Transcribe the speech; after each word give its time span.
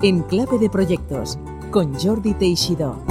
en 0.00 0.22
Clave 0.22 0.58
de 0.58 0.70
Proyectos 0.70 1.38
con 1.72 1.98
Jordi 1.98 2.32
Teixidó. 2.34 3.02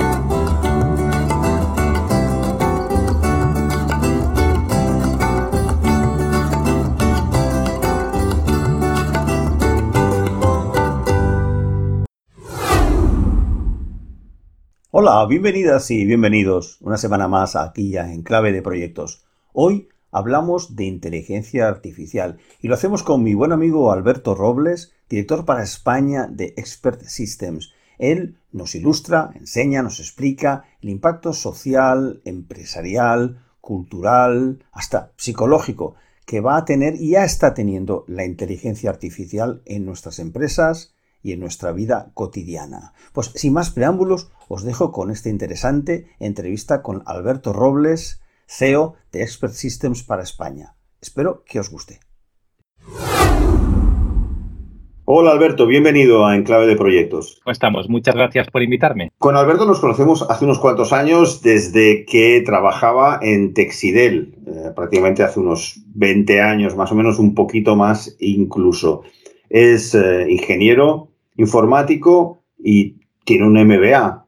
Hola, 14.91 15.25
bienvenidas 15.27 15.91
y 15.91 16.05
bienvenidos 16.05 16.77
una 16.81 16.97
semana 16.97 17.27
más 17.27 17.57
aquí 17.57 17.97
en 17.97 18.23
Clave 18.23 18.53
de 18.53 18.61
Proyectos. 18.61 19.25
Hoy 19.51 19.89
hablamos 20.11 20.75
de 20.75 20.85
inteligencia 20.85 21.67
artificial 21.67 22.37
y 22.61 22.67
lo 22.67 22.75
hacemos 22.75 23.03
con 23.03 23.23
mi 23.23 23.33
buen 23.33 23.51
amigo 23.51 23.91
Alberto 23.91 24.35
Robles, 24.35 24.93
director 25.09 25.45
para 25.45 25.63
España 25.63 26.27
de 26.27 26.53
Expert 26.57 27.03
Systems. 27.03 27.73
Él 27.97 28.37
nos 28.51 28.75
ilustra, 28.75 29.31
enseña, 29.35 29.83
nos 29.83 29.99
explica 29.99 30.65
el 30.81 30.89
impacto 30.89 31.33
social, 31.33 32.21
empresarial, 32.25 33.43
cultural, 33.61 34.63
hasta 34.71 35.11
psicológico 35.17 35.95
que 36.27 36.41
va 36.41 36.57
a 36.57 36.65
tener 36.65 36.95
y 36.95 37.11
ya 37.11 37.23
está 37.23 37.53
teniendo 37.53 38.03
la 38.07 38.25
inteligencia 38.25 38.89
artificial 38.89 39.61
en 39.65 39.85
nuestras 39.85 40.19
empresas 40.19 40.93
y 41.23 41.31
en 41.31 41.39
nuestra 41.39 41.71
vida 41.71 42.11
cotidiana. 42.13 42.93
Pues 43.13 43.31
sin 43.35 43.53
más 43.53 43.71
preámbulos, 43.71 44.29
os 44.49 44.63
dejo 44.63 44.91
con 44.91 45.09
esta 45.09 45.29
interesante 45.29 46.07
entrevista 46.19 46.81
con 46.81 47.01
Alberto 47.05 47.53
Robles, 47.53 48.19
CEO 48.47 48.95
de 49.11 49.21
Expert 49.21 49.53
Systems 49.53 50.03
para 50.03 50.23
España. 50.23 50.75
Espero 51.01 51.43
que 51.45 51.59
os 51.59 51.69
guste. 51.69 51.99
Hola 55.09 55.31
Alberto, 55.31 55.67
bienvenido 55.67 56.25
a 56.25 56.35
Enclave 56.35 56.67
de 56.67 56.75
Proyectos. 56.75 57.39
¿Cómo 57.41 57.53
estamos? 57.53 57.87
Muchas 57.87 58.13
gracias 58.13 58.49
por 58.51 58.61
invitarme. 58.61 59.09
Con 59.17 59.37
Alberto 59.37 59.65
nos 59.65 59.79
conocemos 59.79 60.29
hace 60.29 60.43
unos 60.43 60.59
cuantos 60.59 60.91
años 60.91 61.41
desde 61.41 62.03
que 62.05 62.43
trabajaba 62.45 63.17
en 63.21 63.53
Texidel, 63.53 64.35
eh, 64.45 64.71
prácticamente 64.75 65.23
hace 65.23 65.39
unos 65.39 65.79
20 65.95 66.41
años, 66.41 66.75
más 66.75 66.91
o 66.91 66.95
menos 66.95 67.19
un 67.19 67.35
poquito 67.35 67.77
más 67.77 68.17
incluso. 68.19 69.03
Es 69.49 69.95
eh, 69.95 70.25
ingeniero 70.29 71.07
informático 71.37 72.43
y 72.59 72.97
tiene 73.23 73.45
un 73.45 73.53
MBA. 73.53 74.26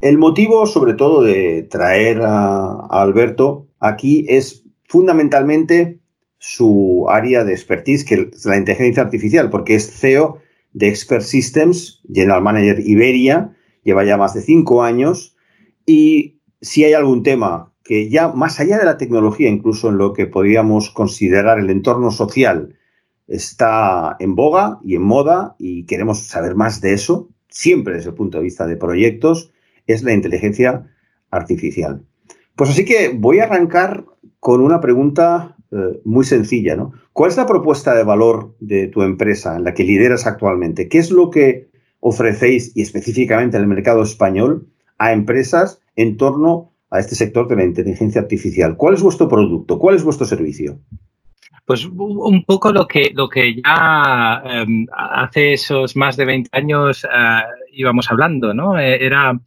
El 0.00 0.16
motivo, 0.16 0.66
sobre 0.66 0.94
todo, 0.94 1.22
de 1.22 1.64
traer 1.64 2.22
a, 2.22 2.86
Alberto 2.86 3.66
aquí 3.80 4.24
es 4.28 4.64
fundamentalmente 4.84 5.98
su 6.38 7.06
área 7.08 7.42
de 7.42 7.52
expertise, 7.52 8.04
que 8.04 8.30
es 8.32 8.44
la 8.44 8.56
inteligencia 8.56 9.02
artificial, 9.02 9.50
porque 9.50 9.74
es 9.74 9.90
CEO 9.90 10.38
de 10.72 10.88
Expert 10.88 11.22
Systems, 11.22 12.00
General 12.12 12.42
Manager 12.42 12.80
Iberia, 12.86 13.56
lleva 13.82 14.04
ya 14.04 14.16
más 14.16 14.34
de 14.34 14.42
cinco 14.42 14.84
años, 14.84 15.36
y 15.84 16.40
si 16.60 16.84
hay 16.84 16.92
algún 16.92 17.24
tema 17.24 17.72
que 17.82 18.08
ya 18.08 18.28
más 18.28 18.60
allá 18.60 18.78
de 18.78 18.84
la 18.84 18.98
tecnología, 18.98 19.48
incluso 19.48 19.88
en 19.88 19.98
lo 19.98 20.12
que 20.12 20.26
podríamos 20.26 20.90
considerar 20.90 21.58
el 21.58 21.70
entorno 21.70 22.12
social, 22.12 22.76
está 23.26 24.16
en 24.20 24.36
boga 24.36 24.78
y 24.84 24.94
en 24.94 25.02
moda 25.02 25.56
y 25.58 25.86
queremos 25.86 26.20
saber 26.20 26.54
más 26.54 26.80
de 26.80 26.92
eso, 26.92 27.30
siempre 27.48 27.94
desde 27.94 28.10
el 28.10 28.14
punto 28.14 28.38
de 28.38 28.44
vista 28.44 28.66
de 28.66 28.76
proyectos, 28.76 29.52
es 29.88 30.04
la 30.04 30.12
inteligencia 30.12 30.86
artificial. 31.30 32.02
Pues 32.54 32.70
así 32.70 32.84
que 32.84 33.10
voy 33.14 33.40
a 33.40 33.44
arrancar 33.44 34.04
con 34.38 34.60
una 34.60 34.80
pregunta 34.80 35.56
eh, 35.70 36.00
muy 36.04 36.24
sencilla, 36.24 36.76
¿no? 36.76 36.92
¿Cuál 37.12 37.30
es 37.30 37.36
la 37.36 37.46
propuesta 37.46 37.94
de 37.94 38.04
valor 38.04 38.54
de 38.60 38.86
tu 38.86 39.02
empresa 39.02 39.56
en 39.56 39.64
la 39.64 39.74
que 39.74 39.84
lideras 39.84 40.26
actualmente? 40.26 40.88
¿Qué 40.88 40.98
es 40.98 41.10
lo 41.10 41.30
que 41.30 41.68
ofrecéis 42.00 42.76
y 42.76 42.82
específicamente 42.82 43.56
en 43.56 43.64
el 43.64 43.68
mercado 43.68 44.02
español 44.02 44.68
a 44.98 45.12
empresas 45.12 45.80
en 45.96 46.16
torno 46.16 46.72
a 46.90 47.00
este 47.00 47.16
sector 47.16 47.48
de 47.48 47.56
la 47.56 47.64
inteligencia 47.64 48.20
artificial? 48.20 48.76
¿Cuál 48.76 48.94
es 48.94 49.02
vuestro 49.02 49.28
producto? 49.28 49.78
¿Cuál 49.78 49.96
es 49.96 50.04
vuestro 50.04 50.26
servicio? 50.26 50.78
Pues 51.66 51.84
un 51.84 52.44
poco 52.46 52.72
lo 52.72 52.86
que, 52.86 53.10
lo 53.14 53.28
que 53.28 53.56
ya 53.56 54.42
em, 54.46 54.86
hace 54.90 55.52
esos 55.52 55.96
más 55.96 56.16
de 56.16 56.24
20 56.24 56.48
años 56.52 57.04
eh, 57.04 57.42
íbamos 57.72 58.10
hablando, 58.10 58.54
¿no? 58.54 58.78
Eh, 58.78 59.04
era 59.04 59.38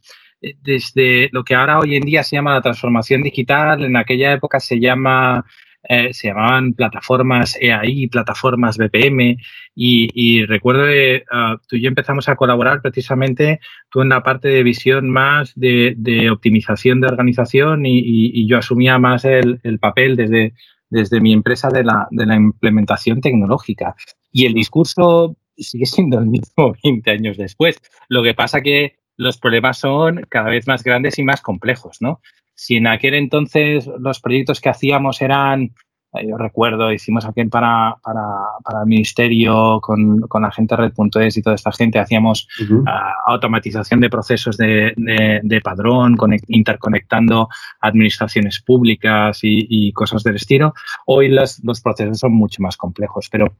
desde 0.62 1.28
lo 1.32 1.44
que 1.44 1.54
ahora 1.54 1.78
hoy 1.78 1.96
en 1.96 2.02
día 2.02 2.22
se 2.22 2.36
llama 2.36 2.54
la 2.54 2.62
transformación 2.62 3.22
digital, 3.22 3.84
en 3.84 3.96
aquella 3.96 4.32
época 4.32 4.60
se 4.60 4.80
llama 4.80 5.44
eh, 5.88 6.14
se 6.14 6.28
llamaban 6.28 6.74
plataformas 6.74 7.58
EAI, 7.60 8.06
plataformas 8.06 8.78
BPM, 8.78 9.36
y, 9.74 10.44
recuerdo 10.46 10.86
que 10.86 11.24
ah, 11.30 11.56
tú 11.66 11.76
y 11.76 11.82
yo 11.82 11.88
empezamos 11.88 12.28
a 12.28 12.36
colaborar 12.36 12.80
precisamente 12.82 13.58
tú 13.90 14.02
en 14.02 14.10
la 14.10 14.22
parte 14.22 14.48
de 14.48 14.62
visión 14.62 15.10
más 15.10 15.52
de, 15.56 16.30
optimización 16.30 17.00
de 17.00 17.08
organización 17.08 17.84
y, 17.84 18.46
yo 18.46 18.58
asumía 18.58 18.98
más 18.98 19.24
el, 19.24 19.60
papel 19.80 20.16
desde, 20.16 20.54
desde 20.88 21.20
mi 21.20 21.32
empresa 21.32 21.68
de 21.68 21.84
la, 21.84 22.06
de 22.10 22.26
la 22.26 22.36
implementación 22.36 23.20
tecnológica. 23.20 23.96
Y 24.30 24.46
el 24.46 24.54
discurso 24.54 25.36
sigue 25.56 25.86
siendo 25.86 26.18
el 26.18 26.26
mismo 26.26 26.74
20 26.84 27.10
años 27.10 27.36
después. 27.36 27.80
Lo 28.08 28.22
que 28.22 28.34
pasa 28.34 28.60
que 28.60 29.01
los 29.16 29.38
problemas 29.38 29.78
son 29.78 30.26
cada 30.28 30.50
vez 30.50 30.66
más 30.66 30.82
grandes 30.82 31.18
y 31.18 31.22
más 31.22 31.40
complejos, 31.40 31.98
¿no? 32.00 32.20
Si 32.54 32.76
en 32.76 32.86
aquel 32.86 33.14
entonces 33.14 33.88
los 33.98 34.20
proyectos 34.20 34.60
que 34.60 34.68
hacíamos 34.68 35.22
eran, 35.22 35.74
eh, 36.12 36.28
yo 36.28 36.36
recuerdo, 36.36 36.92
hicimos 36.92 37.24
aquel 37.24 37.48
para, 37.48 37.96
para, 38.02 38.80
el 38.82 38.86
ministerio 38.86 39.80
con, 39.80 40.20
con 40.22 40.42
la 40.42 40.50
gente 40.50 40.76
Red.es 40.76 41.36
y 41.36 41.42
toda 41.42 41.56
esta 41.56 41.72
gente, 41.72 41.98
hacíamos 41.98 42.46
ah, 42.86 43.14
automatización 43.26 44.00
de 44.00 44.10
procesos 44.10 44.56
de, 44.56 44.92
de, 44.96 45.60
padrón, 45.60 46.16
interconectando 46.48 47.48
administraciones 47.80 48.60
públicas 48.60 49.40
y, 49.42 49.66
y, 49.68 49.92
cosas 49.92 50.22
del 50.22 50.36
estilo. 50.36 50.74
Hoy 51.06 51.28
los 51.28 51.80
procesos 51.82 52.18
son 52.18 52.32
mucho 52.32 52.62
más 52.62 52.76
complejos, 52.76 53.28
pero 53.30 53.56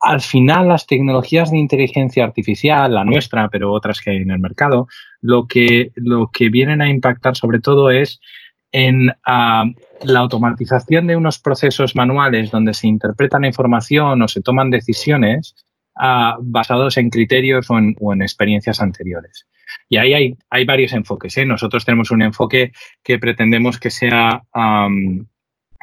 al 0.00 0.20
final 0.20 0.68
las 0.68 0.86
tecnologías 0.86 1.50
de 1.50 1.58
inteligencia 1.58 2.24
artificial, 2.24 2.94
la 2.94 3.04
nuestra, 3.04 3.48
pero 3.48 3.72
otras 3.72 4.00
que 4.00 4.10
hay 4.10 4.16
en 4.18 4.30
el 4.30 4.38
mercado, 4.38 4.88
lo 5.20 5.46
que, 5.46 5.92
lo 5.94 6.30
que 6.32 6.48
vienen 6.50 6.82
a 6.82 6.88
impactar 6.88 7.36
sobre 7.36 7.60
todo 7.60 7.90
es 7.90 8.20
en 8.72 9.10
ah, 9.24 9.64
la 10.02 10.20
automatización 10.20 11.06
de 11.06 11.16
unos 11.16 11.38
procesos 11.38 11.96
manuales 11.96 12.50
donde 12.50 12.74
se 12.74 12.88
interpreta 12.88 13.38
la 13.38 13.46
información 13.46 14.20
o 14.20 14.28
se 14.28 14.42
toman 14.42 14.70
decisiones 14.70 15.54
ah, 15.94 16.36
basados 16.40 16.96
en 16.98 17.08
criterios 17.08 17.70
o 17.70 17.78
en, 17.78 18.22
experiencias 18.22 18.80
anteriores. 18.80 19.46
Y 19.88 19.96
ahí 19.96 20.14
hay, 20.14 20.34
hay 20.50 20.64
varios 20.64 20.92
enfoques. 20.92 21.36
¿eh? 21.38 21.46
Nosotros 21.46 21.84
tenemos 21.84 22.10
un 22.10 22.22
enfoque 22.22 22.72
que 23.02 23.18
pretendemos 23.18 23.78
que 23.78 23.90
sea 23.90 24.42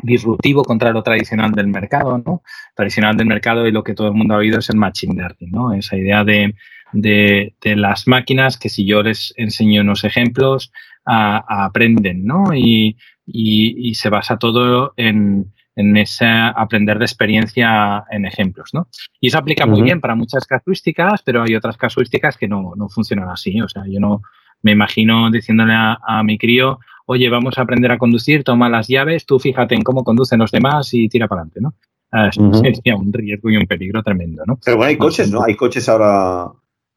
disruptivo 0.01 0.63
contra 0.63 0.91
lo 0.91 1.03
tradicional 1.03 1.51
del 1.51 1.67
mercado, 1.67 2.17
¿no? 2.17 2.41
Tradicional 2.75 3.15
del 3.17 3.27
mercado 3.27 3.67
y 3.67 3.71
lo 3.71 3.83
que 3.83 3.93
todo 3.93 4.07
el 4.07 4.13
mundo 4.13 4.33
ha 4.33 4.37
oído 4.37 4.59
es 4.59 4.69
el 4.69 4.77
machine 4.77 5.15
learning, 5.15 5.51
¿no? 5.51 5.73
Esa 5.73 5.97
idea 5.97 6.23
de, 6.23 6.55
de, 6.93 7.53
las 7.75 8.07
máquinas 8.07 8.57
que 8.57 8.69
si 8.69 8.85
yo 8.85 9.03
les 9.03 9.33
enseño 9.37 9.81
unos 9.81 10.03
ejemplos, 10.03 10.71
aprenden, 11.05 12.25
¿no? 12.25 12.53
Y, 12.53 12.97
y, 13.25 13.93
se 13.95 14.09
basa 14.09 14.37
todo 14.37 14.93
en, 14.97 15.53
en 15.75 15.97
ese 15.97 16.25
aprender 16.25 16.99
de 16.99 17.05
experiencia 17.05 18.03
en 18.09 18.25
ejemplos, 18.25 18.69
¿no? 18.73 18.87
Y 19.19 19.27
eso 19.27 19.37
aplica 19.37 19.65
muy 19.65 19.81
bien 19.81 19.99
para 19.99 20.15
muchas 20.15 20.45
casuísticas, 20.45 21.21
pero 21.23 21.43
hay 21.43 21.55
otras 21.55 21.77
casuísticas 21.77 22.37
que 22.37 22.47
no, 22.47 22.73
no 22.75 22.89
funcionan 22.89 23.29
así. 23.29 23.59
O 23.61 23.67
sea, 23.67 23.83
yo 23.87 23.99
no 23.99 24.21
me 24.61 24.71
imagino 24.71 25.29
diciéndole 25.29 25.73
a, 25.73 25.99
a 26.05 26.23
mi 26.23 26.37
crío, 26.37 26.79
oye, 27.05 27.29
vamos 27.29 27.57
a 27.57 27.61
aprender 27.61 27.91
a 27.91 27.97
conducir, 27.97 28.43
toma 28.43 28.69
las 28.69 28.87
llaves, 28.87 29.25
tú 29.25 29.39
fíjate 29.39 29.75
en 29.75 29.83
cómo 29.83 30.03
conducen 30.03 30.39
los 30.39 30.51
demás 30.51 30.93
y 30.93 31.09
tira 31.09 31.27
para 31.27 31.41
adelante, 31.41 31.61
¿no? 31.61 31.75
Ah, 32.11 32.29
sería 32.31 32.95
un 32.95 33.11
riesgo 33.11 33.49
y 33.49 33.57
un 33.57 33.65
peligro 33.65 34.03
tremendo, 34.03 34.43
¿no? 34.45 34.59
Pero 34.63 34.77
bueno, 34.77 34.89
hay 34.89 34.97
coches, 34.97 35.31
¿no? 35.31 35.43
Hay 35.43 35.55
coches 35.55 35.89
ahora, 35.89 36.51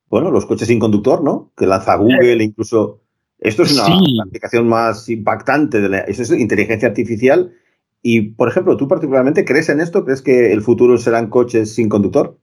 bueno, 0.09 0.31
los 0.31 0.45
coches 0.45 0.69
sin 0.69 0.79
conductor, 0.79 1.25
¿no? 1.25 1.53
Que 1.57 1.67
lanza 1.67 1.97
Google, 1.97 2.45
incluso. 2.45 3.01
Esto 3.39 3.65
es 3.65 3.75
una 3.75 4.23
aplicación 4.23 4.69
más 4.69 5.09
impactante, 5.09 5.81
de 5.81 5.89
la, 5.89 5.99
eso 6.01 6.23
es 6.23 6.31
inteligencia 6.33 6.89
artificial. 6.89 7.53
Y, 8.03 8.21
por 8.23 8.49
ejemplo, 8.49 8.77
¿tú 8.77 8.89
particularmente 8.89 9.45
crees 9.45 9.69
en 9.69 9.81
esto? 9.81 10.05
¿Crees 10.05 10.23
que 10.23 10.53
el 10.53 10.63
futuro 10.63 10.97
serán 10.99 11.29
coches 11.29 11.75
sin 11.75 11.89
conductor? 11.89 12.39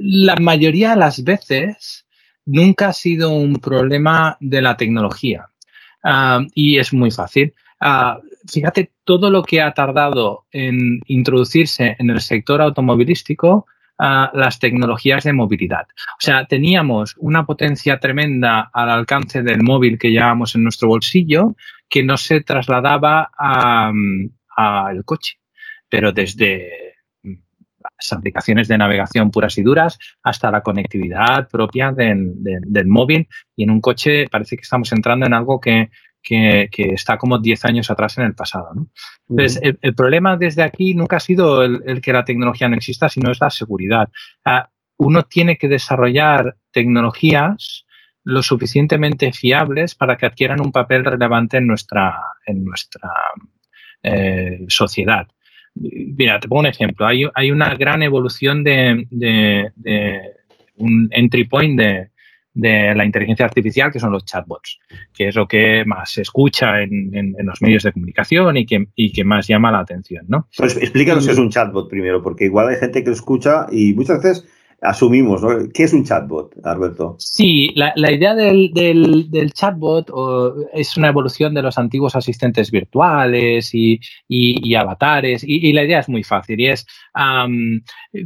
la 0.00 0.36
mayoría 0.36 0.90
de 0.90 0.96
las 0.96 1.22
veces 1.22 2.06
nunca 2.44 2.88
ha 2.88 2.92
sido 2.92 3.30
un 3.30 3.56
problema 3.56 4.36
de 4.40 4.60
la 4.60 4.76
tecnología. 4.76 5.50
Ah, 6.08 6.40
y 6.54 6.78
es 6.78 6.92
muy 6.92 7.10
fácil. 7.10 7.52
Ah, 7.80 8.20
fíjate 8.48 8.92
todo 9.02 9.28
lo 9.28 9.42
que 9.42 9.60
ha 9.60 9.74
tardado 9.74 10.46
en 10.52 11.00
introducirse 11.06 11.96
en 11.98 12.10
el 12.10 12.20
sector 12.20 12.62
automovilístico 12.62 13.66
ah, 13.98 14.30
las 14.32 14.60
tecnologías 14.60 15.24
de 15.24 15.32
movilidad. 15.32 15.88
O 16.12 16.20
sea, 16.20 16.46
teníamos 16.46 17.16
una 17.18 17.44
potencia 17.44 17.98
tremenda 17.98 18.70
al 18.72 18.90
alcance 18.90 19.42
del 19.42 19.64
móvil 19.64 19.98
que 19.98 20.12
llevábamos 20.12 20.54
en 20.54 20.62
nuestro 20.62 20.86
bolsillo 20.86 21.56
que 21.88 22.04
no 22.04 22.16
se 22.16 22.40
trasladaba 22.40 23.32
al 23.36 25.04
coche. 25.04 25.40
Pero 25.88 26.12
desde 26.12 26.85
aplicaciones 28.12 28.68
de 28.68 28.78
navegación 28.78 29.30
puras 29.30 29.56
y 29.58 29.62
duras, 29.62 29.98
hasta 30.22 30.50
la 30.50 30.62
conectividad 30.62 31.48
propia 31.48 31.92
del, 31.92 32.86
móvil. 32.86 33.28
Y 33.54 33.64
en 33.64 33.70
un 33.70 33.80
coche 33.80 34.26
parece 34.30 34.56
que 34.56 34.62
estamos 34.62 34.92
entrando 34.92 35.26
en 35.26 35.34
algo 35.34 35.60
que, 35.60 35.90
está 36.22 37.18
como 37.18 37.38
10 37.38 37.64
años 37.66 37.90
atrás 37.90 38.18
en 38.18 38.24
el 38.24 38.34
pasado. 38.34 38.70
Entonces, 39.28 39.60
el, 39.80 39.94
problema 39.94 40.36
desde 40.36 40.62
aquí 40.62 40.94
nunca 40.94 41.16
ha 41.16 41.20
sido 41.20 41.62
el, 41.62 42.00
que 42.00 42.12
la 42.12 42.24
tecnología 42.24 42.68
no 42.68 42.76
exista, 42.76 43.08
sino 43.08 43.30
es 43.30 43.40
la 43.40 43.50
seguridad. 43.50 44.08
Ah, 44.44 44.68
uno 44.98 45.22
tiene 45.22 45.56
que 45.56 45.68
desarrollar 45.68 46.56
tecnologías 46.72 47.86
lo 48.24 48.42
suficientemente 48.42 49.32
fiables 49.32 49.94
para 49.94 50.16
que 50.16 50.26
adquieran 50.26 50.60
un 50.60 50.72
papel 50.72 51.04
relevante 51.04 51.58
en 51.58 51.66
nuestra, 51.68 52.20
en 52.44 52.64
nuestra 52.64 53.08
eh, 54.02 54.64
sociedad. 54.68 55.28
Mira, 55.76 56.40
te 56.40 56.48
pongo 56.48 56.60
un 56.60 56.66
ejemplo. 56.66 57.06
Hay, 57.06 57.24
hay 57.34 57.50
una 57.50 57.74
gran 57.74 58.02
evolución 58.02 58.64
de, 58.64 59.06
un 60.76 61.08
entry 61.10 61.44
point 61.44 61.78
de, 61.78 62.10
la 62.54 63.04
inteligencia 63.04 63.44
artificial, 63.44 63.92
que 63.92 64.00
son 64.00 64.12
los 64.12 64.24
chatbots, 64.24 64.78
que 65.12 65.28
es 65.28 65.34
lo 65.34 65.46
que 65.46 65.84
más 65.84 66.10
se 66.10 66.22
escucha 66.22 66.80
en, 66.80 67.34
los 67.38 67.60
medios 67.60 67.82
de 67.82 67.92
comunicación 67.92 68.56
y 68.56 68.64
que, 68.64 68.86
y 68.94 69.12
que, 69.12 69.24
más 69.24 69.46
llama 69.46 69.70
la 69.70 69.80
atención. 69.80 70.24
¿no? 70.28 70.48
Pues 70.56 70.76
explícanos 70.76 71.26
qué 71.26 71.32
es 71.32 71.38
un 71.38 71.50
chatbot 71.50 71.90
primero, 71.90 72.22
porque 72.22 72.46
igual 72.46 72.68
hay 72.68 72.76
gente 72.76 73.02
que 73.02 73.10
lo 73.10 73.16
escucha 73.16 73.66
y 73.70 73.92
muchas 73.92 74.22
veces 74.22 74.48
asumimos, 74.82 75.42
¿no? 75.42 75.48
¿Qué 75.72 75.84
es 75.84 75.92
un 75.92 76.04
chatbot, 76.04 76.54
Alberto? 76.64 77.16
Sí, 77.18 77.72
la, 77.74 77.92
idea 78.10 78.34
del, 78.34 78.72
del, 78.72 79.52
chatbot 79.52 80.10
es 80.72 80.96
una 80.96 81.08
evolución 81.08 81.54
de 81.54 81.62
los 81.62 81.78
antiguos 81.78 82.14
asistentes 82.16 82.70
virtuales 82.70 83.70
y, 83.72 84.00
avatares. 84.74 85.42
Y, 85.46 85.72
la 85.72 85.84
idea 85.84 86.00
es 86.00 86.08
muy 86.08 86.22
fácil 86.22 86.60
y 86.60 86.68
es 86.68 86.86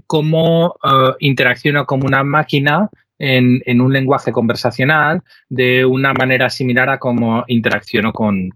cómo 0.06 0.74
uh, 0.82 1.12
interacciona 1.20 1.84
como 1.84 2.06
una 2.06 2.24
máquina 2.24 2.90
en, 3.20 3.80
un 3.80 3.92
lenguaje 3.92 4.32
conversacional 4.32 5.22
de 5.48 5.84
una 5.84 6.14
manera 6.14 6.48
similar 6.48 6.88
a 6.88 6.98
cómo 6.98 7.44
interacciono 7.46 8.12
con, 8.12 8.50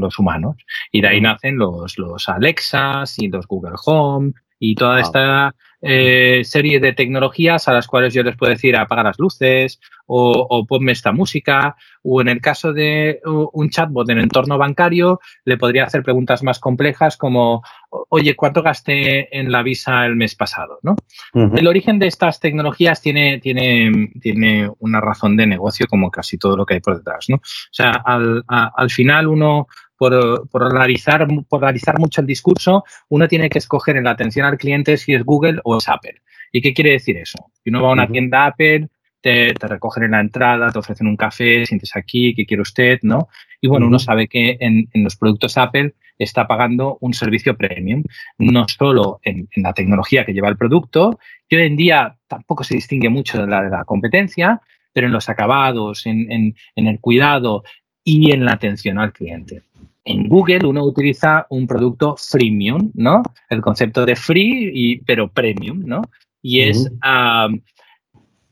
los 0.00 0.18
humanos. 0.18 0.56
Y 0.92 1.00
de 1.00 1.08
ahí 1.08 1.20
nacen 1.20 1.58
los, 1.58 1.98
los 1.98 2.28
Alexas 2.28 3.18
y 3.18 3.28
los 3.28 3.46
Google 3.46 3.76
Home 3.84 4.32
y 4.58 4.74
toda 4.74 5.00
esta 5.00 5.54
eh, 5.88 6.42
serie 6.44 6.80
de 6.80 6.92
tecnologías 6.92 7.68
a 7.68 7.72
las 7.72 7.86
cuales 7.86 8.12
yo 8.12 8.22
les 8.22 8.36
puedo 8.36 8.50
decir 8.50 8.76
apaga 8.76 9.04
las 9.04 9.18
luces 9.18 9.80
o, 10.08 10.66
ponme 10.68 10.92
esta 10.92 11.12
música 11.12 11.76
o 12.02 12.20
en 12.20 12.28
el 12.28 12.40
caso 12.40 12.72
de 12.72 13.20
un 13.24 13.70
chatbot 13.70 14.08
en 14.10 14.18
entorno 14.18 14.58
bancario 14.58 15.20
le 15.44 15.56
podría 15.56 15.84
hacer 15.84 16.02
preguntas 16.02 16.42
más 16.42 16.58
complejas 16.58 17.16
como 17.16 17.62
oye 18.08 18.34
cuánto 18.36 18.62
gasté 18.62 19.36
en 19.36 19.50
la 19.50 19.62
visa 19.62 20.06
el 20.06 20.16
mes 20.16 20.34
pasado 20.34 20.78
¿no? 20.82 20.96
el 21.34 21.66
origen 21.66 21.98
de 21.98 22.06
estas 22.06 22.40
tecnologías 22.40 23.00
tiene, 23.00 23.38
tiene, 23.38 24.10
tiene 24.20 24.70
una 24.78 25.00
razón 25.00 25.36
de 25.36 25.46
negocio 25.46 25.86
como 25.88 26.10
casi 26.10 26.38
todo 26.38 26.56
lo 26.56 26.66
que 26.66 26.74
hay 26.74 26.80
por 26.80 26.96
detrás 26.96 27.26
¿no? 27.28 27.36
o 27.36 27.40
sea 27.70 27.90
al, 27.90 28.44
al 28.48 28.90
final 28.90 29.26
uno 29.26 29.66
por 29.96 30.48
polarizar, 30.48 31.26
polarizar 31.48 31.98
mucho 31.98 32.20
el 32.20 32.26
discurso, 32.26 32.84
uno 33.08 33.28
tiene 33.28 33.48
que 33.48 33.58
escoger 33.58 33.96
en 33.96 34.04
la 34.04 34.10
atención 34.10 34.46
al 34.46 34.58
cliente 34.58 34.96
si 34.96 35.14
es 35.14 35.24
Google 35.24 35.60
o 35.64 35.78
es 35.78 35.88
Apple. 35.88 36.20
¿Y 36.52 36.60
qué 36.60 36.74
quiere 36.74 36.92
decir 36.92 37.16
eso? 37.16 37.38
Si 37.62 37.70
uno 37.70 37.82
va 37.82 37.90
a 37.90 37.92
una 37.92 38.06
tienda 38.06 38.46
Apple, 38.46 38.88
te, 39.20 39.54
recogen 39.60 40.04
en 40.04 40.10
la 40.12 40.20
entrada, 40.20 40.70
te 40.70 40.78
ofrecen 40.78 41.06
un 41.06 41.16
café, 41.16 41.66
sientes 41.66 41.96
aquí, 41.96 42.34
¿qué 42.34 42.46
quiere 42.46 42.62
usted? 42.62 43.00
¿no? 43.02 43.28
Y 43.60 43.68
bueno, 43.68 43.86
uno 43.86 43.98
sabe 43.98 44.28
que 44.28 44.56
en, 44.60 44.88
los 44.94 45.16
productos 45.16 45.58
Apple 45.58 45.94
está 46.18 46.46
pagando 46.46 46.98
un 47.00 47.12
servicio 47.12 47.56
premium, 47.56 48.04
no 48.38 48.66
solo 48.68 49.20
en, 49.22 49.48
la 49.56 49.72
tecnología 49.72 50.24
que 50.24 50.32
lleva 50.32 50.48
el 50.48 50.56
producto, 50.56 51.18
que 51.48 51.56
hoy 51.56 51.66
en 51.66 51.76
día 51.76 52.16
tampoco 52.28 52.64
se 52.64 52.74
distingue 52.74 53.08
mucho 53.08 53.40
de 53.40 53.48
la, 53.48 53.62
de 53.62 53.70
la 53.70 53.84
competencia, 53.84 54.60
pero 54.92 55.08
en 55.08 55.12
los 55.12 55.28
acabados, 55.28 56.06
en, 56.06 56.30
en 56.30 56.86
el 56.86 57.00
cuidado 57.00 57.64
y 58.02 58.32
en 58.32 58.44
la 58.44 58.52
atención 58.52 58.98
al 58.98 59.12
cliente 59.12 59.65
en 60.06 60.28
Google 60.28 60.64
uno 60.66 60.84
utiliza 60.84 61.46
un 61.50 61.66
producto 61.66 62.16
freemium, 62.16 62.92
¿no? 62.94 63.22
El 63.50 63.60
concepto 63.60 64.06
de 64.06 64.14
free, 64.14 64.70
y, 64.72 64.98
pero 65.04 65.28
premium, 65.28 65.82
¿no? 65.84 66.02
Y 66.40 66.60
es, 66.60 66.88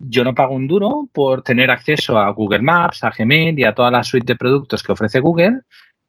yo 0.01 0.25
no 0.25 0.35
pago 0.35 0.55
un 0.55 0.67
duro 0.67 1.09
por 1.13 1.43
tener 1.43 1.71
acceso 1.71 2.19
a 2.19 2.29
Google 2.31 2.63
Maps, 2.63 3.05
a 3.05 3.13
Gmail 3.17 3.57
y 3.59 3.65
a 3.65 3.73
toda 3.73 3.93
la 3.93 4.03
suite 4.03 4.33
de 4.33 4.37
productos 4.37 4.83
que 4.83 4.93
ofrece 4.93 5.21
Google. 5.21 5.61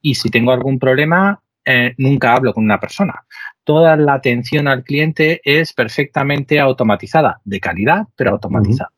Y 0.02 0.16
si 0.16 0.30
tengo 0.30 0.50
algún 0.50 0.80
problema, 0.80 1.40
eh, 1.64 1.94
nunca 1.96 2.34
hablo 2.34 2.52
con 2.52 2.64
una 2.64 2.80
persona. 2.80 3.24
Toda 3.62 3.96
la 3.96 4.14
atención 4.14 4.66
al 4.66 4.82
cliente 4.82 5.40
es 5.44 5.72
perfectamente 5.72 6.58
automatizada, 6.58 7.40
de 7.44 7.60
calidad, 7.60 8.06
pero 8.16 8.32
automatizada. 8.32 8.90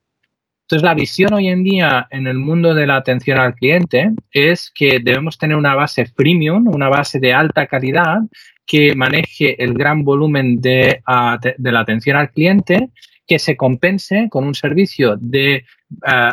Entonces, 0.71 0.85
la 0.85 0.93
visión 0.93 1.33
hoy 1.33 1.49
en 1.49 1.65
día 1.65 2.07
en 2.11 2.27
el 2.27 2.37
mundo 2.37 2.75
de 2.75 2.87
la 2.87 2.97
atención 2.97 3.39
al 3.39 3.55
cliente 3.55 4.11
es 4.31 4.71
que 4.75 5.01
debemos 5.01 5.39
tener 5.39 5.57
una 5.57 5.75
base 5.75 6.05
premium, 6.15 6.69
una 6.69 6.91
base 6.91 7.19
de 7.21 7.33
alta 7.33 7.67
calidad 7.67 8.19
que 8.67 8.95
maneje 8.95 9.65
el 9.65 9.73
gran 9.73 10.05
volumen 10.05 10.61
de, 10.61 11.03
la 11.07 11.81
atención 11.81 12.19
al 12.19 12.33
cliente, 12.33 12.91
que 13.27 13.39
se 13.39 13.57
compense 13.57 14.29
con 14.31 14.45
un 14.45 14.55
servicio 14.55 15.17
de 15.17 15.65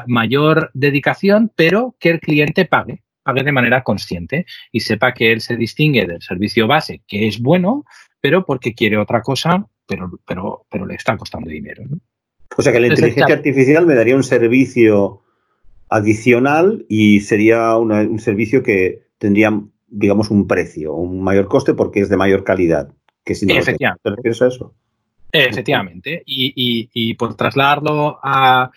mayor 0.05 0.69
dedicación, 0.73 1.49
pero 1.55 1.95
que 1.97 2.09
el 2.09 2.19
cliente 2.19 2.65
pague, 2.65 3.03
pague 3.23 3.41
de 3.41 3.53
manera 3.53 3.83
consciente 3.83 4.45
y 4.69 4.81
sepa 4.81 5.13
que 5.13 5.31
él 5.31 5.39
se 5.39 5.55
distingue 5.55 6.05
del 6.05 6.21
servicio 6.21 6.67
base, 6.67 7.03
que 7.07 7.25
es 7.25 7.39
bueno, 7.39 7.85
pero 8.19 8.45
porque 8.45 8.73
quiere 8.73 8.97
otra 8.97 9.21
cosa, 9.21 9.65
pero, 9.87 10.11
pero, 10.27 10.65
pero 10.69 10.85
le 10.85 10.95
está 10.95 11.15
costando 11.15 11.49
dinero. 11.49 11.83
O 12.57 12.61
sea 12.61 12.71
que 12.71 12.79
la 12.79 12.87
inteligencia 12.87 13.35
artificial 13.35 13.85
me 13.85 13.95
daría 13.95 14.15
un 14.15 14.23
servicio 14.23 15.21
adicional 15.89 16.85
y 16.89 17.21
sería 17.21 17.75
un 17.77 18.19
servicio 18.19 18.63
que 18.63 19.03
tendría, 19.17 19.59
digamos, 19.87 20.31
un 20.31 20.47
precio, 20.47 20.93
un 20.93 21.21
mayor 21.21 21.47
coste 21.47 21.73
porque 21.73 22.01
es 22.01 22.09
de 22.09 22.17
mayor 22.17 22.43
calidad. 22.43 22.89
Que 23.23 23.35
si 23.35 23.45
Efectivamente. 23.51 24.01
¿Te 24.03 24.09
refieres 24.11 24.41
a 24.41 24.47
eso? 24.47 24.73
Efectivamente. 25.31 26.23
Y, 26.25 27.13
por 27.15 27.35
trasladarlo 27.35 28.19
a, 28.23 28.71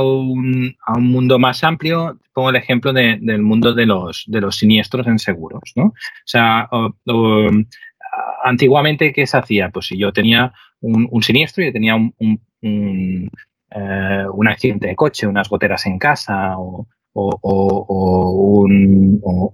un, 0.00 0.76
mundo 0.98 1.38
más 1.38 1.64
amplio, 1.64 2.18
pongo 2.32 2.50
el 2.50 2.56
ejemplo 2.56 2.92
del 2.92 3.42
mundo 3.42 3.74
de 3.74 3.86
los, 3.86 4.24
de 4.26 4.40
los 4.40 4.56
siniestros 4.56 5.06
en 5.06 5.18
seguros. 5.18 5.72
¿no? 5.76 5.84
O 5.84 5.94
sea, 6.24 6.68
antiguamente, 8.44 9.12
¿qué 9.12 9.26
se 9.26 9.36
hacía? 9.36 9.70
Pues 9.70 9.86
si 9.86 9.98
yo 9.98 10.12
tenía 10.12 10.52
un, 10.80 11.22
siniestro, 11.22 11.64
yo 11.64 11.72
tenía 11.72 11.94
un, 11.94 12.14
un, 12.18 13.30
eh, 13.70 14.24
un, 14.32 14.48
accidente 14.48 14.88
de 14.88 14.96
coche, 14.96 15.26
unas 15.26 15.48
goteras 15.48 15.86
en 15.86 15.98
casa 15.98 16.54
o, 16.58 16.86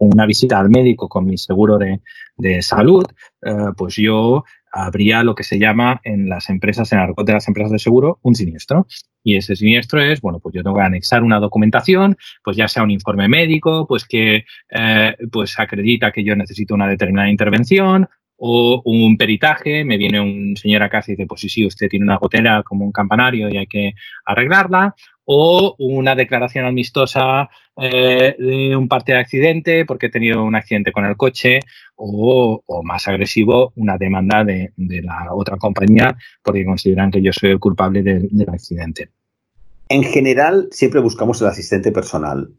una 0.00 0.26
visita 0.26 0.58
al 0.58 0.68
médico 0.68 1.08
con 1.08 1.24
mi 1.24 1.38
seguro 1.38 1.78
de, 1.78 2.62
salud, 2.62 3.04
eh, 3.42 3.70
pues 3.76 3.96
yo 3.96 4.44
habría 4.70 5.22
lo 5.22 5.34
que 5.34 5.44
se 5.44 5.58
llama 5.58 6.00
en 6.04 6.28
las 6.28 6.50
empresas, 6.50 6.92
en 6.92 6.98
el 6.98 7.14
de 7.16 7.32
las 7.32 7.48
empresas 7.48 7.70
de 7.70 7.78
seguro, 7.78 8.18
un 8.22 8.34
siniestro. 8.34 8.86
Y 9.22 9.36
ese 9.36 9.56
siniestro 9.56 10.02
es, 10.02 10.20
bueno, 10.20 10.40
pues 10.40 10.54
yo 10.54 10.62
tengo 10.62 10.76
que 10.76 10.82
anexar 10.82 11.22
una 11.22 11.38
documentación, 11.38 12.16
pues 12.42 12.56
ya 12.56 12.68
sea 12.68 12.82
un 12.82 12.90
informe 12.90 13.28
médico, 13.28 13.86
pues 13.86 14.04
que 14.04 14.44
eh, 14.70 15.16
pues 15.32 15.58
acredita 15.58 16.12
que 16.12 16.24
yo 16.24 16.36
necesito 16.36 16.74
una 16.74 16.88
determinada 16.88 17.30
intervención, 17.30 18.08
o 18.36 18.82
un 18.84 19.16
peritaje, 19.16 19.84
me 19.84 19.96
viene 19.96 20.20
un 20.20 20.56
señor 20.56 20.82
a 20.82 20.88
casa 20.88 21.10
y 21.10 21.14
dice, 21.14 21.26
pues 21.26 21.40
sí, 21.40 21.48
sí, 21.48 21.66
usted 21.66 21.88
tiene 21.88 22.04
una 22.04 22.16
gotera 22.16 22.62
como 22.62 22.84
un 22.84 22.92
campanario 22.92 23.48
y 23.48 23.56
hay 23.56 23.66
que 23.66 23.94
arreglarla, 24.24 24.94
o 25.24 25.74
una 25.78 26.14
declaración 26.14 26.66
amistosa 26.66 27.48
eh, 27.80 28.36
de 28.38 28.76
un 28.76 28.88
parte 28.88 29.12
de 29.12 29.18
accidente 29.18 29.84
porque 29.84 30.06
he 30.06 30.10
tenido 30.10 30.44
un 30.44 30.54
accidente 30.54 30.92
con 30.92 31.04
el 31.04 31.16
coche, 31.16 31.60
o, 31.96 32.62
más 32.82 33.06
agresivo, 33.08 33.72
una 33.76 33.96
demanda 33.96 34.44
de, 34.44 34.72
la 34.76 35.28
otra 35.32 35.56
compañía 35.56 36.16
porque 36.42 36.64
consideran 36.64 37.10
que 37.10 37.22
yo 37.22 37.32
soy 37.32 37.50
el 37.50 37.60
culpable 37.60 38.02
del 38.02 38.48
accidente. 38.48 39.10
En 39.88 40.02
general, 40.02 40.68
siempre 40.70 41.00
buscamos 41.00 41.40
el 41.40 41.48
asistente 41.48 41.92
personal, 41.92 42.50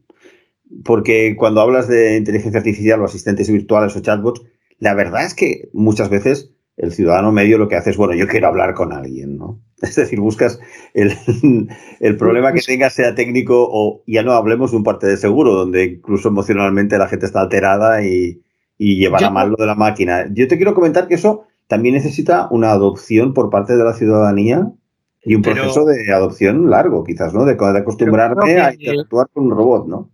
porque 0.84 1.36
cuando 1.38 1.62
hablas 1.62 1.88
de 1.88 2.18
inteligencia 2.18 2.60
artificial 2.60 3.02
o 3.02 3.06
asistentes 3.06 3.50
virtuales 3.52 3.96
o 3.96 4.02
chatbots, 4.02 4.42
la 4.80 4.94
verdad 4.94 5.26
es 5.26 5.34
que 5.34 5.70
muchas 5.74 6.10
veces 6.10 6.52
el 6.78 6.92
ciudadano 6.92 7.32
medio 7.32 7.58
lo 7.58 7.68
que 7.68 7.76
hace 7.76 7.92
es, 7.92 7.98
bueno, 7.98 8.14
yo 8.14 8.28
quiero 8.28 8.48
hablar 8.48 8.74
con 8.74 8.94
alguien, 8.94 9.38
¿no? 9.38 9.62
Es 9.82 9.96
decir, 9.96 10.20
buscas 10.20 10.60
el, 10.94 12.18
problema 12.18 12.54
que 12.54 12.62
tenga 12.62 12.90
sea 12.90 13.14
técnico 13.14 13.68
o 13.70 14.04
ya 14.08 14.24
no 14.24 14.32
hablemos 14.32 14.72
de 14.72 14.78
un 14.78 14.84
parte 14.84 15.06
de 15.06 15.18
seguro, 15.18 15.54
donde 15.54 15.84
incluso 15.86 16.30
emocionalmente 16.30 16.98
la 16.98 17.08
gente 17.08 17.26
está 17.26 17.42
alterada 17.42 18.04
y, 18.04 18.42
y 18.78 18.98
llevará 18.98 19.30
mal 19.30 19.50
lo 19.50 19.58
de 19.58 19.66
la 19.66 19.76
máquina. 19.76 20.26
Yo 20.34 20.48
te 20.48 20.56
quiero 20.58 20.74
comentar 20.74 21.08
que 21.08 21.16
eso 21.16 21.46
también 21.68 21.96
necesita 21.96 22.48
una 22.52 22.72
adopción 22.72 23.34
por 23.34 23.50
parte 23.50 23.76
de 23.76 23.84
la 23.84 23.94
ciudadanía 23.94 24.72
y 25.24 25.36
un 25.36 25.42
proceso 25.42 25.86
de 25.86 26.14
adopción 26.14 26.70
largo, 26.70 27.04
quizás, 27.04 27.34
¿no? 27.34 27.46
De, 27.46 27.54
acostumbrarme 27.54 28.60
a 28.60 28.74
interactuar 28.74 29.28
con 29.34 29.46
un 29.46 29.52
robot, 29.52 29.88
¿no? 29.88 30.12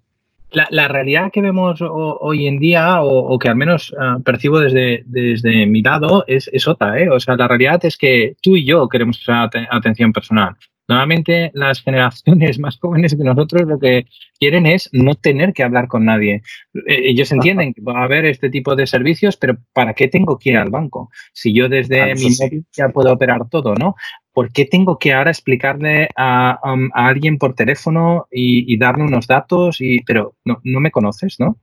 La, 0.52 0.88
realidad 0.90 1.32
que 1.32 1.42
vemos 1.42 1.80
hoy 1.82 2.46
en 2.46 2.60
día, 2.60 3.02
o, 3.02 3.40
que 3.40 3.48
al 3.48 3.56
menos 3.56 3.96
ah, 3.98 4.18
percibo 4.24 4.60
desde, 4.60 5.04
desde 5.06 5.66
mi 5.66 5.82
lado, 5.82 6.26
es, 6.28 6.50
es 6.52 6.68
otra. 6.68 7.00
¿eh? 7.00 7.10
O 7.10 7.20
sea, 7.20 7.38
la 7.38 7.48
realidad 7.48 7.84
es 7.86 7.98
que 7.98 8.36
tú 8.42 8.58
y 8.58 8.66
yo 8.66 8.90
queremos 8.90 9.20
esa 9.22 9.50
atención 9.70 10.12
personal. 10.12 10.58
Normalmente 10.88 11.52
las 11.54 11.82
generaciones 11.82 12.60
más 12.60 12.78
jóvenes 12.80 13.16
que 13.16 13.24
nosotros 13.24 13.64
lo 13.68 13.80
que 13.80 14.06
quieren 14.40 14.66
es 14.66 14.90
no 14.92 15.16
tener 15.16 15.54
que 15.54 15.64
hablar 15.64 15.88
con 15.88 16.06
nadie. 16.06 16.42
Eh, 16.88 17.02
ellos 17.06 17.32
entienden 17.32 17.74
que 17.74 17.82
va 17.82 18.02
a 18.02 18.04
haber 18.04 18.26
este 18.26 18.50
tipo 18.50 18.76
de 18.76 18.88
servicios, 18.88 19.38
pero 19.38 19.58
¿para 19.74 19.94
qué 19.94 20.08
tengo 20.08 20.38
que 20.38 20.52
ir 20.52 20.58
al 20.58 20.70
banco? 20.70 21.10
Si 21.34 21.54
yo 21.54 21.70
desde 21.70 22.02
ah, 22.02 22.16
mi 22.16 22.30
móvil 22.40 22.66
ya 22.72 22.90
puedo 22.90 23.14
operar 23.14 23.48
todo, 23.50 23.76
¿no? 23.76 23.96
¿Por 24.34 24.52
qué 24.52 24.66
tengo 24.66 24.98
que 24.98 25.14
ahora 25.14 25.32
explicarle 25.32 26.10
a, 26.16 26.60
um, 26.64 26.90
alguien 26.94 27.38
por 27.38 27.54
teléfono 27.54 28.28
y, 28.32 28.78
darle 28.78 29.04
unos 29.04 29.28
datos? 29.28 29.82
Y, 29.82 30.02
pero 30.04 30.36
no, 30.46 30.60
me 30.64 30.92
conoces, 30.92 31.40
¿no? 31.40 31.58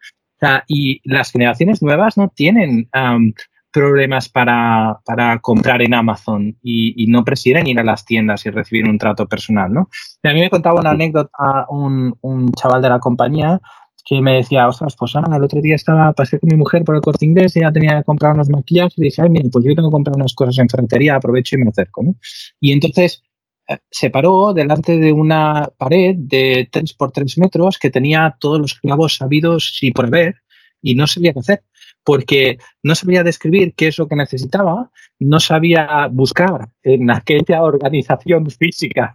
y 0.68 1.00
las 1.02 1.32
generaciones 1.32 1.82
nuevas 1.82 2.16
no 2.16 2.28
tienen 2.28 2.88
um, 2.94 3.32
problemas 3.72 4.28
para, 4.28 5.00
para 5.04 5.38
comprar 5.40 5.82
en 5.82 5.94
Amazon 5.94 6.56
y, 6.62 7.06
no 7.08 7.24
prefieren 7.24 7.66
ir 7.66 7.78
a 7.80 7.84
las 7.84 8.04
tiendas 8.04 8.44
y 8.46 8.50
recibir 8.50 8.86
un 8.86 8.98
trato 8.98 9.26
personal, 9.26 9.72
¿no? 9.72 9.88
a 10.22 10.32
mí 10.32 10.40
me 10.40 10.50
contaba 10.50 10.80
una 10.80 10.90
anécdota 10.90 11.66
un, 11.70 12.14
un 12.20 12.52
chaval 12.52 12.82
de 12.82 12.88
la 12.88 12.98
compañía 12.98 13.60
que 14.08 14.22
me 14.22 14.36
decía, 14.36 14.66
ostras, 14.66 14.96
pues 14.98 15.12
el 15.14 15.44
otro 15.44 15.60
día 15.60 15.74
estaba, 15.74 16.14
pasé 16.14 16.40
con 16.40 16.48
mi 16.50 16.56
mujer 16.56 16.82
por 16.82 16.94
el 16.94 17.02
corte 17.02 17.26
inglés 17.26 17.54
y 17.56 17.60
ya 17.60 17.70
tenía 17.70 17.98
que 17.98 18.04
comprar 18.04 18.32
unos 18.32 18.48
maquillajes 18.48 18.96
y 18.96 19.02
dije, 19.02 19.20
ay, 19.20 19.28
mira, 19.28 19.46
pues 19.52 19.66
yo 19.66 19.74
tengo 19.74 19.90
que 19.90 19.92
comprar 19.92 20.16
unas 20.16 20.34
cosas 20.34 20.58
en 20.58 20.68
ferretería, 20.70 21.16
aprovecho 21.16 21.56
y 21.56 21.58
me 21.58 21.68
acerco, 21.68 22.02
¿no? 22.02 22.14
Y 22.58 22.72
entonces 22.72 23.22
eh, 23.68 23.76
se 23.90 24.08
paró 24.08 24.54
delante 24.54 24.96
de 24.96 25.12
una 25.12 25.68
pared 25.76 26.14
de 26.16 26.68
3 26.72 26.94
por 26.94 27.12
3 27.12 27.36
metros 27.36 27.78
que 27.78 27.90
tenía 27.90 28.34
todos 28.40 28.58
los 28.58 28.74
clavos 28.76 29.16
sabidos 29.16 29.78
y 29.82 29.90
por 29.90 30.08
ver 30.08 30.36
y 30.80 30.94
no 30.94 31.06
sabía 31.06 31.34
qué 31.34 31.40
hacer 31.40 31.62
porque 32.08 32.56
no 32.82 32.94
sabía 32.94 33.22
describir 33.22 33.74
qué 33.74 33.88
es 33.88 33.98
lo 33.98 34.08
que 34.08 34.16
necesitaba, 34.16 34.90
no 35.18 35.40
sabía 35.40 36.08
buscar 36.10 36.70
en 36.82 37.10
aquella 37.10 37.62
organización 37.62 38.48
física 38.58 39.14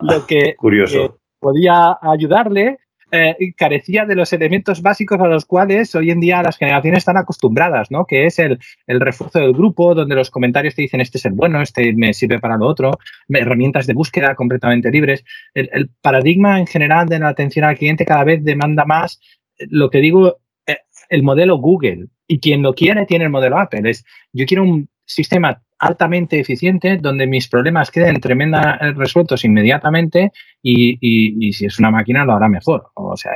lo 0.00 0.26
que 0.26 0.56
Curioso. 0.56 1.20
podía 1.38 1.96
ayudarle. 2.02 2.78
Eh, 3.12 3.36
carecía 3.56 4.04
de 4.04 4.16
los 4.16 4.32
elementos 4.32 4.82
básicos 4.82 5.20
a 5.20 5.28
los 5.28 5.44
cuales 5.44 5.94
hoy 5.94 6.10
en 6.10 6.18
día 6.18 6.42
las 6.42 6.56
generaciones 6.56 6.98
están 6.98 7.18
acostumbradas, 7.18 7.92
¿no? 7.92 8.04
Que 8.04 8.26
es 8.26 8.40
el, 8.40 8.58
refuerzo 8.88 9.38
del 9.38 9.52
grupo, 9.52 9.94
donde 9.94 10.16
los 10.16 10.30
comentarios 10.30 10.74
te 10.74 10.82
dicen 10.82 11.00
este 11.00 11.18
es 11.18 11.26
el 11.26 11.34
bueno, 11.34 11.62
este 11.62 11.92
me 11.92 12.12
sirve 12.14 12.40
para 12.40 12.56
lo 12.56 12.66
otro, 12.66 12.98
herramientas 13.28 13.86
de 13.86 13.94
búsqueda 13.94 14.34
completamente 14.34 14.90
libres. 14.90 15.22
el 15.54 15.90
paradigma 16.02 16.58
en 16.58 16.66
general 16.66 17.08
de 17.08 17.20
la 17.20 17.28
atención 17.28 17.64
al 17.64 17.78
cliente 17.78 18.04
cada 18.04 18.24
vez 18.24 18.42
demanda 18.42 18.84
más, 18.84 19.20
lo 19.68 19.88
que 19.88 20.00
digo, 20.00 20.38
eh, 20.66 20.78
el 21.10 21.22
modelo 21.22 21.58
Google, 21.58 22.08
y 22.26 22.40
quien 22.40 22.62
lo 22.62 22.74
quiere 22.74 23.06
tiene 23.06 23.24
el 23.24 23.30
modelo 23.30 23.58
Apple. 23.58 23.88
Es, 23.90 24.04
yo 24.32 24.46
quiero 24.46 24.62
un 24.62 24.88
sistema 25.04 25.62
altamente 25.78 26.40
eficiente 26.40 26.96
donde 26.96 27.26
mis 27.26 27.48
problemas 27.48 27.90
queden 27.90 28.20
tremendamente 28.20 28.92
resueltos 28.92 29.44
inmediatamente 29.44 30.32
y, 30.62 31.52
si 31.52 31.66
es 31.66 31.78
una 31.78 31.90
máquina 31.90 32.24
lo 32.24 32.34
hará 32.34 32.48
mejor. 32.48 32.90
O 32.94 33.16
sea, 33.16 33.32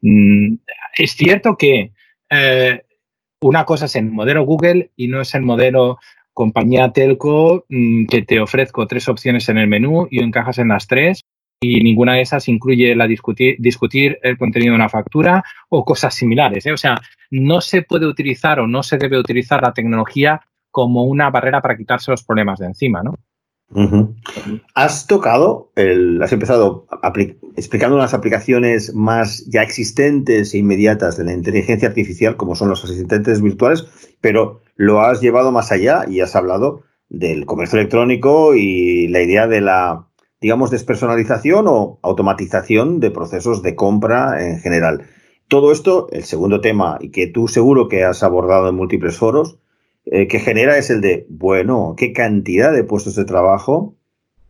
mm, 0.00 0.54
es 0.96 1.12
cierto 1.12 1.56
que 1.56 1.92
eh, 2.30 2.82
una 3.40 3.64
cosa 3.64 3.86
es 3.86 3.96
el 3.96 4.10
modelo 4.10 4.44
Google 4.44 4.90
y 4.96 5.08
no 5.08 5.20
es 5.20 5.34
el 5.34 5.42
modelo 5.42 5.98
compañía 6.32 6.92
telco 6.92 7.64
mm, 7.68 8.06
que 8.06 8.22
te 8.22 8.40
ofrezco 8.40 8.86
tres 8.86 9.08
opciones 9.08 9.48
en 9.48 9.58
el 9.58 9.68
menú 9.68 10.08
y 10.10 10.20
encajas 10.20 10.58
en 10.58 10.68
las 10.68 10.86
tres 10.86 11.24
y 11.60 11.80
ninguna 11.82 12.14
de 12.14 12.22
esas 12.22 12.48
incluye 12.48 12.94
la 12.94 13.06
discutir, 13.06 13.56
discutir 13.58 14.18
el 14.22 14.38
contenido 14.38 14.72
de 14.72 14.76
una 14.76 14.88
factura 14.88 15.44
o 15.68 15.84
cosas 15.84 16.14
similares. 16.14 16.66
¿eh? 16.66 16.72
O 16.72 16.76
sea, 16.76 17.00
no 17.30 17.60
se 17.60 17.82
puede 17.82 18.06
utilizar 18.06 18.60
o 18.60 18.66
no 18.66 18.82
se 18.82 18.98
debe 18.98 19.18
utilizar 19.18 19.62
la 19.62 19.72
tecnología 19.72 20.40
como 20.70 21.04
una 21.04 21.30
barrera 21.30 21.60
para 21.60 21.76
quitarse 21.76 22.10
los 22.10 22.22
problemas 22.22 22.58
de 22.60 22.66
encima, 22.66 23.02
¿no? 23.02 23.14
Has 24.74 25.06
tocado, 25.06 25.72
el, 25.76 26.22
has 26.22 26.32
empezado 26.32 26.86
explicando 27.54 27.96
unas 27.96 28.14
aplicaciones 28.14 28.94
más 28.94 29.44
ya 29.46 29.62
existentes 29.62 30.54
e 30.54 30.58
inmediatas 30.58 31.18
de 31.18 31.24
la 31.24 31.34
inteligencia 31.34 31.88
artificial, 31.88 32.36
como 32.36 32.54
son 32.54 32.70
los 32.70 32.82
asistentes 32.84 33.42
virtuales, 33.42 33.86
pero 34.22 34.62
lo 34.76 35.00
has 35.02 35.20
llevado 35.20 35.52
más 35.52 35.70
allá 35.70 36.04
y 36.08 36.20
has 36.20 36.34
hablado 36.34 36.82
del 37.10 37.44
comercio 37.44 37.78
electrónico 37.78 38.54
y 38.54 39.08
la 39.08 39.20
idea 39.20 39.46
de 39.46 39.60
la 39.60 40.07
digamos, 40.40 40.70
despersonalización 40.70 41.66
o 41.68 41.98
automatización 42.02 43.00
de 43.00 43.10
procesos 43.10 43.62
de 43.62 43.74
compra 43.74 44.46
en 44.46 44.60
general. 44.60 45.06
Todo 45.48 45.72
esto, 45.72 46.08
el 46.12 46.24
segundo 46.24 46.60
tema, 46.60 46.98
y 47.00 47.10
que 47.10 47.26
tú 47.26 47.48
seguro 47.48 47.88
que 47.88 48.04
has 48.04 48.22
abordado 48.22 48.68
en 48.68 48.76
múltiples 48.76 49.16
foros, 49.16 49.58
eh, 50.04 50.28
que 50.28 50.38
genera 50.38 50.78
es 50.78 50.90
el 50.90 51.00
de, 51.00 51.26
bueno, 51.28 51.94
¿qué 51.96 52.12
cantidad 52.12 52.72
de 52.72 52.84
puestos 52.84 53.14
de 53.14 53.24
trabajo 53.24 53.96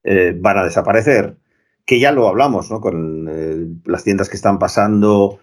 eh, 0.04 0.36
van 0.38 0.58
a 0.58 0.64
desaparecer? 0.64 1.38
Que 1.84 2.00
ya 2.00 2.12
lo 2.12 2.28
hablamos, 2.28 2.70
¿no? 2.70 2.80
Con 2.80 3.28
eh, 3.30 3.66
las 3.84 4.04
tiendas 4.04 4.28
que 4.28 4.36
están 4.36 4.58
pasando, 4.58 5.38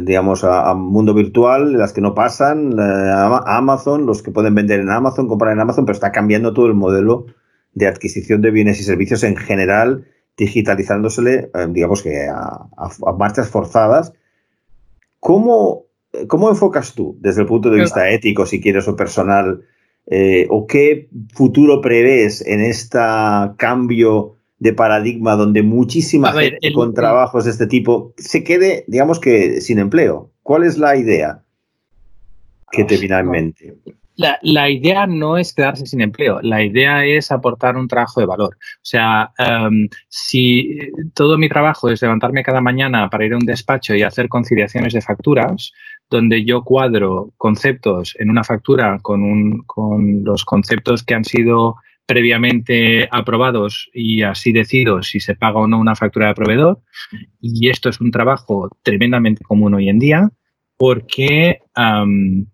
digamos, 0.00 0.44
a, 0.44 0.72
mundo 0.72 1.12
virtual, 1.12 1.74
las 1.74 1.92
que 1.92 2.00
no 2.00 2.14
pasan, 2.14 2.80
a 2.80 3.58
Amazon, 3.58 4.06
los 4.06 4.22
que 4.22 4.30
pueden 4.30 4.54
vender 4.54 4.80
en 4.80 4.88
Amazon, 4.88 5.28
comprar 5.28 5.52
en 5.52 5.60
Amazon, 5.60 5.84
pero 5.84 5.92
está 5.92 6.10
cambiando 6.10 6.54
todo 6.54 6.68
el 6.68 6.74
modelo 6.74 7.26
de 7.78 7.86
adquisición 7.86 8.42
de 8.42 8.50
bienes 8.50 8.80
y 8.80 8.84
servicios 8.84 9.22
en 9.22 9.36
general, 9.36 10.06
digitalizándosele, 10.36 11.50
eh, 11.54 11.66
digamos 11.70 12.02
que 12.02 12.26
a, 12.28 12.68
marchas 13.16 13.48
forzadas. 13.48 14.12
¿Cómo, 15.20 15.86
¿Cómo, 16.26 16.48
enfocas 16.48 16.94
tú, 16.94 17.16
desde 17.20 17.42
el 17.42 17.46
punto 17.46 17.70
de 17.70 17.80
vista 17.80 18.10
ético, 18.10 18.46
si 18.46 18.60
quieres, 18.60 18.86
o 18.88 18.96
personal, 18.96 19.62
eh, 20.06 20.46
o 20.50 20.66
qué 20.66 21.08
futuro 21.34 21.80
prevés 21.80 22.44
en 22.46 22.60
este 22.60 22.98
cambio 23.56 24.36
de 24.58 24.72
paradigma 24.72 25.36
donde 25.36 25.62
muchísima 25.62 26.32
gente 26.32 26.72
con 26.72 26.94
trabajos 26.94 27.44
de 27.44 27.50
este 27.52 27.66
tipo 27.66 28.12
se 28.16 28.42
quede, 28.42 28.84
digamos 28.88 29.20
que, 29.20 29.60
sin 29.60 29.78
empleo? 29.78 30.30
¿Cuál 30.42 30.64
es 30.64 30.78
la 30.78 30.96
idea 30.96 31.42
que 32.72 32.84
te 32.84 32.96
viene 32.96 33.18
en 33.18 33.30
mente? 33.30 33.74
La, 34.18 34.68
idea 34.68 35.06
no 35.06 35.38
es 35.38 35.54
quedarse 35.54 35.86
sin 35.86 36.00
empleo, 36.00 36.40
la 36.42 36.64
idea 36.64 37.04
es 37.04 37.30
aportar 37.30 37.76
un 37.76 37.86
trabajo 37.86 38.18
de 38.18 38.26
valor. 38.26 38.56
O 38.56 38.82
sea, 38.82 39.30
em, 39.38 39.88
si 40.08 40.76
todo 41.14 41.38
mi 41.38 41.48
trabajo 41.48 41.88
es 41.88 42.02
levantarme 42.02 42.42
cada 42.42 42.60
mañana 42.60 43.08
para 43.08 43.24
ir 43.26 43.34
a 43.34 43.36
un 43.36 43.46
despacho 43.46 43.94
y 43.94 44.02
hacer 44.02 44.28
conciliaciones 44.28 44.92
de 44.92 45.02
facturas, 45.02 45.72
donde 46.10 46.44
yo 46.44 46.64
cuadro 46.64 47.32
conceptos 47.36 48.16
en 48.18 48.30
una 48.30 48.42
factura 48.42 48.98
con, 49.00 49.22
un, 49.22 49.62
con 49.66 50.24
los 50.24 50.44
conceptos 50.44 51.04
que 51.04 51.14
han 51.14 51.24
sido 51.24 51.76
previamente 52.04 53.08
aprobados 53.12 53.88
y 53.94 54.22
así 54.22 54.50
decido 54.50 55.00
si 55.04 55.20
se 55.20 55.36
paga 55.36 55.60
o 55.60 55.68
no 55.68 55.78
una 55.78 55.94
factura 55.94 56.26
de 56.26 56.34
proveedor. 56.34 56.80
Y 57.40 57.68
esto 57.68 57.88
es 57.88 58.00
un 58.00 58.10
trabajo 58.10 58.68
tremendamente 58.82 59.44
común 59.44 59.74
hoy 59.74 59.88
en 59.88 60.00
día 60.00 60.28
porque 60.76 61.60
em, 61.76 62.46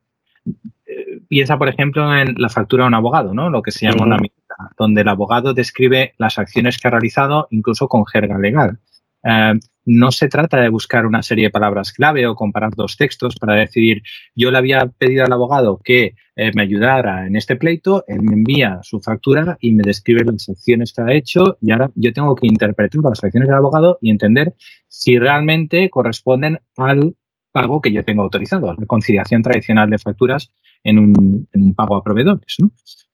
piensa, 1.34 1.58
por 1.58 1.68
ejemplo, 1.68 2.16
en 2.16 2.36
la 2.38 2.48
factura 2.48 2.84
de 2.84 2.88
un 2.88 2.94
abogado, 2.94 3.34
¿no? 3.34 3.50
Lo 3.50 3.60
que 3.60 3.72
se 3.72 3.86
llama 3.86 4.04
una 4.04 4.18
minuta, 4.18 4.54
donde 4.78 5.00
el 5.00 5.08
abogado 5.08 5.52
describe 5.52 6.14
las 6.16 6.38
acciones 6.38 6.78
que 6.78 6.86
ha 6.86 6.92
realizado, 6.92 7.48
incluso 7.50 7.88
con 7.88 8.06
jerga 8.06 8.38
legal. 8.38 8.78
Eh, 9.24 9.54
no 9.84 10.12
se 10.12 10.28
trata 10.28 10.60
de 10.60 10.68
buscar 10.68 11.06
una 11.06 11.24
serie 11.24 11.46
de 11.46 11.50
palabras 11.50 11.92
clave 11.92 12.24
o 12.28 12.36
comparar 12.36 12.70
dos 12.76 12.96
textos 12.96 13.34
para 13.34 13.54
decidir, 13.54 14.02
yo 14.36 14.52
le 14.52 14.58
había 14.58 14.86
pedido 14.86 15.24
al 15.24 15.32
abogado 15.32 15.80
que 15.82 16.14
eh, 16.36 16.52
me 16.54 16.62
ayudara 16.62 17.26
en 17.26 17.34
este 17.34 17.56
pleito, 17.56 18.04
él 18.06 18.22
me 18.22 18.34
envía 18.34 18.78
su 18.84 19.00
factura 19.00 19.58
y 19.60 19.72
me 19.72 19.82
describe 19.82 20.22
las 20.24 20.48
acciones 20.48 20.92
que 20.92 21.02
ha 21.02 21.12
hecho 21.12 21.58
y 21.60 21.72
ahora 21.72 21.90
yo 21.96 22.12
tengo 22.12 22.36
que 22.36 22.46
interpretar 22.46 23.02
las 23.02 23.24
acciones 23.24 23.48
del 23.48 23.58
abogado 23.58 23.98
y 24.00 24.10
entender 24.10 24.54
si 24.86 25.18
realmente 25.18 25.90
corresponden 25.90 26.60
al 26.76 27.16
pago 27.50 27.80
que 27.80 27.92
yo 27.92 28.04
tengo 28.04 28.22
autorizado, 28.22 28.72
la 28.72 28.86
conciliación 28.86 29.42
tradicional 29.42 29.90
de 29.90 29.98
facturas 29.98 30.52
en 30.84 30.98
un, 30.98 31.74
pago 31.74 31.96
a 31.96 32.04
proveedores. 32.04 32.58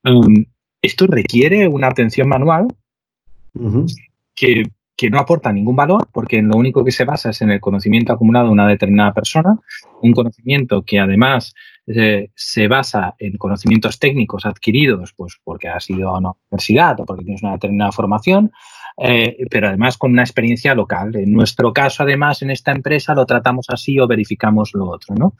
Um, 0.04 0.44
esto 0.82 1.06
requiere 1.06 1.68
una 1.68 1.88
atención 1.88 2.28
manual 2.28 2.68
que, 4.34 4.64
no 5.10 5.18
aporta 5.18 5.50
ningún 5.50 5.76
valor 5.76 6.08
porque 6.12 6.42
lo 6.42 6.56
único 6.56 6.84
que 6.84 6.92
se 6.92 7.06
basa 7.06 7.30
es 7.30 7.40
en 7.40 7.50
el 7.50 7.60
conocimiento 7.60 8.12
acumulado 8.12 8.46
de 8.46 8.52
una 8.52 8.68
determinada 8.68 9.14
persona, 9.14 9.58
un 10.02 10.12
conocimiento 10.12 10.82
que 10.82 10.98
además 10.98 11.54
eh, 11.86 12.28
se 12.34 12.68
basa 12.68 13.14
en 13.18 13.38
conocimientos 13.38 13.98
técnicos 13.98 14.44
adquiridos 14.44 15.14
pues 15.16 15.38
porque 15.42 15.68
has 15.68 15.88
ido 15.88 16.10
a 16.10 16.18
una 16.18 16.32
universidad 16.50 17.00
o 17.00 17.06
porque 17.06 17.24
tienes 17.24 17.42
una 17.42 17.52
determinada 17.52 17.92
formación, 17.92 18.52
eh, 18.98 19.38
pero 19.50 19.68
además 19.68 19.96
con 19.96 20.12
una 20.12 20.22
experiencia 20.22 20.74
local. 20.74 21.16
En 21.16 21.32
nuestro 21.32 21.72
caso, 21.72 22.02
además, 22.02 22.42
en 22.42 22.50
esta 22.50 22.70
empresa 22.70 23.14
lo 23.14 23.24
tratamos 23.24 23.66
así 23.70 23.98
o 23.98 24.06
verificamos 24.06 24.72
lo 24.74 24.86
otro, 24.86 25.14
¿no? 25.14 25.34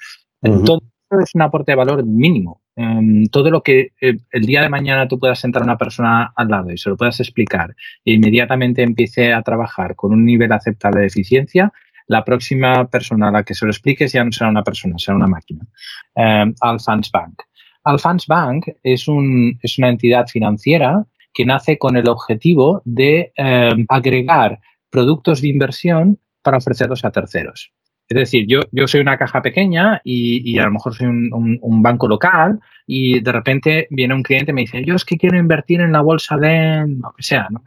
Todo 0.65 0.81
es 1.19 1.35
un 1.35 1.43
aporte 1.43 1.73
de 1.73 1.77
valor 1.77 2.05
mínimo. 2.05 2.63
Em, 2.77 3.27
todo 3.27 3.51
lo 3.51 3.63
que 3.63 3.93
eh, 4.01 4.17
el 4.31 4.47
día 4.47 4.63
de 4.63 4.69
mañana 4.69 5.09
tú 5.09 5.19
puedas 5.19 5.41
sentar 5.41 5.63
a 5.63 5.65
una 5.65 5.77
persona 5.77 6.33
al 6.37 6.49
lado 6.49 6.71
y 6.71 6.79
se 6.79 6.89
lo 6.89 6.97
puedas 6.97 7.19
explicar 7.21 7.75
e 8.05 8.13
inmediatamente 8.13 8.83
empiece 8.83 9.33
a 9.33 9.43
trabajar 9.43 9.97
con 9.97 10.13
un 10.13 10.25
nivel 10.25 10.53
aceptable 10.53 11.01
de 11.01 11.09
eficiencia, 11.09 11.73
la 12.07 12.25
próxima 12.25 12.89
persona 12.89 13.29
a 13.29 13.33
la 13.33 13.43
que 13.43 13.55
se 13.55 13.65
lo 13.65 13.71
expliques 13.71 14.13
ya 14.13 14.25
no 14.25 14.33
será 14.33 14.51
una 14.51 14.63
persona, 14.63 14.97
será 14.99 15.17
una 15.17 15.27
máquina. 15.27 15.67
Eh, 16.15 16.53
Alphans 16.61 17.11
Bank. 17.11 17.43
Alphans 17.85 18.27
Bank 18.27 18.67
es, 18.83 19.09
un, 19.09 19.59
es 19.63 19.79
una 19.79 19.89
entidad 19.89 20.27
financiera 20.27 21.05
que 21.33 21.45
nace 21.45 21.79
con 21.79 21.97
el 21.97 22.09
objetivo 22.09 22.83
de 22.85 23.33
eh, 23.37 23.71
agregar 23.89 24.61
productos 24.91 25.41
de 25.41 25.49
inversión 25.49 26.19
para 26.43 26.59
ofrecerlos 26.59 27.05
a 27.05 27.11
terceros. 27.11 27.73
Es 28.11 28.17
decir, 28.17 28.45
yo, 28.49 28.63
yo 28.73 28.89
soy 28.89 29.03
una 29.03 29.17
caja 29.17 29.41
pequeña 29.41 30.01
y, 30.03 30.59
a 30.59 30.65
lo 30.65 30.73
mejor 30.73 30.97
soy 30.97 31.07
un, 31.07 31.83
banco 31.83 32.09
local 32.09 32.59
y 32.85 33.21
de 33.21 33.31
repente 33.31 33.87
viene 33.89 34.15
un 34.15 34.25
cliente 34.25 34.51
y 34.51 34.55
me 34.55 34.63
dice, 34.63 34.85
yo 34.85 34.97
es 34.97 35.05
que 35.05 35.17
quiero 35.17 35.39
invertir 35.39 35.81
en 35.81 35.93
la 35.93 36.01
bolsa 36.01 36.37
de 36.37 36.87
lo 36.89 37.13
que 37.13 37.23
sea, 37.23 37.47
¿no? 37.51 37.63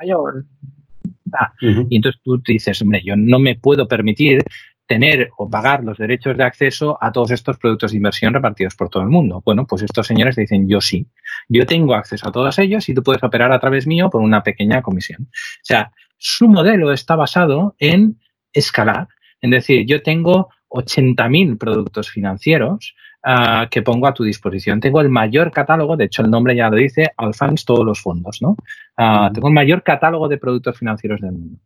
Y 1.62 1.96
entonces 1.96 2.20
tú 2.22 2.42
te 2.42 2.52
dices, 2.52 2.82
hombre, 2.82 3.02
yo 3.06 3.16
no 3.16 3.40
me 3.40 3.56
puedo 3.56 3.88
permitir 3.88 4.44
tener 4.86 5.30
o 5.38 5.50
pagar 5.50 5.82
los 5.82 5.98
derechos 5.98 6.36
de 6.36 6.44
acceso 6.44 6.98
a 7.00 7.14
todos 7.14 7.32
estos 7.32 7.58
productos 7.58 7.92
de 7.92 7.98
inversión 7.98 8.34
repartidos 8.34 8.76
por 8.76 8.90
todo 8.90 9.02
el 9.02 9.10
mundo. 9.10 9.42
Bueno, 9.46 9.66
pues 9.66 9.82
estos 9.84 10.06
señores 10.06 10.36
dicen, 10.36 10.68
yo 10.68 10.82
sí, 10.82 11.08
yo 11.48 11.66
tengo 11.66 11.96
acceso 11.96 12.28
a 12.28 12.34
todos 12.34 12.60
ellos 12.60 12.90
y 12.90 12.94
tú 12.94 13.02
puedes 13.02 13.24
operar 13.24 13.54
a 13.54 13.62
través 13.62 13.88
mío 13.88 14.10
por 14.10 14.20
una 14.20 14.44
pequeña 14.44 14.82
comisión. 14.82 15.22
O 15.32 15.64
sea, 15.64 15.94
su 16.18 16.50
modelo 16.50 16.92
está 16.92 17.16
basado 17.16 17.78
en 17.80 18.20
escalar 18.52 19.08
es 19.52 19.52
decir, 19.52 19.86
yo 19.86 20.02
tengo 20.02 20.50
80.000 20.70 21.58
productos 21.58 22.10
financieros 22.10 22.96
uh, 23.26 23.68
que 23.70 23.82
pongo 23.82 24.08
a 24.08 24.14
tu 24.14 24.24
disposición. 24.24 24.80
Tengo 24.80 25.02
el 25.02 25.10
mayor 25.10 25.52
catálogo, 25.52 25.98
de 25.98 26.06
hecho 26.06 26.22
el 26.22 26.32
nombre 26.32 26.56
ya 26.56 26.70
lo 26.70 26.78
dice, 26.78 27.12
Alfans 27.18 27.66
todos 27.66 27.86
los 27.86 28.02
fondos, 28.02 28.42
¿no? 28.42 28.56
Uh, 28.98 29.32
tengo 29.34 29.50
el 29.50 29.54
mayor 29.54 29.84
catálogo 29.84 30.30
de 30.30 30.38
productos 30.38 30.78
financieros 30.78 31.20
del 31.20 31.34
mundo. 31.34 31.60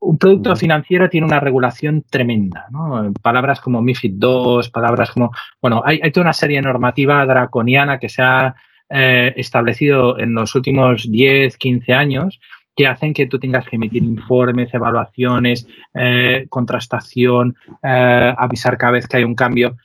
Un 0.00 0.18
producto 0.18 0.54
financiero 0.54 1.08
tiene 1.08 1.26
una 1.26 1.40
regulación 1.40 2.04
tremenda, 2.10 2.66
¿no? 2.70 3.10
Palabras 3.22 3.60
como 3.62 3.80
MIFID 3.80 4.22
II, 4.22 4.68
palabras 4.70 5.10
como, 5.10 5.32
bueno, 5.62 5.82
hay, 5.82 6.00
hay 6.02 6.12
toda 6.12 6.24
una 6.24 6.34
serie 6.34 6.58
de 6.58 6.62
normativa 6.62 7.24
draconiana 7.24 7.98
que 7.98 8.10
se 8.10 8.20
ha 8.20 8.54
eh, 8.90 9.32
establecido 9.38 10.18
en 10.18 10.34
los 10.34 10.54
últimos 10.54 11.10
10, 11.10 11.56
15 11.56 11.94
años 11.94 12.38
que 12.74 12.86
hacen 12.86 13.14
que 13.14 13.26
tú 13.26 13.38
tengas 13.38 13.66
que 13.66 13.76
emitir 13.76 14.02
informes, 14.02 14.72
evaluaciones, 14.74 15.66
eh, 15.94 16.46
contrastación, 16.48 17.56
eh, 17.82 18.34
avisar 18.36 18.76
cada 18.76 18.92
vez 18.92 19.06
que 19.06 19.18
hay 19.18 19.24
un 19.24 19.34
cambio. 19.34 19.76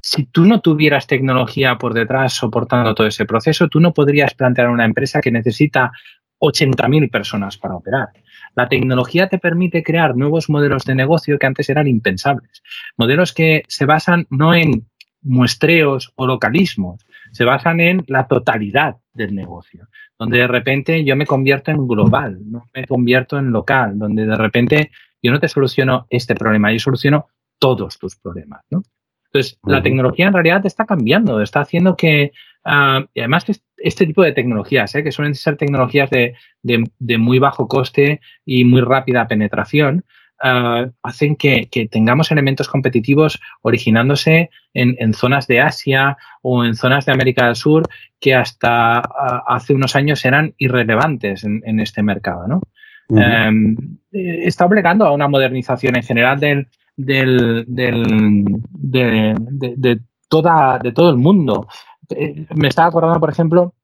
Si 0.00 0.24
tú 0.26 0.44
no 0.44 0.60
tuvieras 0.60 1.06
tecnología 1.06 1.78
por 1.78 1.94
detrás 1.94 2.32
soportando 2.32 2.94
todo 2.94 3.06
ese 3.08 3.24
proceso, 3.24 3.68
tú 3.68 3.80
no 3.80 3.92
podrías 3.92 4.34
plantear 4.34 4.68
una 4.68 4.84
empresa 4.84 5.20
que 5.20 5.32
necesita 5.32 5.90
80.000 6.38 7.10
personas 7.10 7.56
para 7.56 7.74
operar. 7.74 8.10
La 8.54 8.68
tecnología 8.68 9.28
te 9.28 9.38
permite 9.38 9.82
crear 9.82 10.16
nuevos 10.16 10.48
modelos 10.48 10.84
de 10.84 10.94
negocio 10.94 11.38
que 11.38 11.46
antes 11.46 11.68
eran 11.70 11.88
impensables. 11.88 12.62
Modelos 12.96 13.32
que 13.32 13.62
se 13.66 13.84
basan 13.84 14.26
no 14.30 14.54
en 14.54 14.86
muestreos 15.22 16.12
o 16.14 16.26
localismos, 16.26 17.04
se 17.32 17.44
basan 17.44 17.80
en 17.80 18.04
la 18.06 18.28
totalidad 18.28 18.96
del 19.16 19.34
negocio, 19.34 19.88
donde 20.18 20.38
de 20.38 20.46
repente 20.46 21.04
yo 21.04 21.16
me 21.16 21.26
convierto 21.26 21.70
en 21.70 21.86
global, 21.86 22.38
no 22.44 22.64
me 22.74 22.86
convierto 22.86 23.38
en 23.38 23.50
local, 23.50 23.98
donde 23.98 24.26
de 24.26 24.36
repente 24.36 24.90
yo 25.22 25.32
no 25.32 25.40
te 25.40 25.48
soluciono 25.48 26.06
este 26.10 26.34
problema, 26.34 26.72
yo 26.72 26.78
soluciono 26.78 27.26
todos 27.58 27.98
tus 27.98 28.16
problemas, 28.16 28.62
¿no? 28.70 28.82
Entonces, 29.26 29.58
la 29.64 29.82
tecnología 29.82 30.28
en 30.28 30.32
realidad 30.32 30.64
está 30.64 30.86
cambiando, 30.86 31.42
está 31.42 31.60
haciendo 31.60 31.96
que, 31.96 32.32
uh, 32.64 33.04
y 33.12 33.20
además 33.20 33.44
este 33.76 34.06
tipo 34.06 34.22
de 34.22 34.32
tecnologías, 34.32 34.94
¿eh? 34.94 35.02
que 35.02 35.12
suelen 35.12 35.34
ser 35.34 35.56
tecnologías 35.56 36.08
de, 36.10 36.34
de, 36.62 37.18
muy 37.18 37.38
bajo 37.38 37.68
coste 37.68 38.20
y 38.44 38.64
muy 38.64 38.80
rápida 38.80 39.28
penetración, 39.28 40.04
uh, 40.42 40.90
hacen 41.02 41.36
que, 41.36 41.68
que, 41.70 41.88
tengamos 41.88 42.30
elementos 42.30 42.68
competitivos 42.68 43.40
originándose 43.62 44.50
en, 44.74 44.96
en, 44.98 45.14
zonas 45.14 45.46
de 45.46 45.60
Asia 45.60 46.16
o 46.42 46.64
en 46.64 46.74
zonas 46.74 47.06
de 47.06 47.12
América 47.12 47.46
del 47.46 47.56
Sur 47.56 47.88
que 48.20 48.34
hasta 48.34 49.00
uh, 49.00 49.52
hace 49.52 49.74
unos 49.74 49.96
años 49.96 50.24
eran 50.24 50.54
irrelevantes 50.58 51.44
en, 51.44 51.62
en 51.64 51.80
este 51.80 52.02
mercado. 52.02 52.46
¿no? 52.48 52.60
um, 53.08 53.76
está 54.12 54.66
obligando 54.66 55.04
a 55.04 55.12
una 55.12 55.28
modernización 55.28 55.96
en 55.96 56.02
general 56.02 56.40
del, 56.40 56.68
del, 56.96 57.64
del 57.68 58.44
de, 58.70 59.34
de, 59.38 59.74
de, 59.76 60.00
toda, 60.28 60.78
de 60.78 60.92
todo 60.92 61.10
el 61.10 61.16
mundo. 61.16 61.68
Eh, 62.10 62.46
me 62.54 62.68
estaba 62.68 62.88
acordando, 62.88 63.20
por 63.20 63.30
ejemplo, 63.30 63.74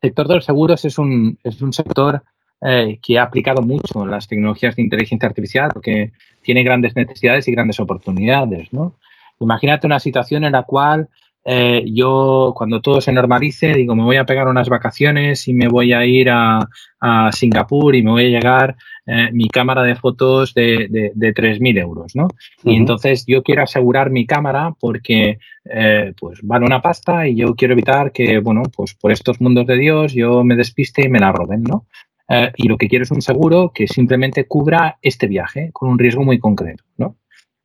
el 0.00 0.10
sector 0.10 0.28
de 0.28 0.34
los 0.36 0.44
seguros 0.44 0.84
es 0.84 0.98
un, 0.98 1.38
es 1.42 1.60
un 1.60 1.72
sector 1.72 2.22
eh, 2.60 2.98
que 3.02 3.18
ha 3.18 3.22
aplicado 3.22 3.62
mucho 3.62 4.06
las 4.06 4.26
tecnologías 4.26 4.76
de 4.76 4.82
inteligencia 4.82 5.28
artificial 5.28 5.70
porque 5.72 6.12
tiene 6.42 6.62
grandes 6.62 6.96
necesidades 6.96 7.46
y 7.48 7.52
grandes 7.52 7.80
oportunidades, 7.80 8.72
¿no? 8.72 8.96
Imagínate 9.40 9.86
una 9.86 10.00
situación 10.00 10.44
en 10.44 10.52
la 10.52 10.64
cual 10.64 11.08
eh, 11.50 11.84
yo, 11.86 12.52
cuando 12.54 12.82
todo 12.82 13.00
se 13.00 13.12
normalice, 13.12 13.72
digo, 13.72 13.94
me 13.94 14.02
voy 14.02 14.16
a 14.16 14.26
pegar 14.26 14.48
unas 14.48 14.68
vacaciones 14.68 15.48
y 15.48 15.54
me 15.54 15.68
voy 15.68 15.92
a 15.94 16.04
ir 16.04 16.28
a, 16.30 16.68
a 17.00 17.32
Singapur 17.32 17.94
y 17.94 18.02
me 18.02 18.10
voy 18.10 18.26
a 18.26 18.28
llegar 18.28 18.76
eh, 19.06 19.30
mi 19.32 19.48
cámara 19.48 19.82
de 19.82 19.96
fotos 19.96 20.52
de, 20.52 20.88
de, 20.90 21.12
de 21.14 21.34
3.000 21.34 21.78
euros, 21.80 22.14
¿no? 22.14 22.28
Y 22.64 22.76
entonces 22.76 23.24
yo 23.26 23.42
quiero 23.42 23.62
asegurar 23.62 24.10
mi 24.10 24.26
cámara 24.26 24.74
porque, 24.78 25.38
eh, 25.64 26.12
pues, 26.20 26.40
vale 26.42 26.66
una 26.66 26.82
pasta 26.82 27.26
y 27.26 27.36
yo 27.36 27.54
quiero 27.54 27.72
evitar 27.72 28.12
que, 28.12 28.40
bueno, 28.40 28.64
pues 28.76 28.92
por 28.92 29.10
estos 29.10 29.40
mundos 29.40 29.66
de 29.66 29.78
Dios 29.78 30.12
yo 30.12 30.44
me 30.44 30.56
despiste 30.56 31.06
y 31.06 31.08
me 31.08 31.20
la 31.20 31.32
roben, 31.32 31.62
¿no? 31.62 31.86
Eh, 32.28 32.52
y 32.56 32.68
lo 32.68 32.76
que 32.76 32.88
quiero 32.88 33.04
es 33.04 33.10
un 33.10 33.22
seguro 33.22 33.72
que 33.74 33.86
simplemente 33.86 34.46
cubra 34.46 34.98
este 35.00 35.26
viaje 35.26 35.70
con 35.72 35.88
un 35.90 35.98
riesgo 35.98 36.24
muy 36.24 36.38
concreto. 36.38 36.84
¿no? 36.98 37.16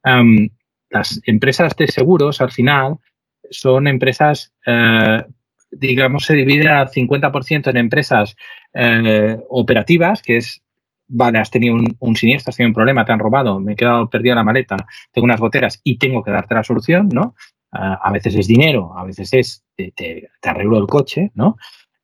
Um, 0.05 0.49
las 0.89 1.21
empresas 1.25 1.75
de 1.75 1.87
seguros, 1.87 2.39
al 2.39 2.51
final, 2.51 2.97
son 3.49 3.87
empresas, 3.87 4.53
eh, 4.65 5.23
digamos, 5.71 6.25
se 6.25 6.35
dividen 6.35 6.67
al 6.67 6.89
50% 6.89 7.69
en 7.69 7.77
empresas 7.77 8.35
eh, 8.73 9.37
operativas, 9.49 10.21
que 10.21 10.37
es, 10.37 10.61
vale, 11.07 11.39
has 11.39 11.51
tenido 11.51 11.75
un, 11.75 11.95
un, 11.99 12.15
siniestro, 12.15 12.51
has 12.51 12.57
tenido 12.57 12.69
un 12.69 12.75
problema, 12.75 13.05
te 13.05 13.11
han 13.11 13.19
robado, 13.19 13.59
me 13.59 13.73
he 13.73 13.75
quedado 13.75 14.09
perdido 14.09 14.35
la 14.35 14.43
maleta, 14.43 14.77
tengo 15.11 15.25
unas 15.25 15.39
goteras 15.39 15.81
y 15.83 15.97
tengo 15.97 16.23
que 16.23 16.31
darte 16.31 16.55
la 16.55 16.63
solución, 16.63 17.09
¿no? 17.11 17.35
Uh, 17.73 17.97
a 18.01 18.11
veces 18.11 18.35
es 18.35 18.47
dinero, 18.47 18.93
a 18.95 19.03
veces 19.03 19.33
es, 19.33 19.65
te, 19.75 19.91
te, 19.95 20.29
te 20.39 20.49
arreglo 20.49 20.77
el 20.77 20.85
coche, 20.85 21.31
¿no? 21.33 21.57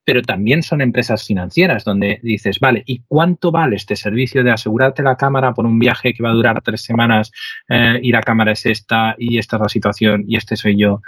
Pero 0.09 0.23
también 0.23 0.63
son 0.63 0.81
empresas 0.81 1.23
financieras 1.23 1.83
donde 1.83 2.19
dices, 2.23 2.59
vale, 2.59 2.81
¿y 2.87 3.03
cuánto 3.07 3.51
vale 3.51 3.75
este 3.75 3.95
servicio 3.95 4.43
de 4.43 4.49
asegurarte 4.49 5.03
la 5.03 5.15
cámara 5.17 5.53
por 5.53 5.67
un 5.67 5.77
viaje 5.77 6.15
que 6.15 6.23
va 6.23 6.31
a 6.31 6.33
durar 6.33 6.63
tres 6.63 6.81
semanas 6.81 7.31
eh, 7.67 7.99
y 8.01 8.11
la 8.11 8.23
cámara 8.23 8.53
es 8.53 8.65
esta 8.65 9.15
y 9.19 9.37
esta 9.37 9.57
es 9.57 9.61
la 9.61 9.69
situación 9.69 10.25
y 10.27 10.35
este 10.35 10.55
soy 10.55 10.77
yo? 10.77 11.03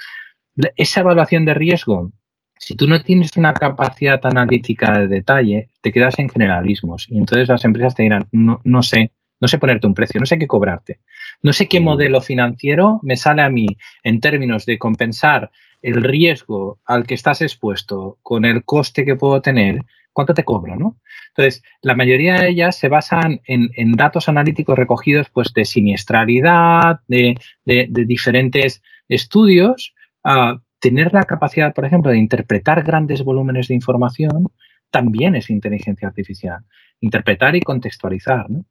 Esa 0.76 1.00
evaluación 1.00 1.46
de 1.46 1.56
riesgo, 1.56 2.12
si 2.60 2.76
tú 2.76 2.88
no 2.88 3.02
tienes 3.02 3.36
una 3.38 3.56
capacidad 3.56 4.24
analítica 4.24 5.00
de 5.00 5.08
detalle, 5.08 5.70
te 5.82 5.92
quedas 5.92 6.20
en 6.20 6.30
generalismos 6.30 7.08
y 7.10 7.18
entonces 7.18 7.48
las 7.48 7.66
empresas 7.66 7.96
te 7.96 8.04
dirán, 8.04 8.28
no, 8.32 8.62
no 8.64 8.84
sé, 8.84 9.14
no 9.42 9.48
sé 9.48 9.58
ponerte 9.58 9.88
un 9.88 9.94
precio, 9.94 10.20
no 10.20 10.26
sé 10.26 10.40
qué 10.40 10.48
cobrarte, 10.48 11.00
no 11.42 11.52
sé 11.52 11.68
qué 11.68 11.80
modelo 11.80 12.22
financiero 12.22 13.00
me 13.04 13.18
sale 13.18 13.42
a 13.42 13.50
mí 13.50 13.68
en 14.04 14.20
términos 14.22 14.66
de 14.66 14.78
compensar 14.78 15.52
el 15.82 16.04
riesgo 16.04 16.80
al 16.86 17.06
que 17.06 17.16
estás 17.16 17.42
expuesto 17.42 18.20
con 18.22 18.46
el 18.46 18.64
coste 18.64 19.04
que 19.04 19.16
puedo 19.16 19.42
tener, 19.42 19.84
¿cuánto 20.14 20.34
te 20.34 20.44
cobro? 20.44 20.76
¿no? 20.76 21.00
Entonces, 21.30 21.64
la 21.82 21.96
mayoría 21.96 22.36
de 22.36 22.50
ellas 22.50 22.78
se 22.78 22.88
basan 22.88 23.42
en, 23.46 23.70
en 23.76 23.94
datos 23.94 24.30
analíticos 24.30 24.78
recogidos 24.78 25.30
pues, 25.30 25.54
de 25.54 25.66
siniestralidad, 25.66 27.00
de, 27.08 27.36
de, 27.66 27.88
de 27.90 28.06
diferentes 28.06 28.84
estudios. 29.10 29.96
Uh, 30.24 30.60
tener 30.80 31.14
la 31.14 31.24
capacidad, 31.24 31.74
por 31.74 31.86
ejemplo, 31.86 32.12
de 32.12 32.18
interpretar 32.18 32.84
grandes 32.84 33.24
volúmenes 33.24 33.68
de 33.68 33.76
información 33.76 34.52
también 34.92 35.36
es 35.36 35.50
inteligencia 35.50 36.08
artificial. 36.08 36.60
Interpretar 37.00 37.56
y 37.56 37.62
contextualizar. 37.62 38.50
¿no? 38.50 38.66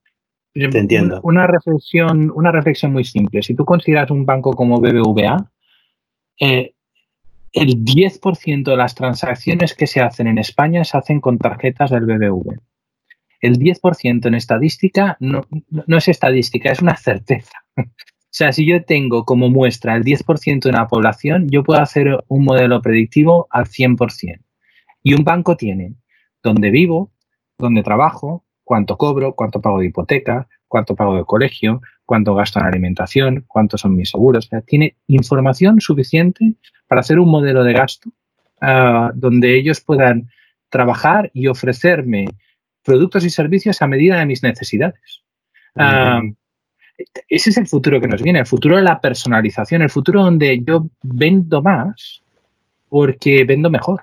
Te 0.52 0.78
entiendo. 0.78 1.20
Una 1.22 1.46
reflexión, 1.46 2.32
una 2.34 2.50
reflexión 2.50 2.92
muy 2.92 3.04
simple. 3.04 3.42
Si 3.42 3.54
tú 3.54 3.64
consideras 3.64 4.10
un 4.10 4.26
banco 4.26 4.52
como 4.52 4.80
BBVA, 4.80 5.50
eh, 6.40 6.74
el 7.52 7.84
10% 7.84 8.70
de 8.70 8.76
las 8.76 8.94
transacciones 8.94 9.74
que 9.74 9.86
se 9.86 10.00
hacen 10.00 10.26
en 10.26 10.38
España 10.38 10.84
se 10.84 10.96
hacen 10.96 11.20
con 11.20 11.38
tarjetas 11.38 11.90
del 11.90 12.06
BBV. 12.06 12.58
El 13.40 13.58
10% 13.58 14.26
en 14.26 14.34
estadística 14.34 15.16
no, 15.20 15.46
no, 15.70 15.96
es 15.96 16.08
estadística, 16.08 16.70
es 16.70 16.80
una 16.80 16.96
certeza. 16.96 17.58
O 18.22 18.32
sea, 18.32 18.52
si 18.52 18.64
yo 18.64 18.84
tengo 18.84 19.24
como 19.24 19.50
muestra 19.50 19.96
el 19.96 20.04
10% 20.04 20.60
de 20.62 20.70
la 20.70 20.86
población, 20.86 21.48
yo 21.50 21.64
puedo 21.64 21.80
hacer 21.80 22.16
un 22.28 22.44
modelo 22.44 22.80
predictivo 22.80 23.48
al 23.50 23.64
100%. 23.64 24.40
Y 25.02 25.14
un 25.14 25.24
banco 25.24 25.56
tiene 25.56 25.96
dónde 26.40 26.70
vivo, 26.70 27.10
dónde 27.58 27.82
trabajo, 27.82 28.44
cuánto 28.70 28.96
cobro, 28.96 29.34
cuánto 29.34 29.60
pago 29.60 29.80
de 29.80 29.86
hipoteca, 29.86 30.46
cuánto 30.68 30.94
pago 30.94 31.16
de 31.16 31.24
colegio, 31.24 31.82
cuánto 32.06 32.36
gasto 32.36 32.60
en 32.60 32.66
alimentación, 32.66 33.44
cuántos 33.48 33.80
son 33.80 33.96
mis 33.96 34.10
seguros. 34.10 34.46
O 34.46 34.48
sea, 34.48 34.60
tiene 34.60 34.94
información 35.08 35.80
suficiente 35.80 36.54
para 36.86 37.00
hacer 37.00 37.18
un 37.18 37.28
modelo 37.28 37.64
de 37.64 37.72
gasto 37.72 38.10
uh, 38.62 39.10
donde 39.12 39.58
ellos 39.58 39.80
puedan 39.80 40.30
trabajar 40.68 41.32
y 41.34 41.48
ofrecerme 41.48 42.26
productos 42.84 43.24
y 43.24 43.30
servicios 43.30 43.82
a 43.82 43.88
medida 43.88 44.20
de 44.20 44.26
mis 44.26 44.44
necesidades. 44.44 45.24
Uh, 45.74 46.32
ese 47.28 47.50
es 47.50 47.56
el 47.56 47.66
futuro 47.66 48.00
que 48.00 48.06
nos 48.06 48.22
viene, 48.22 48.38
el 48.38 48.46
futuro 48.46 48.76
de 48.76 48.82
la 48.82 49.00
personalización, 49.00 49.82
el 49.82 49.90
futuro 49.90 50.22
donde 50.22 50.62
yo 50.62 50.86
vendo 51.02 51.60
más 51.60 52.22
porque 52.88 53.42
vendo 53.42 53.68
mejor. 53.68 54.02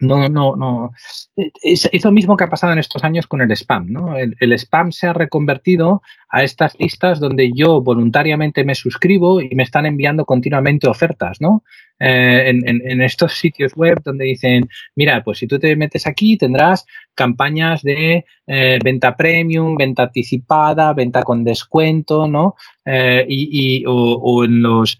No, 0.00 0.28
no, 0.28 0.54
no. 0.54 0.92
Es, 1.34 1.88
lo 2.04 2.12
mismo 2.12 2.36
que 2.36 2.44
ha 2.44 2.48
pasado 2.48 2.72
en 2.72 2.78
estos 2.78 3.02
años 3.02 3.26
con 3.26 3.40
el 3.40 3.50
spam, 3.50 3.90
¿no? 3.90 4.16
El, 4.16 4.52
spam 4.52 4.92
se 4.92 5.08
ha 5.08 5.12
reconvertido 5.12 6.02
a 6.28 6.44
estas 6.44 6.78
listas 6.78 7.18
donde 7.18 7.50
yo 7.52 7.80
voluntariamente 7.80 8.62
me 8.62 8.76
suscribo 8.76 9.40
y 9.40 9.52
me 9.56 9.64
están 9.64 9.86
enviando 9.86 10.24
continuamente 10.24 10.86
ofertas, 10.88 11.40
¿no? 11.40 11.64
Eh, 11.98 12.50
en, 12.50 13.02
estos 13.02 13.32
sitios 13.32 13.74
web 13.74 14.00
donde 14.04 14.24
dicen, 14.26 14.68
mira, 14.94 15.24
pues 15.24 15.38
si 15.38 15.48
tú 15.48 15.58
te 15.58 15.74
metes 15.74 16.06
aquí 16.06 16.36
tendrás 16.36 16.86
campañas 17.16 17.82
de 17.82 18.24
eh, 18.46 18.78
venta 18.84 19.16
premium, 19.16 19.76
venta 19.76 20.04
anticipada, 20.04 20.92
venta 20.92 21.24
con 21.24 21.42
descuento, 21.42 22.28
¿no? 22.28 22.54
Eh, 22.84 23.26
y, 23.28 23.84
o, 23.84 23.92
o, 23.92 24.44
en 24.44 24.62
los 24.62 24.96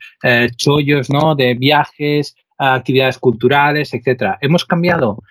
chollos, 0.56 1.08
¿no? 1.08 1.36
De 1.36 1.54
viajes, 1.54 2.34
actividades 2.58 3.18
culturales, 3.18 3.94
etcétera. 3.94 4.38
Hemos 4.40 4.64
cambiado 4.64 5.22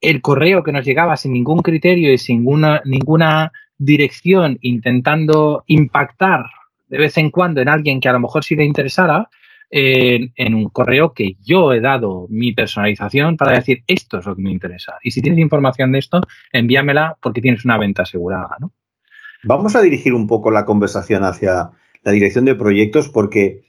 el 0.00 0.20
correo 0.20 0.62
que 0.62 0.72
nos 0.72 0.84
llegaba 0.84 1.16
sin 1.16 1.32
ningún 1.32 1.60
criterio 1.60 2.12
y 2.12 2.18
sin 2.18 2.38
ninguna, 2.38 2.82
ninguna 2.84 3.52
dirección, 3.78 4.58
intentando 4.60 5.64
impactar 5.66 6.44
de 6.88 6.98
vez 6.98 7.16
en 7.16 7.30
cuando 7.30 7.62
en 7.62 7.68
alguien 7.68 8.00
que 8.00 8.08
a 8.08 8.12
lo 8.12 8.20
mejor 8.20 8.44
sí 8.44 8.54
le 8.54 8.64
interesara, 8.64 9.30
en, 9.72 10.54
un 10.54 10.68
correo 10.68 11.14
que 11.14 11.36
yo 11.42 11.72
he 11.72 11.80
dado 11.80 12.26
mi 12.28 12.52
personalización 12.52 13.38
para 13.38 13.52
decir 13.52 13.82
esto 13.86 14.18
es 14.18 14.26
lo 14.26 14.36
que 14.36 14.42
me 14.42 14.50
interesa. 14.50 14.98
Y 15.02 15.10
si 15.12 15.22
tienes 15.22 15.40
información 15.40 15.92
de 15.92 15.98
esto, 15.98 16.20
envíamela 16.52 17.16
porque 17.22 17.40
tienes 17.40 17.64
una 17.64 17.78
venta 17.78 18.02
asegurada. 18.02 18.56
¿no? 18.60 18.72
Vamos 19.44 19.74
a 19.74 19.80
dirigir 19.80 20.12
un 20.12 20.26
poco 20.26 20.50
la 20.50 20.66
conversación 20.66 21.24
hacia 21.24 21.70
la 22.02 22.12
dirección 22.12 22.44
de 22.44 22.54
proyectos 22.54 23.08
porque 23.08 23.62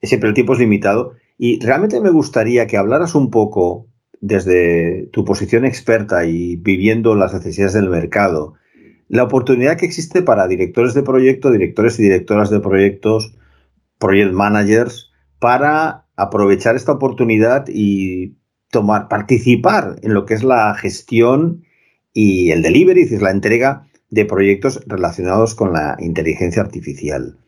siempre 0.00 0.28
el 0.28 0.34
tiempo 0.34 0.52
es 0.52 0.60
limitado 0.60 1.16
y 1.42 1.58
realmente 1.58 2.02
me 2.02 2.10
gustaría 2.10 2.66
que 2.66 2.76
hablaras 2.76 3.14
un 3.14 3.30
poco 3.30 3.88
desde 4.20 5.06
tu 5.10 5.24
posición 5.24 5.64
experta 5.64 6.26
y 6.26 6.56
viviendo 6.56 7.14
las 7.14 7.32
necesidades 7.32 7.72
del 7.72 7.88
mercado, 7.88 8.56
la 9.08 9.22
oportunidad 9.22 9.78
que 9.78 9.86
existe 9.86 10.20
para 10.20 10.46
directores 10.48 10.92
de 10.92 11.02
proyecto, 11.02 11.50
directores 11.50 11.98
y 11.98 12.02
directoras 12.02 12.50
de 12.50 12.60
proyectos, 12.60 13.38
project 13.96 14.34
managers, 14.34 15.12
para 15.38 16.04
aprovechar 16.14 16.76
esta 16.76 16.92
oportunidad 16.92 17.64
y 17.68 18.36
tomar, 18.70 19.08
participar 19.08 19.96
en 20.02 20.12
lo 20.12 20.26
que 20.26 20.34
es 20.34 20.44
la 20.44 20.74
gestión 20.74 21.64
y 22.12 22.50
el 22.50 22.60
delivery, 22.60 23.00
es 23.00 23.10
decir, 23.12 23.22
la 23.22 23.30
entrega 23.30 23.88
de 24.10 24.26
proyectos 24.26 24.82
relacionados 24.86 25.54
con 25.54 25.72
la 25.72 25.96
inteligencia 26.00 26.60
artificial. 26.60 27.38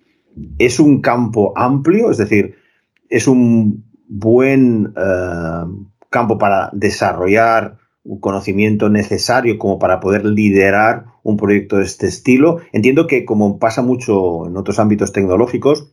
Es 0.56 0.80
un 0.80 1.02
campo 1.02 1.52
amplio, 1.56 2.10
es 2.10 2.16
decir, 2.16 2.61
es 3.12 3.28
un 3.28 3.84
buen 4.08 4.94
eh, 4.96 5.64
campo 6.08 6.38
para 6.38 6.70
desarrollar 6.72 7.76
un 8.04 8.18
conocimiento 8.20 8.88
necesario 8.88 9.58
como 9.58 9.78
para 9.78 10.00
poder 10.00 10.24
liderar 10.24 11.04
un 11.22 11.36
proyecto 11.36 11.76
de 11.76 11.84
este 11.84 12.06
estilo. 12.06 12.60
Entiendo 12.72 13.06
que, 13.06 13.24
como 13.24 13.58
pasa 13.58 13.82
mucho 13.82 14.46
en 14.46 14.56
otros 14.56 14.78
ámbitos 14.78 15.12
tecnológicos, 15.12 15.92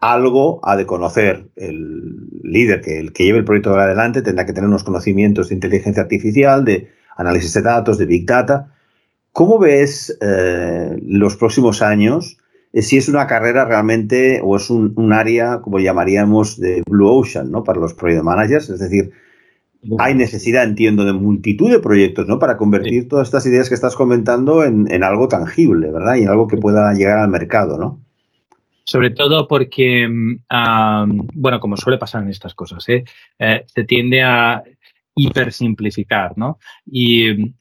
algo 0.00 0.60
ha 0.62 0.76
de 0.76 0.86
conocer 0.86 1.50
el 1.54 2.28
líder, 2.42 2.80
que 2.80 2.98
el 2.98 3.12
que 3.12 3.24
lleve 3.24 3.38
el 3.38 3.44
proyecto 3.44 3.74
adelante 3.78 4.22
tendrá 4.22 4.46
que 4.46 4.54
tener 4.54 4.68
unos 4.68 4.84
conocimientos 4.84 5.50
de 5.50 5.54
inteligencia 5.54 6.02
artificial, 6.02 6.64
de 6.64 6.88
análisis 7.16 7.52
de 7.52 7.62
datos, 7.62 7.98
de 7.98 8.06
big 8.06 8.26
data. 8.26 8.74
¿Cómo 9.32 9.58
ves 9.58 10.16
eh, 10.20 10.98
los 11.02 11.36
próximos 11.36 11.82
años 11.82 12.38
si 12.82 12.96
es 12.96 13.08
una 13.08 13.26
carrera 13.26 13.64
realmente 13.64 14.40
o 14.42 14.56
es 14.56 14.68
un, 14.68 15.12
área, 15.12 15.60
como 15.60 15.78
llamaríamos, 15.78 16.58
de 16.58 16.82
Blue 16.86 17.08
Ocean, 17.08 17.50
¿no? 17.50 17.62
Para 17.62 17.80
los 17.80 17.94
project 17.94 18.22
managers, 18.22 18.68
es 18.68 18.80
decir, 18.80 19.12
hay 19.98 20.14
necesidad, 20.14 20.64
entiendo, 20.64 21.04
de 21.04 21.12
multitud 21.12 21.70
de 21.70 21.78
proyectos, 21.78 22.26
¿no? 22.26 22.38
Para 22.38 22.56
convertir 22.56 23.08
todas 23.08 23.28
estas 23.28 23.46
ideas 23.46 23.68
que 23.68 23.74
estás 23.74 23.94
comentando 23.94 24.64
en, 24.64 25.04
algo 25.04 25.28
tangible, 25.28 25.90
¿verdad? 25.92 26.16
Y 26.16 26.22
en 26.22 26.28
algo 26.28 26.48
que 26.48 26.56
pueda 26.56 26.92
llegar 26.94 27.18
al 27.18 27.28
mercado, 27.28 27.78
¿no? 27.78 28.00
Sobre 28.84 29.10
todo 29.10 29.46
porque, 29.46 30.08
mm, 30.08 30.40
bueno, 31.34 31.60
como 31.60 31.76
suele 31.76 31.98
pasar 31.98 32.22
en 32.22 32.30
estas 32.30 32.54
cosas, 32.54 32.88
¿eh? 32.88 33.04
¿eh? 33.38 33.64
se 33.66 33.84
tiende 33.84 34.22
a 34.22 34.62
hipersimplificar, 35.14 36.36
¿no? 36.36 36.58
Y 36.84 37.32
mm, 37.32 37.54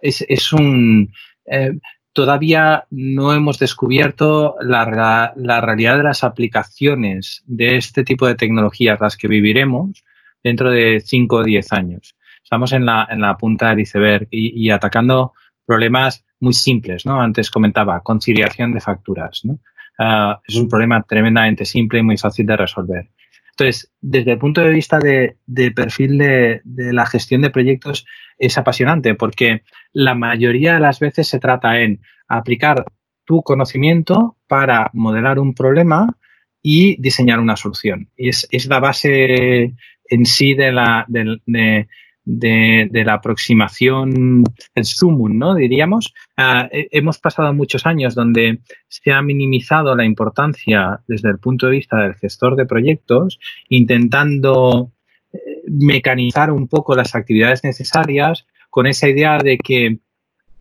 es, 0.00 0.24
es 0.26 0.52
un... 0.52 1.12
Eh, 1.44 1.72
todavía 2.12 2.86
no 2.90 3.32
hemos 3.32 3.58
descubierto 3.58 4.56
la, 4.60 4.84
realidad 4.84 5.96
de 5.96 6.02
las 6.02 6.24
aplicaciones 6.24 7.42
de 7.46 7.76
este 7.76 8.04
tipo 8.04 8.26
de 8.26 8.34
tecnologías, 8.34 9.00
las 9.00 9.16
que 9.16 9.28
viviremos 9.28 10.04
dentro 10.42 10.70
de 10.70 11.00
5 11.00 11.36
o 11.36 11.44
10 11.44 11.72
años. 11.72 12.16
Estamos 12.42 12.72
en 12.72 12.86
la, 12.86 13.06
en 13.10 13.20
la 13.20 13.36
punta 13.36 13.70
del 13.70 13.80
iceberg 13.80 14.28
y, 14.30 14.70
atacando 14.70 15.32
problemas 15.64 16.24
muy 16.40 16.52
simples, 16.52 17.06
¿no? 17.06 17.20
Antes 17.20 17.50
comentaba 17.50 18.00
conciliación 18.00 18.72
de 18.72 18.80
facturas, 18.80 19.42
¿no? 19.44 19.60
Ah, 19.98 20.40
es 20.46 20.56
un 20.56 20.68
problema 20.68 21.02
tremendamente 21.02 21.64
simple 21.64 22.00
y 22.00 22.02
muy 22.02 22.18
fácil 22.18 22.46
de 22.46 22.56
resolver. 22.56 23.10
Entonces, 23.52 23.92
desde 24.00 24.32
el 24.32 24.38
punto 24.38 24.62
de 24.62 24.70
vista 24.70 24.98
de, 24.98 25.36
perfil 25.72 26.18
de, 26.18 26.62
la 26.64 27.06
gestión 27.06 27.42
de 27.42 27.50
proyectos, 27.50 28.06
es 28.38 28.56
apasionante 28.56 29.14
porque 29.14 29.62
la 29.92 30.14
mayoría 30.14 30.74
de 30.74 30.80
las 30.80 31.00
veces 31.00 31.28
se 31.28 31.38
trata 31.38 31.80
en 31.80 32.00
aplicar 32.28 32.84
tu 33.24 33.42
conocimiento 33.42 34.36
para 34.48 34.90
modelar 34.94 35.38
un 35.38 35.54
problema 35.54 36.16
y 36.62 37.00
diseñar 37.00 37.40
una 37.40 37.56
solución. 37.56 38.08
Y 38.16 38.30
es, 38.30 38.66
la 38.68 38.80
base 38.80 39.74
en 40.06 40.26
sí 40.26 40.54
de 40.54 40.72
la, 40.72 41.04
de, 41.08 41.88
de, 42.24 42.88
la 43.04 43.14
aproximación, 43.14 44.44
el 44.74 44.84
sumum, 44.84 45.38
¿no? 45.38 45.54
Diríamos, 45.54 46.14
ah, 46.36 46.68
hemos 46.70 47.18
pasado 47.18 47.52
muchos 47.52 47.86
años 47.86 48.14
donde 48.14 48.60
se 48.88 49.12
ha 49.12 49.22
minimizado 49.22 49.94
la 49.94 50.04
importancia 50.04 51.00
desde 51.08 51.30
el 51.30 51.38
punto 51.38 51.66
de 51.66 51.72
vista 51.72 51.96
del 51.98 52.14
gestor 52.14 52.56
de 52.56 52.66
proyectos, 52.66 53.38
intentando 53.68 54.92
eh, 55.32 55.38
mecanizar 55.66 56.50
un 56.50 56.68
poco 56.68 56.94
las 56.94 57.14
actividades 57.14 57.64
necesarias 57.64 58.46
con 58.70 58.86
esa 58.86 59.08
idea 59.08 59.38
de 59.38 59.58
que 59.58 59.98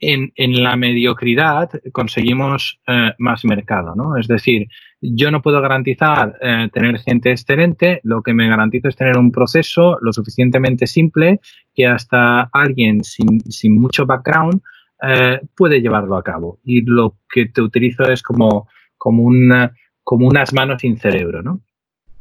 en, 0.02 0.34
en 0.36 0.64
la 0.64 0.76
mediocridad 0.76 1.70
conseguimos 1.92 2.80
eh, 2.88 3.12
más 3.20 3.46
mercado, 3.46 3.96
¿no? 3.96 4.18
Es 4.18 4.28
decir, 4.28 4.68
yo 5.02 5.32
no 5.32 5.42
puedo 5.42 5.60
garantizar 5.62 6.38
eh, 6.42 6.70
tener 6.72 7.00
gente 7.00 7.32
excelente, 7.32 8.00
lo 8.04 8.22
que 8.22 8.34
me 8.34 8.48
garantizo 8.48 8.88
es 8.88 8.96
tener 8.96 9.18
un 9.18 9.32
proceso 9.32 9.98
lo 10.00 10.14
suficientemente 10.14 10.86
simple 10.86 11.40
que 11.74 11.88
hasta 11.88 12.44
alguien 12.54 13.04
sin, 13.04 13.42
sin 13.52 13.80
mucho 13.82 14.06
background 14.06 14.62
eh, 15.02 15.42
puede 15.56 15.82
llevarlo 15.82 16.16
a 16.16 16.24
cabo. 16.24 16.60
Y 16.64 16.82
lo 16.82 17.18
que 17.28 17.48
te 17.48 17.62
utilizo 17.62 18.04
es 18.04 18.22
como, 18.22 18.68
como, 18.98 19.24
una, 19.24 19.74
como 20.04 20.28
unas 20.28 20.54
manos 20.54 20.82
sin 20.82 20.98
cerebro, 20.98 21.42
¿no? 21.42 21.62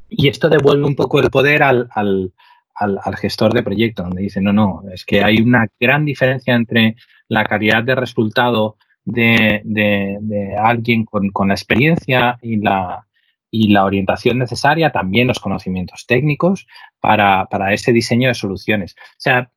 Y 0.08 0.28
esto 0.28 0.48
devuelve 0.48 0.86
un 0.86 0.96
poco 0.96 1.20
el 1.20 1.30
poder 1.30 1.62
al, 1.62 1.88
al, 1.94 2.32
al, 2.74 3.16
gestor 3.16 3.52
de 3.52 3.62
proyecto, 3.62 4.02
donde 4.02 4.22
dice, 4.22 4.40
no, 4.40 4.52
no, 4.52 4.82
es 4.92 5.04
que 5.04 5.22
hay 5.22 5.40
una 5.40 5.68
gran 5.78 6.04
diferencia 6.04 6.54
entre 6.54 6.96
la 7.28 7.44
calidad 7.44 7.84
de 7.84 7.94
resultado 7.94 8.76
de, 9.10 9.60
de, 9.64 10.56
alguien 10.56 11.04
con, 11.04 11.30
con, 11.30 11.48
la 11.48 11.54
experiencia 11.54 12.38
y 12.42 12.56
la, 12.56 13.06
y 13.50 13.68
la 13.68 13.84
orientación 13.84 14.38
necesaria, 14.38 14.90
también 14.90 15.28
los 15.28 15.40
conocimientos 15.40 16.06
técnicos 16.06 16.66
para, 17.00 17.46
para 17.46 17.72
ese 17.72 17.92
diseño 17.92 18.28
de 18.28 18.34
soluciones. 18.34 18.94
O 18.98 19.14
sea, 19.18 19.50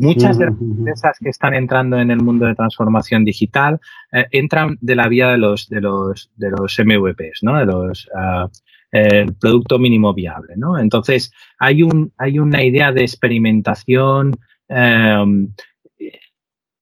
Muchas 0.00 0.38
de 0.38 0.44
las 0.46 0.60
empresas 0.60 1.18
que 1.18 1.28
están 1.28 1.54
entrando 1.54 1.98
en 1.98 2.12
el 2.12 2.20
mundo 2.20 2.46
de 2.46 2.54
transformación 2.54 3.24
digital 3.24 3.80
eh, 4.12 4.26
entran 4.30 4.78
de 4.80 4.94
la 4.94 5.08
vía 5.08 5.26
de 5.30 5.38
los, 5.38 5.68
de 5.68 5.80
los, 5.80 6.30
de 6.36 6.50
los 6.50 6.78
MVPs, 6.78 7.42
¿no? 7.42 7.58
De 7.58 7.66
los 7.66 8.08
uh, 8.14 8.48
el 8.90 9.34
producto 9.34 9.78
mínimo 9.78 10.14
viable, 10.14 10.54
¿no? 10.56 10.78
Entonces, 10.78 11.32
hay, 11.58 11.82
un, 11.82 12.12
hay 12.16 12.38
una 12.38 12.62
idea 12.64 12.92
de 12.92 13.02
experimentación 13.02 14.38
em, 14.68 15.52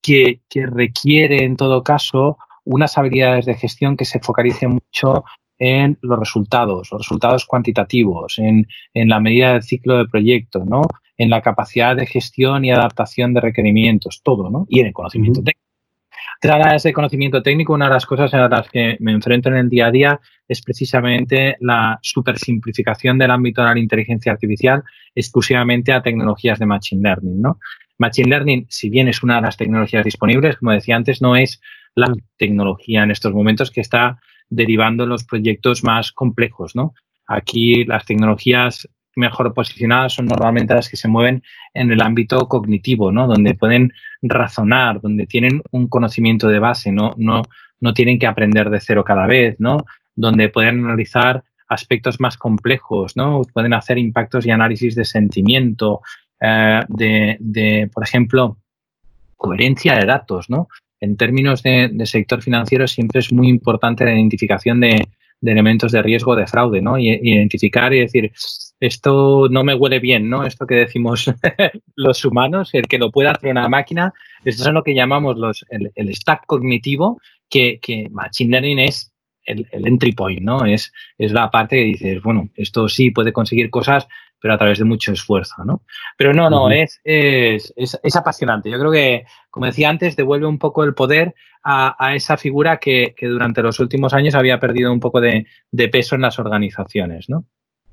que, 0.07 0.41
que, 0.49 0.67
requiere, 0.67 1.43
en 1.43 1.57
todo 1.57 1.83
caso, 1.83 2.39
unas 2.65 2.97
habilidades 2.97 3.45
de 3.45 3.55
gestión 3.55 3.97
que 3.97 4.05
se 4.05 4.21
focalicen 4.21 4.71
mucho 4.71 5.25
en 5.59 5.99
los 6.01 6.17
resultados, 6.17 6.93
los 6.93 7.01
resultados 7.01 7.45
cuantitativos, 7.45 8.39
en, 8.39 8.69
en 8.95 9.09
la 9.09 9.19
medida 9.19 9.55
del 9.55 9.65
ciclo 9.65 9.99
de 9.99 10.07
proyecto, 10.07 10.65
¿no? 10.65 10.83
En 11.19 11.29
la 11.29 11.43
capacidad 11.43 11.97
de 11.97 12.07
gestión 12.07 12.65
y 12.65 12.71
adaptación 12.71 13.35
de 13.35 13.41
requerimientos, 13.41 14.21
todo, 14.23 14.49
¿no? 14.49 14.67
Y 14.69 14.79
en 14.81 14.87
el 14.87 14.93
conocimiento 14.93 15.43
técnico 15.43 15.66
Tras 16.41 16.75
ese 16.75 16.93
conocimiento 16.93 17.43
técnico, 17.43 17.73
una 17.73 17.87
de 17.87 17.95
las 17.95 18.07
cosas 18.07 18.33
a 18.35 18.49
las 18.49 18.69
que 18.69 18.97
me 19.01 19.13
enfrento 19.13 19.49
en 19.49 19.57
el 19.57 19.69
día 19.69 19.87
a 19.87 19.91
día 19.91 20.21
es 20.47 20.63
precisamente 20.63 21.57
la 21.61 21.99
supersimplificación 22.03 23.19
del 23.19 23.31
ámbito 23.31 23.63
de 23.63 23.75
la 23.75 23.79
inteligencia 23.79 24.33
artificial 24.33 24.83
exclusivamente 25.15 25.93
a 25.93 26.03
tecnologías 26.03 26.59
de 26.59 26.67
Machine 26.67 27.03
Learning, 27.03 27.41
¿no? 27.41 27.59
Machine 27.99 28.29
Learning, 28.29 28.67
si 28.69 28.91
bien 28.91 29.09
es 29.09 29.23
una 29.23 29.37
de 29.37 29.43
las 29.43 29.57
tecnologías 29.57 30.05
disponibles, 30.05 30.59
como 30.59 30.73
decía 30.73 30.97
antes, 30.97 31.23
no 31.23 31.37
es 31.37 31.61
la 31.95 32.13
tecnología 32.37 33.03
en 33.03 33.11
estos 33.11 33.33
momentos 33.33 33.71
que 33.71 33.81
está 33.81 34.21
derivando 34.51 35.07
los 35.07 35.25
proyectos 35.25 35.83
más 35.83 36.13
complejos, 36.13 36.77
¿no? 36.77 36.95
Aquí 37.27 37.85
las 37.85 38.05
tecnologías 38.05 38.89
mejor 39.17 39.53
posicionadas 39.55 40.13
son 40.15 40.27
normalmente 40.27 40.75
las 40.75 40.89
que 40.89 40.97
se 40.97 41.09
mueven 41.09 41.43
en 41.75 41.91
el 41.91 42.01
ámbito 42.03 42.47
cognitivo, 42.49 43.11
¿no? 43.11 43.27
Donde 43.27 43.55
pueden 43.55 43.93
razonar, 44.23 45.01
donde 45.01 45.27
tienen 45.27 45.63
un 45.73 45.89
conocimiento 45.89 46.49
de 46.49 46.59
base, 46.59 46.93
no, 46.93 47.15
no, 47.17 47.43
no 47.81 47.95
tienen 47.95 48.19
que 48.19 48.27
aprender 48.27 48.71
de 48.71 48.81
cero 48.81 49.05
cada 49.05 49.27
vez, 49.27 49.57
¿no? 49.59 49.79
Donde 50.15 50.49
pueden 50.51 50.85
analizar 50.85 51.43
aspectos 51.69 52.21
más 52.21 52.37
complejos, 52.37 53.17
¿no? 53.17 53.43
Pueden 53.53 53.75
hacer 53.75 53.99
impactos 53.99 54.47
y 54.47 54.51
análisis 54.51 54.95
de 54.95 55.05
sentimiento, 55.05 56.03
eh, 56.41 56.83
de, 56.89 57.37
de, 57.41 57.91
por 57.93 58.05
ejemplo, 58.05 58.59
coherencia 59.37 59.97
de 59.97 60.07
datos, 60.07 60.51
¿no? 60.51 60.69
En 61.01 61.17
términos 61.17 61.63
de, 61.63 61.91
de, 61.93 62.07
sector 62.07 62.43
financiero 62.43 62.87
siempre 62.87 63.21
es 63.21 63.33
muy 63.33 63.49
importante 63.49 64.05
la 64.05 64.15
identificación 64.15 64.81
de, 64.81 65.07
de 65.41 65.53
elementos 65.53 65.93
de 65.93 66.03
riesgo 66.03 66.35
de 66.37 66.47
fraude, 66.47 66.83
¿no? 66.83 66.99
Y, 66.99 67.11
identificar 67.11 67.93
y 67.93 68.01
decir, 68.01 68.33
esto 68.81 69.49
no 69.51 69.65
me 69.65 69.75
huele 69.75 69.99
bien, 69.99 70.29
¿no? 70.29 70.45
Esto 70.45 70.67
que 70.67 70.77
decimos 70.77 71.31
los 71.95 72.25
humanos, 72.25 72.71
el 72.73 72.87
que 72.87 72.99
lo 72.99 73.11
pueda 73.11 73.33
hacer 73.33 73.51
una 73.51 73.69
máquina, 73.69 74.13
esto 74.45 74.65
es 74.65 74.75
lo 74.75 74.83
que 74.83 74.95
llamamos 74.95 75.37
los, 75.39 75.65
el, 75.71 75.93
el 75.95 76.15
stack 76.15 76.47
cognitivo, 76.47 77.21
que, 77.49 77.79
que 77.81 78.09
Machine 78.11 78.53
Learning 78.53 78.79
es 78.81 79.13
el, 79.45 79.67
el, 79.71 79.87
entry 79.87 80.13
point, 80.13 80.41
¿no? 80.41 80.65
Es, 80.65 80.93
es 81.19 81.33
la 81.33 81.51
parte 81.51 81.77
que 81.77 81.85
dices, 81.85 82.23
bueno, 82.23 82.51
esto 82.57 82.89
sí 82.89 83.11
puede 83.11 83.33
conseguir 83.33 83.71
cosas, 83.71 84.09
pero 84.41 84.55
a 84.55 84.59
través 84.59 84.79
de 84.79 84.85
mucho 84.85 85.13
esfuerzo, 85.13 85.65
¿no? 85.65 85.83
Pero 86.17 86.33
no, 86.33 86.51
no, 86.51 86.67
uh 86.67 86.69
-huh. 86.69 86.83
es, 86.85 87.01
es, 87.05 87.73
es, 87.77 87.99
es, 88.03 88.17
apasionante. 88.17 88.71
Yo 88.71 88.79
creo 88.79 88.93
que, 88.93 89.25
como 89.51 89.67
decía 89.67 89.89
antes, 89.89 90.17
devuelve 90.17 90.47
un 90.47 90.59
poco 90.59 90.85
el 90.85 90.95
poder 90.95 91.35
a, 91.63 91.97
a 91.99 92.15
esa 92.15 92.37
figura 92.37 92.79
que, 92.79 93.15
que, 93.17 93.27
durante 93.27 93.63
los 93.63 93.81
últimos 93.81 94.13
años 94.15 94.35
había 94.35 94.61
perdido 94.61 94.93
un 94.93 95.01
poco 95.01 95.21
de, 95.21 95.47
de 95.73 95.89
peso 95.89 96.15
en 96.15 96.23
las 96.23 96.39
organizaciones, 96.39 97.29
¿no? 97.29 97.45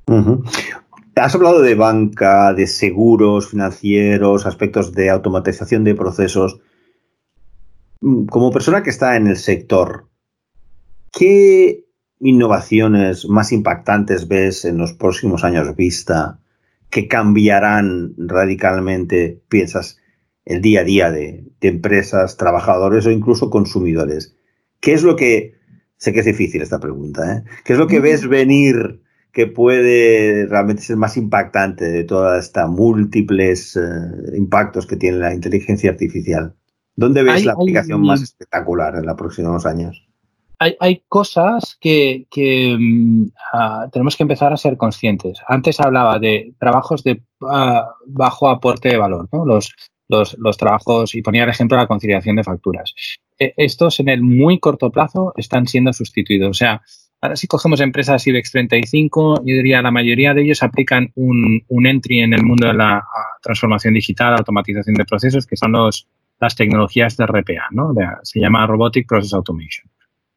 Uh 0.07 0.13
-huh. 0.13 0.81
Has 1.15 1.35
hablado 1.35 1.61
de 1.61 1.75
banca, 1.75 2.53
de 2.53 2.67
seguros 2.67 3.49
financieros, 3.49 4.45
aspectos 4.45 4.93
de 4.93 5.09
automatización 5.09 5.83
de 5.83 5.95
procesos. 5.95 6.59
Como 8.29 8.51
persona 8.51 8.83
que 8.83 8.89
está 8.89 9.15
en 9.15 9.27
el 9.27 9.37
sector, 9.37 10.09
¿qué 11.11 11.85
innovaciones 12.23 13.27
más 13.27 13.51
impactantes 13.51 14.27
ves 14.27 14.65
en 14.65 14.77
los 14.77 14.93
próximos 14.93 15.43
años 15.43 15.75
vista 15.75 16.39
que 16.89 17.07
cambiarán 17.07 18.13
radicalmente, 18.17 19.41
piensas, 19.49 19.97
el 20.45 20.61
día 20.61 20.81
a 20.81 20.83
día 20.83 21.11
de, 21.11 21.45
de, 21.59 21.67
empresas, 21.67 22.37
trabajadores 22.37 23.05
o 23.05 23.11
incluso 23.11 23.49
consumidores? 23.49 24.35
¿Qué 24.79 24.93
es 24.93 25.03
lo 25.03 25.15
que, 25.15 25.55
sé 25.97 26.13
que 26.13 26.19
es 26.19 26.25
difícil 26.25 26.61
esta 26.61 26.79
pregunta, 26.79 27.37
¿eh? 27.37 27.43
¿qué 27.65 27.73
es 27.73 27.79
lo 27.79 27.87
que 27.87 27.99
ves 27.99 28.27
venir 28.27 29.01
que 29.31 29.47
puede 29.47 30.45
realmente 30.45 30.83
ser 30.83 30.95
más 30.97 31.17
impactante 31.17 31.85
de 31.85 32.03
todas 32.03 32.45
estas 32.45 32.69
múltiples 32.69 33.75
eh, 33.75 34.37
impactos 34.37 34.85
que 34.85 34.95
tiene 34.95 35.17
la 35.17 35.33
inteligencia 35.33 35.91
artificial? 35.91 36.55
¿Dónde 36.95 37.23
ves 37.23 37.35
hay, 37.35 37.43
la 37.43 37.53
aplicación 37.53 38.01
hay, 38.01 38.07
más 38.07 38.21
espectacular 38.21 38.95
en 38.95 39.07
los 39.07 39.15
próximos 39.15 39.65
años? 39.65 40.07
Hay, 40.63 40.77
hay 40.79 41.03
cosas 41.09 41.77
que, 41.79 42.25
uh, 42.31 43.89
tenemos 43.91 44.15
que 44.15 44.23
empezar 44.23 44.53
a 44.53 44.57
ser 44.57 44.77
conscientes. 44.77 45.39
Antes 45.47 45.79
hablaba 45.81 46.19
de 46.19 46.53
trabajos 46.57 47.03
de 47.03 47.21
uh, 47.41 47.81
bajo 48.07 48.47
aporte 48.47 48.89
de 48.89 48.97
valor, 48.97 49.27
¿no? 49.33 49.45
los, 49.45 49.73
los, 50.07 50.57
trabajos, 50.57 51.15
y 51.15 51.21
ponía 51.21 51.43
el 51.43 51.49
ejemplo 51.49 51.75
la 51.75 51.87
conciliación 51.87 52.37
de 52.37 52.43
facturas. 52.43 52.93
Eh, 53.37 53.53
estos 53.57 53.99
en 53.99 54.07
el 54.07 54.21
muy 54.21 54.59
corto 54.59 54.89
plazo 54.89 55.33
están 55.35 55.67
siendo 55.67 55.91
sustituidos. 55.91 56.49
O 56.49 56.53
sea, 56.53 56.81
ahora 57.19 57.35
si 57.35 57.47
cogemos 57.47 57.81
empresas 57.81 58.25
IBEX 58.25 58.51
35, 58.51 59.43
yo 59.45 59.55
diría 59.55 59.81
la 59.81 59.91
mayoría 59.91 60.33
de 60.33 60.43
ellos 60.43 60.63
aplican 60.63 61.11
un, 61.15 61.61
un 61.67 61.87
entry 61.87 62.21
en 62.21 62.33
el 62.33 62.43
mundo 62.43 62.67
de 62.67 62.73
la 62.73 62.99
uh, 62.99 63.41
transformación 63.41 63.95
digital, 63.95 64.35
automatización 64.35 64.95
de 64.95 65.03
procesos, 65.03 65.45
que 65.45 65.57
son 65.57 65.73
los, 65.73 66.07
las 66.39 66.55
tecnologías 66.55 67.17
de 67.17 67.25
RPA, 67.25 67.67
¿no? 67.71 67.93
Se 68.21 68.39
llama 68.39 68.65
Robotic 68.65 69.07
Process 69.07 69.33
Automation. 69.33 69.91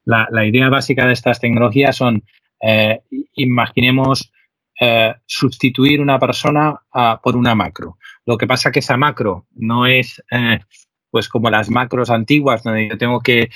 La, 0.07 0.29
la, 0.31 0.47
idea 0.47 0.69
básica 0.69 1.05
de 1.07 1.13
estas 1.13 1.41
tecnologías 1.41 1.97
son, 1.97 2.23
eh, 2.63 3.01
imaginemos, 3.35 4.33
eh, 4.81 5.15
sustituir 5.27 6.01
una 6.01 6.19
persona 6.19 6.71
uh, 6.95 7.21
por 7.23 7.37
una 7.37 7.55
macro. 7.55 7.99
Lo 8.25 8.39
que 8.39 8.47
pasa 8.47 8.71
que 8.71 8.79
esa 8.79 8.97
macro 8.97 9.47
no 9.55 9.87
es 9.87 10.23
eh, 10.31 10.61
pues 11.11 11.29
como 11.29 11.51
las 11.51 11.71
macros 11.71 12.11
antiguas, 12.11 12.63
donde 12.63 12.89
yo 12.89 12.99
tengo 12.99 13.21
que 13.21 13.49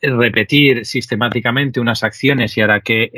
repetir 0.00 0.86
sistemáticamente 0.86 1.80
unas 1.80 2.04
acciones 2.04 2.56
y 2.56 2.60
ahora 2.60 2.80
que 2.80 3.10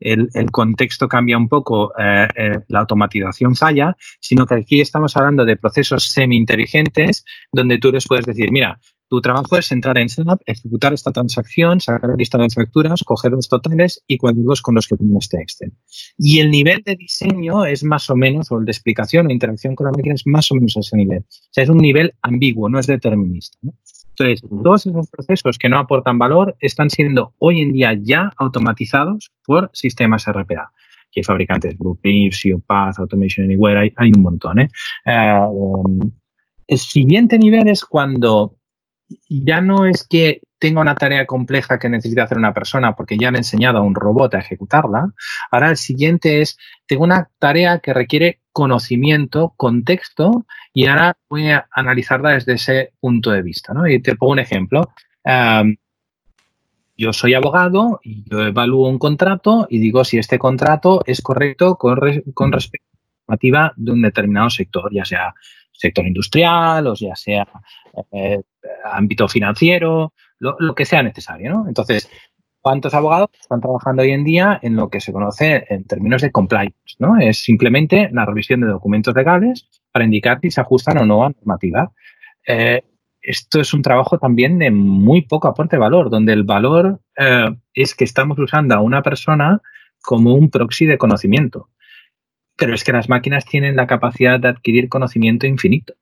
el, 0.00 0.28
el, 0.34 0.50
contexto 0.50 1.08
cambia 1.08 1.38
un 1.38 1.48
poco, 1.48 1.92
la 1.96 2.80
automatización 2.80 3.54
falla, 3.54 3.96
sino 4.20 4.46
que 4.46 4.56
aquí 4.56 4.80
estamos 4.80 5.16
hablando 5.16 5.44
de 5.44 5.56
procesos 5.56 6.08
semi-inteligentes 6.08 7.24
donde 7.52 7.78
tú 7.78 7.92
les 7.92 8.06
puedes 8.06 8.26
decir, 8.26 8.50
mira, 8.50 8.80
tu 9.08 9.20
trabajo 9.20 9.56
es 9.56 9.70
entrar 9.70 9.98
en 9.98 10.08
SAP, 10.08 10.40
ejecutar 10.46 10.92
esta 10.92 11.12
transacción, 11.12 11.80
sacar 11.80 12.10
la 12.10 12.16
lista 12.16 12.38
de 12.38 12.48
facturas, 12.50 13.02
coger 13.04 13.32
los 13.32 13.48
totales 13.48 14.02
y 14.06 14.18
cuadrarlos 14.18 14.62
con 14.62 14.74
los 14.74 14.88
que 14.88 14.96
tienes 14.96 15.24
este 15.24 15.40
Excel. 15.40 15.72
Y 16.18 16.40
el 16.40 16.50
nivel 16.50 16.82
de 16.84 16.96
diseño 16.96 17.64
es 17.64 17.84
más 17.84 18.10
o 18.10 18.16
menos, 18.16 18.50
o 18.50 18.58
el 18.58 18.64
de 18.64 18.72
explicación 18.72 19.26
o 19.26 19.30
interacción 19.30 19.74
con 19.74 19.86
la 19.86 19.92
máquina 19.92 20.14
es 20.14 20.26
más 20.26 20.50
o 20.50 20.56
menos 20.56 20.76
ese 20.76 20.96
nivel. 20.96 21.20
O 21.20 21.48
sea, 21.52 21.64
es 21.64 21.70
un 21.70 21.78
nivel 21.78 22.14
ambiguo, 22.22 22.68
no 22.68 22.78
es 22.78 22.86
determinista. 22.86 23.58
¿no? 23.62 23.74
Entonces, 24.18 24.48
todos 24.48 24.86
esos 24.86 25.10
procesos 25.10 25.58
que 25.58 25.68
no 25.68 25.78
aportan 25.78 26.18
valor 26.18 26.56
están 26.60 26.88
siendo 26.88 27.34
hoy 27.38 27.60
en 27.60 27.72
día 27.72 27.92
ya 28.00 28.32
automatizados 28.38 29.30
por 29.44 29.70
sistemas 29.74 30.26
RPA. 30.26 30.72
Que 31.12 31.20
hay 31.20 31.24
fabricantes, 31.24 31.76
Blueprint, 31.76 32.32
SeoPath, 32.32 32.98
Automation 32.98 33.44
Anywhere, 33.44 33.78
hay, 33.78 33.92
hay 33.96 34.12
un 34.16 34.22
montón. 34.22 34.60
¿eh? 34.60 34.68
Uh, 35.04 35.84
um, 35.84 36.12
el 36.66 36.78
siguiente 36.78 37.38
nivel 37.38 37.68
es 37.68 37.84
cuando 37.84 38.56
ya 39.28 39.60
no 39.60 39.86
es 39.86 40.06
que 40.06 40.40
tenga 40.58 40.80
una 40.80 40.94
tarea 40.94 41.26
compleja 41.26 41.78
que 41.78 41.88
necesita 41.88 42.24
hacer 42.24 42.38
una 42.38 42.54
persona 42.54 42.94
porque 42.94 43.18
ya 43.18 43.28
he 43.28 43.36
enseñado 43.36 43.78
a 43.78 43.82
un 43.82 43.94
robot 43.94 44.34
a 44.34 44.38
ejecutarla. 44.38 45.12
Ahora 45.50 45.70
el 45.70 45.76
siguiente 45.76 46.40
es, 46.40 46.56
tengo 46.86 47.04
una 47.04 47.28
tarea 47.38 47.78
que 47.80 47.92
requiere 47.92 48.40
conocimiento, 48.52 49.52
contexto, 49.56 50.46
y 50.72 50.86
ahora 50.86 51.16
voy 51.28 51.50
a 51.50 51.68
analizarla 51.70 52.30
desde 52.32 52.54
ese 52.54 52.92
punto 53.00 53.30
de 53.30 53.42
vista. 53.42 53.74
¿no? 53.74 53.86
Y 53.86 54.00
te 54.00 54.16
pongo 54.16 54.32
un 54.32 54.38
ejemplo. 54.38 54.90
Yo 56.98 57.12
soy 57.12 57.34
abogado 57.34 58.00
y 58.02 58.24
yo 58.30 58.46
evalúo 58.46 58.88
un 58.88 58.98
contrato 58.98 59.66
y 59.68 59.78
digo 59.78 60.02
si 60.04 60.16
este 60.16 60.38
contrato 60.38 61.02
es 61.04 61.20
correcto 61.20 61.76
con, 61.76 61.98
con 62.32 62.52
respecto 62.52 62.86
a 62.88 62.96
la 62.96 63.10
normativa 63.26 63.72
de 63.76 63.92
un 63.92 64.00
determinado 64.00 64.48
sector, 64.48 64.90
ya 64.90 65.04
sea 65.04 65.34
sector 65.76 66.06
industrial 66.06 66.86
o 66.86 66.94
ya 66.94 67.14
sea 67.14 67.46
eh, 68.12 68.42
ámbito 68.84 69.28
financiero, 69.28 70.12
lo, 70.38 70.74
que 70.74 70.84
sea 70.84 71.02
necesario, 71.02 71.50
¿no? 71.50 71.68
Entonces, 71.68 72.10
¿cuántos 72.60 72.94
abogados 72.94 73.30
están 73.40 73.60
trabajando 73.60 74.02
hoy 74.02 74.10
en 74.10 74.24
día 74.24 74.58
en 74.62 74.76
lo 74.76 74.90
que 74.90 75.00
se 75.00 75.12
conoce 75.12 75.64
en 75.68 75.84
términos 75.84 76.22
de 76.22 76.32
compliance, 76.32 76.96
¿no? 76.98 77.18
Es 77.18 77.38
simplemente 77.38 78.10
la 78.12 78.26
revisión 78.26 78.60
de 78.60 78.66
documentos 78.66 79.14
legales 79.14 79.68
para 79.92 80.04
indicar 80.04 80.40
si 80.40 80.50
se 80.50 80.60
ajustan 80.60 80.98
o 80.98 81.06
no 81.06 81.24
a 81.24 81.30
normativa. 81.30 81.92
Eh, 82.46 82.82
esto 83.22 83.60
es 83.60 83.74
un 83.74 83.82
trabajo 83.82 84.18
también 84.18 84.58
de 84.58 84.70
muy 84.70 85.22
poco 85.22 85.48
aporte 85.48 85.76
de 85.76 85.80
valor, 85.80 86.10
donde 86.10 86.32
el 86.32 86.44
valor 86.44 87.00
eh, 87.16 87.56
es 87.74 87.94
que 87.94 88.04
estamos 88.04 88.38
usando 88.38 88.74
a 88.74 88.80
una 88.80 89.02
persona 89.02 89.60
como 90.00 90.34
un 90.34 90.50
proxy 90.50 90.86
de 90.86 90.98
conocimiento. 90.98 91.70
Pero 92.56 92.74
es 92.74 92.84
que 92.84 92.92
las 92.92 93.08
máquinas 93.08 93.44
tienen 93.44 93.76
la 93.76 93.86
capacidad 93.86 94.40
de 94.40 94.48
adquirir 94.48 94.88
conocimiento 94.88 95.46
infinito. 95.46 95.94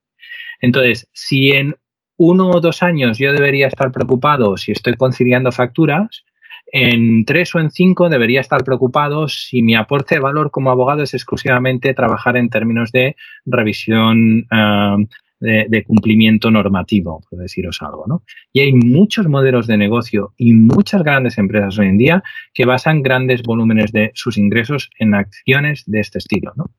Entonces, 0.61 1.09
si 1.13 1.51
en 1.51 1.75
uno 2.17 2.49
o 2.49 2.61
dos 2.61 2.81
años 2.81 3.17
yo 3.17 3.33
debería 3.33 3.67
estar 3.67 3.91
preocupado 3.91 4.55
si 4.57 4.71
estoy 4.71 4.95
conciliando 4.95 5.51
facturas, 5.51 6.23
en 6.67 7.25
tres 7.25 7.53
o 7.55 7.59
en 7.59 7.71
cinco 7.71 8.09
debería 8.09 8.41
estar 8.41 8.63
preocupado 8.63 9.27
si 9.27 9.61
mi 9.61 9.75
aporte 9.75 10.15
de 10.15 10.21
valor 10.21 10.51
como 10.51 10.71
abogado 10.71 11.03
es 11.03 11.13
exclusivamente 11.13 11.93
trabajar 11.93 12.37
en 12.37 12.49
términos 12.49 12.91
de 12.91 13.15
revisión 13.45 14.47
uh, 14.51 15.07
de, 15.45 15.83
cumplimiento 15.83 16.51
normativo, 16.51 17.21
por 17.29 17.39
deciros 17.39 17.81
algo. 17.81 18.05
¿no? 18.07 18.23
Y 18.51 18.61
hay 18.61 18.73
muchos 18.73 19.27
modelos 19.27 19.67
de 19.67 19.77
negocio 19.77 20.33
y 20.37 20.53
muchas 20.53 21.03
grandes 21.03 21.37
empresas 21.37 21.77
hoy 21.77 21.87
en 21.87 21.97
día 21.97 22.23
que 22.53 22.65
basan 22.65 23.03
grandes 23.03 23.43
volúmenes 23.43 23.91
de 23.91 24.11
sus 24.15 24.37
ingresos 24.37 24.89
en 24.99 25.13
acciones 25.13 25.83
de 25.85 25.99
este 25.99 26.19
estilo. 26.19 26.53
¿no? 26.55 26.71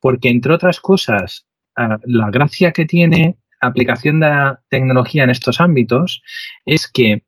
Porque, 0.00 0.28
entre 0.28 0.52
otras 0.52 0.80
cosas, 0.80 1.46
uh, 1.76 1.96
la 2.04 2.30
gracia 2.30 2.72
que 2.72 2.86
tiene 2.86 3.36
aplicación 3.60 4.20
de 4.20 4.28
la 4.28 4.60
tecnología 4.68 5.24
en 5.24 5.30
estos 5.30 5.60
ámbitos 5.60 6.22
es 6.64 6.90
que 6.90 7.24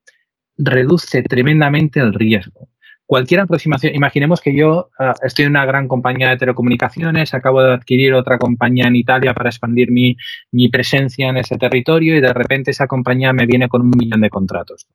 reduce 0.56 1.22
tremendamente 1.22 2.00
el 2.00 2.14
riesgo. 2.14 2.68
Cualquier 3.08 3.40
aproximación, 3.40 3.94
imaginemos 3.94 4.42
que 4.42 4.54
yo 4.54 4.90
uh, 5.00 5.14
estoy 5.22 5.46
en 5.46 5.52
una 5.52 5.64
gran 5.64 5.88
compañía 5.88 6.28
de 6.28 6.36
telecomunicaciones, 6.36 7.32
acabo 7.32 7.62
de 7.62 7.72
adquirir 7.72 8.12
otra 8.12 8.36
compañía 8.36 8.86
en 8.86 8.96
Italia 8.96 9.32
para 9.32 9.48
expandir 9.48 9.90
mi, 9.90 10.14
mi 10.52 10.68
presencia 10.68 11.30
en 11.30 11.38
ese 11.38 11.56
territorio 11.56 12.18
y 12.18 12.20
de 12.20 12.34
repente 12.34 12.70
esa 12.70 12.86
compañía 12.86 13.32
me 13.32 13.46
viene 13.46 13.66
con 13.70 13.80
un 13.80 13.92
millón 13.96 14.20
de 14.20 14.28
contratos. 14.28 14.86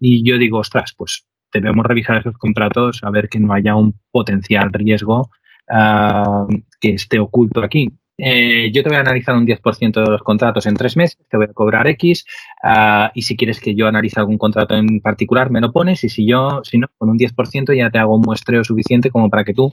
y 0.00 0.28
yo 0.28 0.38
digo, 0.38 0.58
ostras, 0.58 0.92
pues 0.98 1.24
debemos 1.52 1.86
revisar 1.86 2.18
esos 2.18 2.36
contratos 2.36 2.98
a 3.04 3.10
ver 3.10 3.28
que 3.28 3.38
no 3.38 3.52
haya 3.52 3.76
un 3.76 3.94
potencial 4.10 4.72
riesgo 4.72 5.30
ah, 5.70 6.48
que 6.80 6.94
esté 6.94 7.20
oculto 7.20 7.62
aquí. 7.62 7.92
Eh, 8.18 8.70
yo 8.72 8.82
te 8.82 8.88
voy 8.88 8.98
a 8.98 9.00
analizar 9.00 9.34
un 9.34 9.46
10% 9.46 10.04
de 10.04 10.10
los 10.10 10.22
contratos 10.22 10.66
en 10.66 10.76
tres 10.76 10.96
meses, 10.96 11.18
te 11.28 11.36
voy 11.36 11.46
a 11.46 11.52
cobrar 11.52 11.86
X, 11.88 12.26
ah, 12.62 13.10
y 13.14 13.22
si 13.22 13.36
quieres 13.36 13.58
que 13.58 13.74
yo 13.74 13.86
analice 13.86 14.20
algún 14.20 14.38
contrato 14.38 14.76
en 14.76 15.00
particular, 15.00 15.50
me 15.50 15.60
lo 15.60 15.72
pones, 15.72 16.04
y 16.04 16.08
si 16.08 16.26
yo, 16.26 16.60
si 16.62 16.78
no, 16.78 16.88
con 16.98 17.08
un 17.08 17.18
10% 17.18 17.74
ya 17.76 17.90
te 17.90 17.98
hago 17.98 18.16
un 18.16 18.22
muestreo 18.22 18.64
suficiente 18.64 19.10
como 19.10 19.30
para 19.30 19.44
que 19.44 19.54
tú 19.54 19.72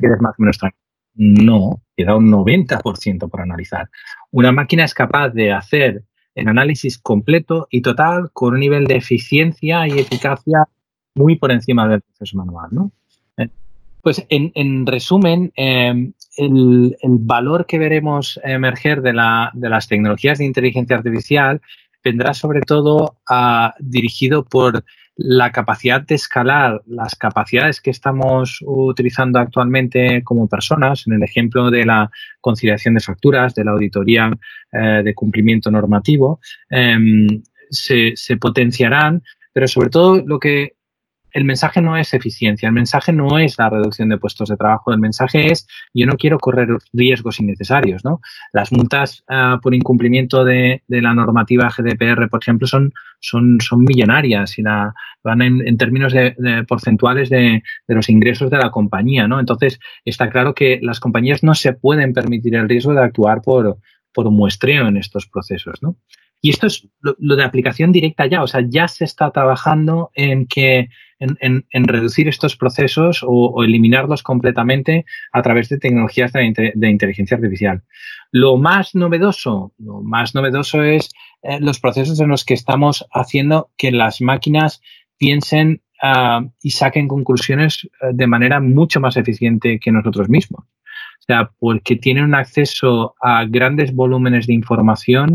quedes 0.00 0.20
más 0.20 0.34
o 0.38 0.42
menos 0.42 0.58
tranquilo. 0.58 0.82
No, 1.16 1.82
queda 1.96 2.16
un 2.16 2.30
90% 2.30 3.30
por 3.30 3.40
analizar. 3.40 3.88
Una 4.32 4.50
máquina 4.50 4.84
es 4.84 4.94
capaz 4.94 5.30
de 5.30 5.52
hacer 5.52 6.04
el 6.34 6.48
análisis 6.48 6.98
completo 6.98 7.68
y 7.70 7.82
total 7.82 8.30
con 8.32 8.54
un 8.54 8.60
nivel 8.60 8.86
de 8.86 8.96
eficiencia 8.96 9.86
y 9.86 10.00
eficacia 10.00 10.64
muy 11.14 11.36
por 11.36 11.52
encima 11.52 11.86
del 11.86 12.00
proceso 12.00 12.36
manual, 12.36 12.68
¿no? 12.72 12.92
Pues 14.04 14.22
en, 14.28 14.86
resumen, 14.86 15.50
em, 15.56 16.12
el, 16.36 16.94
valor 17.20 17.64
que 17.64 17.78
veremos 17.78 18.38
emerger 18.44 19.00
de, 19.00 19.14
las 19.14 19.88
tecnologías 19.88 20.36
de 20.36 20.44
inteligencia 20.44 20.96
artificial 20.96 21.62
vendrá 22.04 22.34
sobre 22.34 22.60
todo 22.60 23.16
ah, 23.26 23.72
dirigido 23.80 24.44
por 24.44 24.84
la 25.16 25.52
capacidad 25.52 26.02
de 26.02 26.16
escalar 26.16 26.82
las 26.86 27.14
capacidades 27.14 27.80
que 27.80 27.92
estamos 27.92 28.58
utilizando 28.66 29.38
actualmente 29.38 30.22
como 30.22 30.48
personas, 30.48 31.06
en 31.06 31.14
el 31.14 31.22
ejemplo 31.22 31.70
de 31.70 31.86
la 31.86 32.10
conciliación 32.42 32.96
de 32.96 33.00
facturas, 33.00 33.54
de 33.54 33.64
la 33.64 33.70
auditoría 33.70 34.30
eh, 34.70 35.00
de 35.02 35.14
cumplimiento 35.14 35.70
normativo, 35.70 36.40
em, 36.68 37.42
se 37.70 38.36
potenciarán, 38.38 39.22
pero 39.54 39.66
sobre 39.66 39.88
todo 39.88 40.22
lo 40.26 40.38
que 40.38 40.74
el 41.34 41.44
mensaje 41.44 41.82
no 41.82 41.96
es 41.96 42.14
eficiencia, 42.14 42.68
el 42.68 42.72
mensaje 42.72 43.12
no 43.12 43.38
es 43.38 43.58
la 43.58 43.68
reducción 43.68 44.08
de 44.08 44.18
puestos 44.18 44.48
de 44.48 44.56
trabajo, 44.56 44.92
el 44.92 45.00
mensaje 45.00 45.50
es 45.50 45.66
yo 45.92 46.06
no 46.06 46.16
quiero 46.16 46.38
correr 46.38 46.68
riesgos 46.92 47.40
innecesarios, 47.40 48.04
¿no? 48.04 48.20
Las 48.52 48.70
multas 48.70 49.24
ah, 49.28 49.58
por 49.60 49.74
incumplimiento 49.74 50.44
de, 50.44 50.82
la 50.86 51.12
normativa 51.12 51.68
GDPR, 51.68 52.28
por 52.28 52.40
ejemplo, 52.40 52.68
son, 52.68 52.92
son, 53.18 53.58
son 53.60 53.80
millonarias 53.80 54.58
y 54.58 54.62
la, 54.62 54.94
van 55.24 55.42
en, 55.42 55.76
términos 55.76 56.12
de, 56.12 56.64
porcentuales 56.68 57.30
de, 57.30 57.64
los 57.88 58.08
ingresos 58.08 58.48
de 58.48 58.58
la 58.58 58.70
compañía, 58.70 59.26
¿no? 59.26 59.40
Entonces, 59.40 59.80
está 60.04 60.30
claro 60.30 60.54
que 60.54 60.78
las 60.82 61.00
compañías 61.00 61.42
no 61.42 61.54
se 61.56 61.72
pueden 61.72 62.12
permitir 62.12 62.54
el 62.54 62.68
riesgo 62.68 62.94
de 62.94 63.02
actuar 63.02 63.42
por, 63.42 63.78
por 64.12 64.30
muestreo 64.30 64.86
en 64.86 64.98
estos 64.98 65.26
procesos, 65.26 65.82
¿no? 65.82 65.96
Y 66.44 66.50
esto 66.50 66.66
es 66.66 66.86
lo, 67.00 67.36
de 67.36 67.42
aplicación 67.42 67.90
directa 67.90 68.26
ya, 68.26 68.42
o 68.42 68.46
sea, 68.46 68.60
ya 68.68 68.86
se 68.86 69.06
está 69.06 69.30
trabajando 69.30 70.10
en 70.14 70.46
que 70.46 70.90
en, 71.18 71.64
reducir 71.88 72.28
estos 72.28 72.54
procesos 72.54 73.24
o, 73.26 73.64
eliminarlos 73.64 74.22
completamente 74.22 75.06
a 75.32 75.40
través 75.40 75.70
de 75.70 75.78
tecnologías 75.78 76.34
de, 76.34 76.90
inteligencia 76.90 77.38
artificial. 77.38 77.82
Lo 78.30 78.58
más 78.58 78.94
novedoso, 78.94 79.72
lo 79.78 80.02
más 80.02 80.34
novedoso 80.34 80.82
es 80.82 81.14
eh, 81.44 81.60
los 81.60 81.80
procesos 81.80 82.20
en 82.20 82.28
los 82.28 82.44
que 82.44 82.52
estamos 82.52 83.06
haciendo 83.10 83.70
que 83.78 83.90
las 83.90 84.20
máquinas 84.20 84.82
piensen 85.16 85.80
ah, 86.02 86.42
y 86.62 86.72
saquen 86.72 87.08
conclusiones 87.08 87.88
eh, 88.02 88.08
de 88.12 88.26
manera 88.26 88.60
mucho 88.60 89.00
más 89.00 89.16
eficiente 89.16 89.80
que 89.80 89.92
nosotros 89.92 90.28
mismos. 90.28 90.66
O 91.20 91.24
sea, 91.26 91.52
porque 91.58 91.96
tienen 91.96 92.24
un 92.24 92.34
acceso 92.34 93.14
a 93.22 93.46
grandes 93.46 93.94
volúmenes 93.94 94.46
de 94.46 94.52
información 94.52 95.32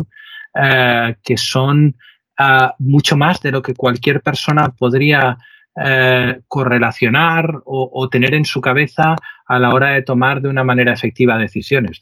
eh, 0.53 1.15
que 1.23 1.37
son 1.37 1.95
ah, 2.37 2.73
mucho 2.79 3.17
más 3.17 3.41
de 3.41 3.51
lo 3.51 3.61
que 3.61 3.75
cualquier 3.75 4.21
persona 4.21 4.73
podría 4.77 5.37
eh, 5.81 6.41
correlacionar 6.47 7.61
o, 7.63 8.09
tener 8.09 8.33
en 8.33 8.43
su 8.43 8.59
cabeza 8.59 9.15
a 9.45 9.59
la 9.59 9.73
hora 9.73 9.91
de 9.91 10.01
tomar 10.01 10.41
de 10.41 10.49
una 10.49 10.63
manera 10.63 10.91
efectiva 10.91 11.37
decisiones. 11.37 12.01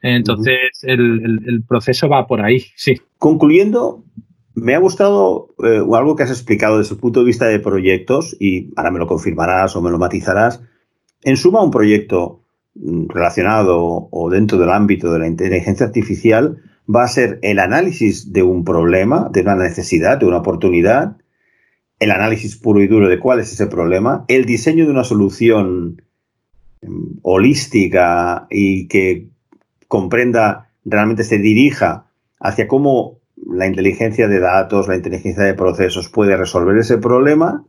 Entonces, 0.00 0.82
el, 0.82 1.62
proceso 1.68 2.08
va 2.08 2.26
por 2.26 2.40
ahí, 2.40 2.64
sí. 2.76 2.98
Concluyendo, 3.18 4.04
me 4.54 4.74
ha 4.74 4.78
gustado 4.78 5.54
eh, 5.62 5.82
algo 5.92 6.16
que 6.16 6.22
has 6.22 6.30
explicado 6.30 6.78
desde 6.78 6.94
el 6.94 7.00
punto 7.00 7.20
de 7.20 7.26
vista 7.26 7.46
de 7.46 7.58
proyectos, 7.58 8.36
y 8.40 8.72
ahora 8.76 8.90
me 8.90 8.98
lo 8.98 9.06
confirmarás 9.06 9.76
o 9.76 9.82
me 9.82 9.90
lo 9.90 9.98
matizarás. 9.98 10.62
En 11.22 11.36
suma, 11.36 11.62
un 11.62 11.70
proyecto 11.70 12.44
mm, 12.74 13.08
relacionado 13.08 14.08
o 14.10 14.30
dentro 14.30 14.56
del 14.56 14.70
ámbito 14.70 15.12
de 15.12 15.18
la 15.18 15.26
inteligencia 15.26 15.84
artificial 15.84 16.56
va 16.94 17.04
a 17.04 17.08
ser 17.08 17.38
el 17.42 17.58
análisis 17.58 18.32
de 18.32 18.42
un 18.42 18.64
problema, 18.64 19.28
de 19.30 19.42
una 19.42 19.54
necesidad, 19.54 20.18
de 20.18 20.26
una 20.26 20.38
oportunidad, 20.38 21.16
el 21.98 22.10
análisis 22.10 22.56
puro 22.56 22.80
y 22.80 22.88
duro 22.88 23.08
de 23.08 23.20
cuál 23.20 23.40
es 23.40 23.52
ese 23.52 23.66
problema, 23.66 24.24
el 24.28 24.44
diseño 24.44 24.86
de 24.86 24.90
una 24.90 25.04
solución 25.04 26.02
em, 26.80 27.18
holística 27.22 28.46
y 28.50 28.88
que 28.88 29.28
comprenda, 29.86 30.70
realmente 30.84 31.24
se 31.24 31.38
dirija 31.38 32.06
hacia 32.38 32.66
cómo 32.66 33.18
la 33.46 33.66
inteligencia 33.66 34.28
de 34.28 34.40
datos, 34.40 34.88
la 34.88 34.96
inteligencia 34.96 35.44
de 35.44 35.54
procesos 35.54 36.08
puede 36.08 36.36
resolver 36.36 36.76
ese 36.78 36.98
problema 36.98 37.64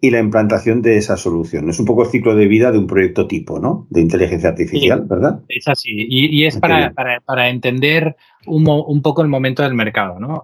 y 0.00 0.10
la 0.10 0.18
implantación 0.18 0.80
de 0.82 0.96
esa 0.96 1.16
solución. 1.16 1.68
Es 1.68 1.78
un 1.78 1.86
poco 1.86 2.04
el 2.04 2.08
ciclo 2.10 2.34
de 2.34 2.46
vida 2.46 2.72
de 2.72 2.78
un 2.78 2.86
proyecto 2.86 3.26
tipo, 3.26 3.58
¿no? 3.58 3.86
De 3.90 4.00
inteligencia 4.00 4.48
artificial, 4.48 5.04
¿verdad? 5.06 5.40
Es 5.48 5.68
así. 5.68 5.90
Y, 5.92 6.44
es 6.44 6.58
para, 6.58 7.48
entender 7.48 8.16
un, 8.46 9.02
poco 9.02 9.22
el 9.22 9.28
momento 9.28 9.62
del 9.62 9.74
mercado, 9.74 10.18
¿no? 10.18 10.42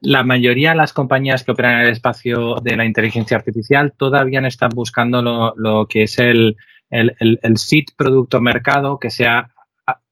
la 0.00 0.22
mayoría 0.22 0.70
de 0.70 0.76
las 0.76 0.94
compañías 0.94 1.44
que 1.44 1.52
operan 1.52 1.74
en 1.74 1.86
el 1.86 1.92
espacio 1.92 2.54
de 2.62 2.74
la 2.74 2.86
inteligencia 2.86 3.36
artificial 3.36 3.92
todavía 3.94 4.40
no 4.40 4.48
están 4.48 4.70
buscando 4.70 5.20
lo, 5.54 5.86
que 5.86 6.04
es 6.04 6.18
el, 6.18 6.56
el, 6.88 7.14
el, 7.20 7.38
el 7.42 7.58
SIT 7.58 7.90
producto 7.94 8.40
mercado 8.40 8.98
que 8.98 9.10
sea 9.10 9.50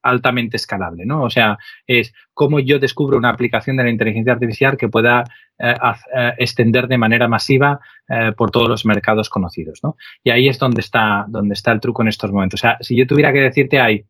altamente 0.09 0.57
escalable, 0.57 1.05
¿no? 1.05 1.23
O 1.23 1.31
sea, 1.31 1.59
es 1.87 2.14
cómo 2.35 2.61
yo 2.61 2.79
descubro 2.79 3.16
una 3.19 3.31
aplicación 3.31 3.77
de 3.77 3.85
la 3.85 3.90
inteligencia 3.90 4.33
artificial 4.33 4.77
que 4.77 4.88
pueda 4.88 5.25
eh, 5.59 5.75
eh, 6.14 6.33
extender 6.38 6.87
de 6.87 6.99
manera 6.99 7.29
masiva 7.29 7.81
eh, 8.09 8.33
por 8.37 8.51
todos 8.51 8.69
los 8.69 8.85
mercados 8.85 9.29
conocidos, 9.29 9.81
¿no? 9.83 9.97
Y 10.23 10.31
ahí 10.31 10.49
es 10.49 10.59
donde 10.59 10.81
está, 10.81 11.25
donde 11.29 11.55
está 11.55 11.73
el 11.73 11.81
truco 11.81 12.03
en 12.03 12.09
estos 12.09 12.31
momentos. 12.31 12.61
O 12.61 12.62
sea, 12.62 12.79
si 12.81 12.97
yo 12.97 13.07
tuviera 13.07 13.33
que 13.33 13.40
decirte, 13.40 13.81
hay 13.81 14.05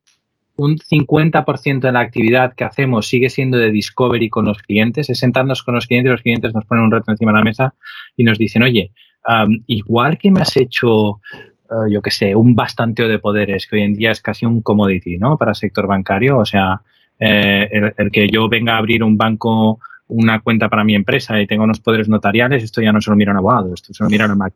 un 0.57 0.79
50% 0.79 1.81
de 1.81 1.93
la 1.93 2.01
actividad 2.01 2.55
que 2.55 2.65
hacemos 2.65 3.07
sigue 3.07 3.29
siendo 3.29 3.59
de 3.59 3.71
discovery 3.71 4.29
con 4.29 4.47
los 4.47 4.63
clientes, 4.63 5.11
es 5.11 5.19
sentarnos 5.19 5.63
con 5.63 5.75
los 5.75 5.87
clientes 5.87 6.09
y 6.09 6.13
los 6.13 6.23
clientes 6.23 6.55
nos 6.55 6.65
ponen 6.65 6.85
un 6.85 6.91
reto 6.91 7.11
encima 7.11 7.33
de 7.33 7.39
la 7.39 7.45
mesa 7.45 7.75
y 8.17 8.25
nos 8.25 8.39
dicen, 8.39 8.63
oye, 8.63 8.93
igual 9.67 10.17
que 10.19 10.31
me 10.31 10.41
has 10.41 10.57
hecho 10.57 11.21
eh, 11.71 11.91
yo 11.91 12.03
qué 12.03 12.11
sé, 12.11 12.35
un 12.35 12.55
bastanteo 12.55 13.09
de 13.09 13.19
poderes, 13.19 13.67
que 13.67 13.77
hoy 13.77 13.83
en 13.83 13.95
día 13.95 14.11
es 14.11 14.21
casi 14.21 14.47
un 14.47 14.63
commodity, 14.63 15.19
¿no? 15.19 15.37
Para 15.37 15.53
el 15.53 15.57
sector 15.57 15.87
bancario. 15.87 16.39
O 16.39 16.45
sea, 16.45 16.81
eh, 17.19 17.93
el, 17.97 18.11
que 18.11 18.29
yo 18.29 18.49
venga 18.49 18.75
a 18.75 18.79
abrir 18.79 19.03
un 19.03 19.17
banco, 19.17 19.81
una 20.09 20.41
cuenta 20.41 20.69
para 20.69 20.85
mi 20.85 20.95
empresa 20.95 21.41
y 21.41 21.47
tenga 21.47 21.65
unos 21.65 21.81
poderes 21.81 22.09
notariales, 22.09 22.63
esto 22.63 22.81
ya 22.81 22.93
no 22.93 23.01
se 23.01 23.11
lo 23.11 23.17
mira 23.17 23.33
un 23.33 23.39
abogado, 23.39 23.75
esto 23.75 23.93
se 23.93 24.05
lo 24.05 24.11
mira 24.11 24.27
una. 24.27 24.49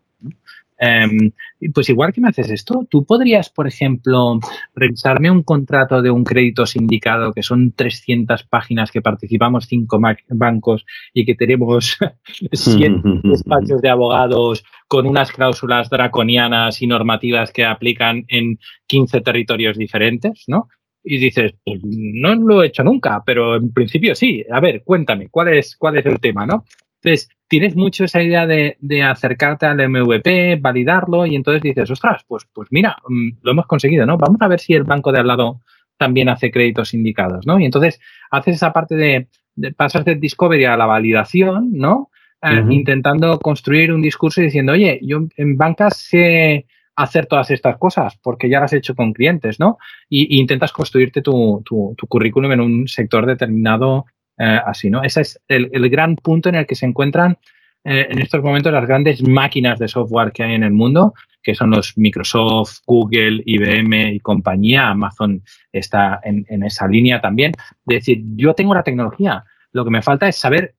Em, 0.83 1.33
pues 1.75 1.91
igual 1.91 2.11
que 2.11 2.23
me 2.23 2.29
haces 2.29 2.51
esto, 2.51 2.87
tú 2.89 3.05
podrías, 3.05 3.51
por 3.51 3.69
ejemplo, 3.69 4.41
revisarme 4.75 5.31
un 5.31 5.43
contrato 5.43 6.01
de 6.01 6.11
un 6.11 6.25
crédito 6.25 6.65
sindicado 6.65 7.35
que 7.35 7.43
son 7.43 7.73
300 7.73 8.45
páginas 8.45 8.91
que 8.91 9.03
participamos 9.03 9.67
cinco 9.67 10.01
bancos 10.31 10.87
y 11.13 11.27
que 11.27 11.35
tenemos 11.35 11.99
100 12.53 13.03
despachos 13.25 13.83
de 13.83 13.91
abogados 13.91 14.65
con 14.89 15.07
unas 15.07 15.33
cláusulas 15.33 15.91
draconianas 15.91 16.81
y 16.81 16.87
normativas 16.87 17.53
que 17.53 17.67
aplican 17.67 18.25
en 18.29 18.59
15 18.87 19.21
territorios 19.21 19.77
diferentes, 19.77 20.45
¿no? 20.47 20.69
Y 21.05 21.19
dices, 21.19 21.53
pues 21.63 21.81
no 21.83 22.35
lo 22.37 22.63
he 22.63 22.69
hecho 22.69 22.85
nunca, 22.85 23.23
pero 23.25 23.57
en 23.57 23.71
principio 23.71 24.15
sí. 24.15 24.45
A 24.51 24.61
ver, 24.61 24.83
cuéntame, 24.83 25.29
¿cuál 25.29 25.49
es, 25.49 25.77
cuál 25.77 25.99
es 25.99 26.07
el 26.07 26.19
tema, 26.21 26.47
no? 26.47 26.65
Entonces, 27.03 27.29
tienes 27.49 27.77
mucho 27.77 28.05
esa 28.05 28.23
idea 28.23 28.47
de, 28.47 28.77
acercarte 29.03 29.67
al 29.67 29.89
MVP, 29.89 30.57
validarlo 30.57 31.27
y 31.27 31.35
entonces 31.35 31.63
dices, 31.63 31.91
ostras, 31.91 32.25
pues, 32.27 32.47
pues 32.53 32.69
mira, 32.71 32.97
mm, 33.09 33.39
lo 33.43 33.53
hemos 33.53 33.67
conseguido, 33.67 34.07
¿no? 34.07 34.19
Vamos 34.19 34.41
a 34.41 34.49
ver 34.49 34.61
si 34.61 34.75
el 34.75 34.85
banco 34.85 35.13
de 35.13 35.21
al 35.21 35.27
lado 35.27 35.61
también 35.97 36.29
hace 36.29 36.51
créditos 36.51 36.95
indicados, 36.95 37.47
¿no? 37.47 37.59
Y 37.59 37.65
entonces 37.65 38.01
haces 38.31 38.57
esa 38.57 38.73
parte 38.73 38.95
de, 38.95 39.29
de 39.55 39.73
pasas 39.73 40.05
del 40.05 40.21
discovery 40.21 40.65
a 40.65 40.77
la 40.77 40.87
validación, 40.87 41.73
¿no? 41.73 42.11
Eh, 42.43 42.65
intentando 42.71 43.39
construir 43.39 43.93
un 43.93 44.01
discurso 44.01 44.41
y 44.41 44.45
diciendo, 44.45 44.73
oye, 44.73 44.99
yo 45.03 45.27
en 45.37 45.59
bancas 45.59 45.99
sé 45.99 46.67
hacer 46.97 47.27
todas 47.27 47.51
estas 47.51 47.77
cosas 47.77 48.17
porque 48.23 48.49
ya 48.49 48.61
las 48.61 48.73
he 48.73 48.79
hecho 48.79 48.95
con 48.95 49.13
clientes, 49.13 49.61
¿no? 49.61 49.77
Y, 50.09 50.39
intentas 50.41 50.73
construirte 50.73 51.21
tu, 51.21 51.63
tu, 51.67 51.95
currículum 52.09 52.53
en 52.53 52.61
un 52.61 52.89
sector 52.89 53.27
determinado 53.27 54.07
eh, 54.43 54.59
así, 54.65 54.89
¿no? 54.89 55.03
Ese 55.03 55.21
es 55.21 55.39
el, 55.49 55.69
gran 55.91 56.17
punto 56.17 56.49
en 56.49 56.55
el 56.55 56.67
que 56.67 56.75
se 56.75 56.87
encuentran 56.87 57.37
eh, 57.85 58.07
en 58.09 58.21
estos 58.21 58.43
momentos 58.43 58.73
las 58.73 58.87
grandes 58.87 59.23
máquinas 59.23 59.79
de 59.79 59.87
software 59.87 60.33
que 60.33 60.43
hay 60.43 60.55
en 60.55 60.63
el 60.63 60.73
mundo, 60.73 61.13
que 61.43 61.55
son 61.55 61.73
los 61.73 61.99
Microsoft, 61.99 62.79
Google, 62.87 63.43
IBM 63.45 64.15
y 64.15 64.21
compañía. 64.21 64.89
Amazon 64.89 65.43
está 65.71 66.21
en, 66.25 66.47
esa 66.63 66.89
línea 66.89 67.21
también. 67.21 67.53
De 67.85 67.97
decir, 67.97 68.23
yo 68.35 68.55
tengo 68.55 68.75
la 68.75 68.83
tecnología, 68.83 69.45
lo 69.73 69.85
que 69.85 69.91
me 69.91 70.01
falta 70.01 70.27
es 70.27 70.37
saber 70.37 70.75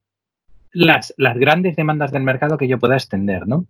las, 0.72 1.14
las 1.18 1.38
grandes 1.38 1.76
demandas 1.76 2.12
del 2.12 2.24
mercado 2.24 2.58
que 2.58 2.68
yo 2.68 2.80
pueda 2.80 2.96
extender, 2.96 3.48
¿no? 3.48 3.68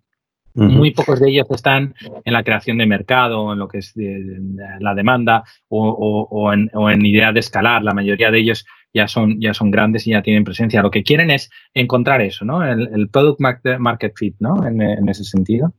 Muy 0.53 0.91
pocos 0.91 1.19
de 1.19 1.29
ellos 1.29 1.47
están 1.49 1.95
en 2.25 2.33
la 2.33 2.43
creación 2.43 2.77
de 2.77 2.85
mercado, 2.85 3.53
en 3.53 3.59
lo 3.59 3.67
que 3.69 3.77
es 3.79 3.93
la 3.95 4.93
demanda 4.93 5.43
o, 5.69 6.51
en, 6.53 6.69
o, 6.73 6.89
en, 6.89 7.05
idea 7.05 7.31
de 7.31 7.39
escalar. 7.39 7.83
La 7.83 7.93
mayoría 7.93 8.31
de 8.31 8.39
ellos 8.39 8.65
ya 8.93 9.07
son, 9.07 9.39
ya 9.39 9.53
son 9.53 9.71
grandes 9.71 10.07
y 10.07 10.11
ya 10.11 10.21
tienen 10.21 10.43
presencia. 10.43 10.81
Lo 10.81 10.91
que 10.91 11.03
quieren 11.03 11.31
es 11.31 11.49
encontrar 11.73 12.21
eso, 12.21 12.45
¿no? 12.45 12.63
El, 12.63 13.09
product 13.09 13.39
market 13.39 14.13
fit, 14.15 14.35
¿no? 14.39 14.65
En, 14.65 14.81
en, 14.81 15.07
ese 15.09 15.23
sentido. 15.23 15.73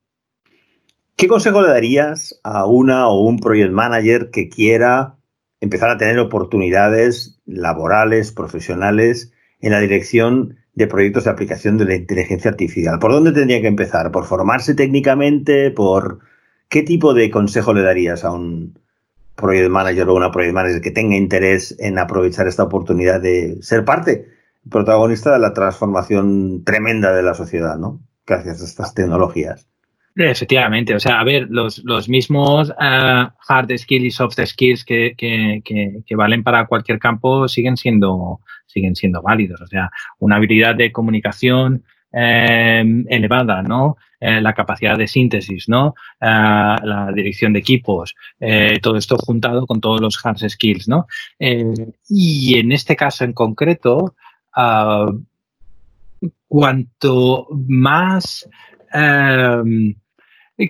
¿Qué 1.17 1.29
consejo 1.29 1.63
le 1.63 1.69
darías 1.69 2.41
a 2.43 2.67
una 2.67 3.09
o 3.09 3.21
un 3.23 3.39
project 3.39 3.73
manager 3.73 4.31
que 4.31 4.49
quiera 4.49 5.17
empezar 5.61 5.91
a 5.91 5.97
tener 5.97 6.19
oportunidades 6.19 7.41
laborales, 7.47 8.33
profesionales 8.33 9.33
en 9.61 9.73
la 9.73 9.81
dirección 9.81 10.57
de 10.75 10.87
proyectos 10.87 11.25
de 11.25 11.31
aplicación 11.31 11.79
de 11.79 11.85
la 11.85 11.95
inteligencia 11.95 12.51
artificial. 12.51 12.99
¿Por 12.99 13.13
dónde 13.13 13.33
tendría 13.33 13.61
que 13.61 13.69
empezar? 13.69 14.11
¿Por 14.11 14.25
formarse 14.25 14.75
técnicamente? 14.75 15.71
¿Por 15.71 16.21
qué 16.69 16.83
tipo 16.83 17.15
de 17.15 17.31
consejo 17.31 17.75
le 17.75 17.83
darías 17.83 18.25
a 18.25 18.33
un 18.33 18.79
project 19.43 19.71
manager 19.71 20.09
o 20.09 20.15
una 20.15 20.31
project 20.31 20.55
manager 20.55 20.81
que 20.81 20.91
tenga 20.93 21.17
interés 21.17 21.77
en 21.79 21.99
aprovechar 21.99 22.47
esta 22.47 22.63
oportunidad 22.63 23.21
de 23.21 23.59
ser 23.61 23.85
parte 23.85 24.27
protagonista 24.71 25.33
de 25.33 25.41
la 25.41 25.53
transformación 25.53 26.63
tremenda 26.65 27.13
de 27.13 27.23
la 27.23 27.35
sociedad, 27.35 27.77
¿no? 27.77 28.01
Gracias 28.25 28.63
a 28.63 28.65
estas 28.65 28.95
tecnologías. 28.95 29.69
Efectivamente, 30.15 30.95
o 30.95 31.01
sea, 31.01 31.21
a 31.21 31.25
ver, 31.25 31.47
los, 31.49 31.83
los 31.85 32.09
mismos 32.09 32.71
eh, 32.71 33.27
hard 33.49 33.79
skills 33.79 34.05
y 34.05 34.11
soft 34.11 34.39
skills 34.45 34.85
que, 34.85 35.15
que, 35.17 35.63
que, 35.65 36.17
valen 36.17 36.43
para 36.43 36.67
cualquier 36.67 36.99
campo 36.99 37.49
siguen 37.49 37.79
siendo, 37.79 38.41
siguen 38.67 38.95
siendo 38.95 39.23
válidos. 39.23 39.63
O 39.63 39.67
sea, 39.67 39.91
una 40.19 40.37
habilidad 40.37 40.75
de 40.75 40.93
comunicación 40.93 41.83
eh, 42.13 42.85
elevada, 43.09 43.63
¿no? 43.63 43.97
Eh, 44.25 44.41
la 44.41 44.53
capacidad 44.53 44.97
de 44.97 45.09
síntesis, 45.09 45.69
¿no? 45.69 45.95
la 46.21 47.11
dirección 47.13 47.53
de 47.53 47.59
equipos, 47.59 48.15
todo 48.81 48.97
esto 48.97 49.17
juntado 49.17 49.67
con 49.67 49.81
todos 49.81 50.01
los 50.01 50.25
hard 50.25 50.49
skills, 50.49 50.87
¿no? 50.87 51.09
y 51.41 52.55
en 52.57 52.71
este 52.71 52.95
caso 52.95 53.25
en 53.25 53.33
concreto, 53.33 54.15
ah, 54.55 55.11
cuanto 56.47 57.49
más 57.51 58.49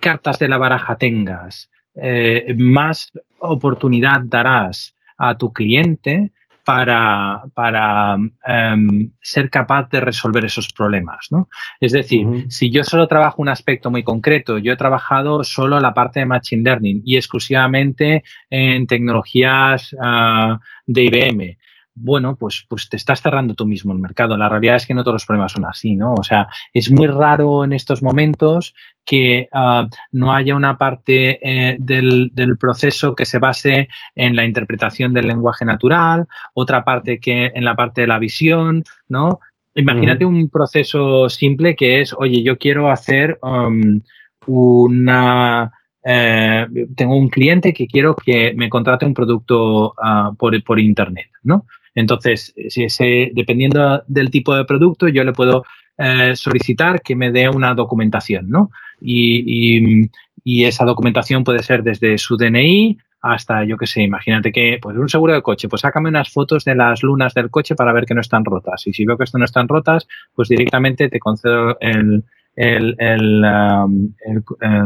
cartas 0.00 0.38
de 0.38 0.48
la 0.48 0.56
baraja 0.56 0.96
tengas, 0.96 1.70
eh, 1.94 2.54
más 2.56 3.12
oportunidad 3.38 4.22
darás 4.24 4.94
a 5.18 5.36
tu 5.36 5.52
cliente 5.52 6.32
para, 6.64 7.42
para 7.54 8.16
em, 8.46 9.10
ser 9.20 9.50
capaz 9.50 9.88
de 9.90 10.00
resolver 10.00 10.44
esos 10.44 10.72
problemas. 10.72 11.26
¿no? 11.30 11.48
Es 11.80 11.92
decir, 11.92 12.46
si 12.48 12.70
yo 12.70 12.84
solo 12.84 13.08
trabajo 13.08 13.42
un 13.42 13.48
aspecto 13.48 13.90
muy 13.90 14.02
concreto, 14.02 14.58
yo 14.58 14.72
he 14.72 14.76
trabajado 14.76 15.44
solo 15.44 15.80
la 15.80 15.94
parte 15.94 16.20
de 16.20 16.26
Machine 16.26 16.62
Learning 16.62 17.02
y 17.04 17.16
exclusivamente 17.16 18.22
en 18.50 18.86
tecnologías 18.86 19.94
ah, 20.00 20.58
de 20.86 21.02
IBM 21.02 21.58
bueno, 21.94 22.36
pues, 22.36 22.64
pues 22.68 22.88
te 22.88 22.96
estás 22.96 23.20
cerrando 23.20 23.54
tú 23.54 23.66
mismo 23.66 23.92
el 23.92 23.98
mercado. 23.98 24.36
La 24.36 24.48
realidad 24.48 24.76
es 24.76 24.86
que 24.86 24.94
no 24.94 25.02
todos 25.02 25.16
los 25.16 25.26
problemas 25.26 25.52
son 25.52 25.64
así, 25.64 25.94
¿no? 25.94 26.14
O 26.14 26.22
sea, 26.22 26.48
es 26.72 26.90
muy 26.90 27.06
raro 27.06 27.64
en 27.64 27.72
estos 27.72 28.02
momentos 28.02 28.74
que 29.04 29.48
ah, 29.52 29.88
no 30.10 30.32
haya 30.32 30.54
una 30.54 30.78
parte 30.78 31.38
eh, 31.42 31.76
del, 31.78 32.30
del, 32.32 32.56
proceso 32.56 33.14
que 33.14 33.26
se 33.26 33.38
base 33.38 33.88
en 34.14 34.36
la 34.36 34.44
interpretación 34.44 35.12
del 35.12 35.26
lenguaje 35.26 35.64
natural, 35.64 36.26
otra 36.54 36.84
parte 36.84 37.18
que 37.20 37.52
en 37.54 37.64
la 37.64 37.74
parte 37.74 38.02
de 38.02 38.06
la 38.06 38.18
visión, 38.18 38.84
¿no? 39.08 39.40
Imagínate 39.74 40.24
un 40.24 40.50
proceso 40.50 41.28
simple 41.30 41.74
que 41.74 42.02
es, 42.02 42.14
oye, 42.18 42.42
yo 42.42 42.58
quiero 42.58 42.90
hacer 42.90 43.38
um, 43.42 44.00
una... 44.46 45.72
Eh, 46.04 46.66
tengo 46.96 47.16
un 47.16 47.28
cliente 47.28 47.72
que 47.72 47.86
quiero 47.86 48.16
que 48.16 48.52
me 48.54 48.68
contrate 48.68 49.06
un 49.06 49.14
producto 49.14 49.92
uh, 49.92 50.34
por, 50.36 50.62
por 50.64 50.80
Internet, 50.80 51.28
¿no? 51.44 51.66
Entonces, 51.94 52.54
si 52.68 52.84
ese, 52.84 53.30
dependiendo 53.34 54.02
del 54.06 54.30
tipo 54.30 54.54
de 54.54 54.64
producto, 54.64 55.08
yo 55.08 55.24
le 55.24 55.32
puedo 55.32 55.64
eh, 55.98 56.34
solicitar 56.36 57.02
que 57.02 57.14
me 57.14 57.30
dé 57.30 57.48
una 57.48 57.74
documentación, 57.74 58.48
¿no? 58.48 58.70
Y, 59.00 60.08
esa 60.44 60.84
documentación 60.84 61.44
puede 61.44 61.62
ser 61.62 61.82
desde 61.82 62.18
su 62.18 62.36
DNI 62.36 62.98
hasta, 63.20 63.64
yo 63.64 63.76
qué 63.76 63.86
sé, 63.86 64.02
imagínate 64.02 64.50
que, 64.50 64.78
pues 64.82 64.96
un 64.96 65.08
seguro 65.08 65.34
de 65.34 65.42
coche, 65.42 65.68
pues 65.68 65.82
sácame 65.82 66.08
unas 66.08 66.30
fotos 66.32 66.64
de 66.64 66.74
las 66.74 67.02
lunas 67.04 67.34
del 67.34 67.50
coche 67.50 67.76
para 67.76 67.92
ver 67.92 68.04
que 68.06 68.14
no 68.14 68.20
están 68.20 68.44
rotas. 68.44 68.86
Y 68.86 68.92
si 68.92 69.04
veo 69.04 69.16
que 69.16 69.24
esto 69.24 69.38
no 69.38 69.44
están 69.44 69.68
rotas, 69.68 70.08
pues 70.34 70.48
directamente 70.48 71.08
te 71.08 71.20
concedo 71.20 71.78
el, 71.80 72.24
um, 72.56 74.14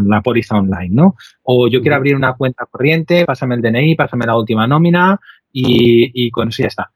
la 0.06 0.22
póliza 0.22 0.56
online, 0.56 0.90
¿no? 0.90 1.16
O 1.42 1.68
yo 1.68 1.80
quiero 1.80 1.96
abrir 1.96 2.14
una 2.16 2.34
cuenta 2.34 2.66
corriente, 2.66 3.24
pásame 3.24 3.56
el 3.56 3.62
DNI, 3.62 3.94
pásame 3.94 4.26
la 4.26 4.36
última 4.36 4.66
nómina 4.66 5.18
y, 5.52 6.26
y 6.26 6.30
con 6.30 6.48
eso 6.48 6.62
ya 6.62 6.68
está. 6.68 6.90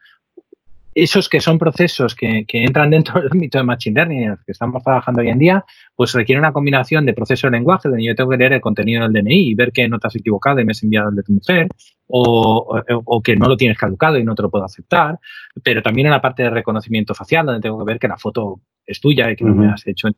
Esos 0.93 1.29
que 1.29 1.41
son 1.41 1.57
procesos 1.57 2.16
que, 2.16 2.45
entran 2.49 2.91
dentro 2.91 3.21
del 3.21 3.31
ámbito 3.31 3.59
de 3.59 3.64
Machine 3.64 3.95
Learning 3.95 4.23
en 4.25 4.31
los 4.31 4.45
que 4.45 4.53
estamos 4.53 4.83
trabajando 4.83 5.21
hoy 5.21 5.29
en 5.29 5.39
día, 5.39 5.64
pues 5.95 6.12
requiere 6.12 6.41
una 6.41 6.53
combinación 6.53 7.07
de 7.07 7.14
proceso 7.14 7.47
de 7.47 7.53
lenguaje, 7.53 7.89
donde 7.89 8.05
yo 8.05 8.14
tengo 8.16 8.31
que 8.31 8.37
leer 8.37 8.55
el 8.55 8.61
contenido 8.61 9.03
del 9.03 9.12
DNI 9.12 9.51
y 9.51 9.55
ver 9.55 9.71
que 9.71 9.89
no 9.89 10.01
te 10.01 10.09
has 10.09 10.16
equivocado 10.16 10.61
y 10.61 10.64
me 10.64 10.73
has 10.73 10.83
enviado 10.83 11.11
el 11.11 11.16
de 11.16 11.23
tu 11.23 11.33
mujer, 11.33 11.68
o, 12.09 12.83
que 13.23 13.37
no 13.37 13.47
lo 13.47 13.57
tienes 13.57 13.79
caducado 13.79 14.18
y 14.18 14.25
no 14.25 14.35
te 14.35 14.43
lo 14.43 14.51
puedo 14.51 14.64
aceptar, 14.64 15.21
pero 15.62 15.81
también 15.81 16.09
en 16.09 16.12
la 16.12 16.21
parte 16.21 16.43
de 16.43 16.51
reconocimiento 16.51 17.14
facial, 17.14 17.47
donde 17.47 17.61
tengo 17.61 17.79
que 17.79 17.85
ver 17.85 17.99
que 18.01 18.09
la 18.09 18.18
foto 18.18 18.61
es 18.85 19.01
tuya 19.01 19.31
y 19.31 19.37
que 19.37 19.45
no 19.45 19.55
me 19.55 19.68
has 19.68 19.87
hecho 19.87 20.09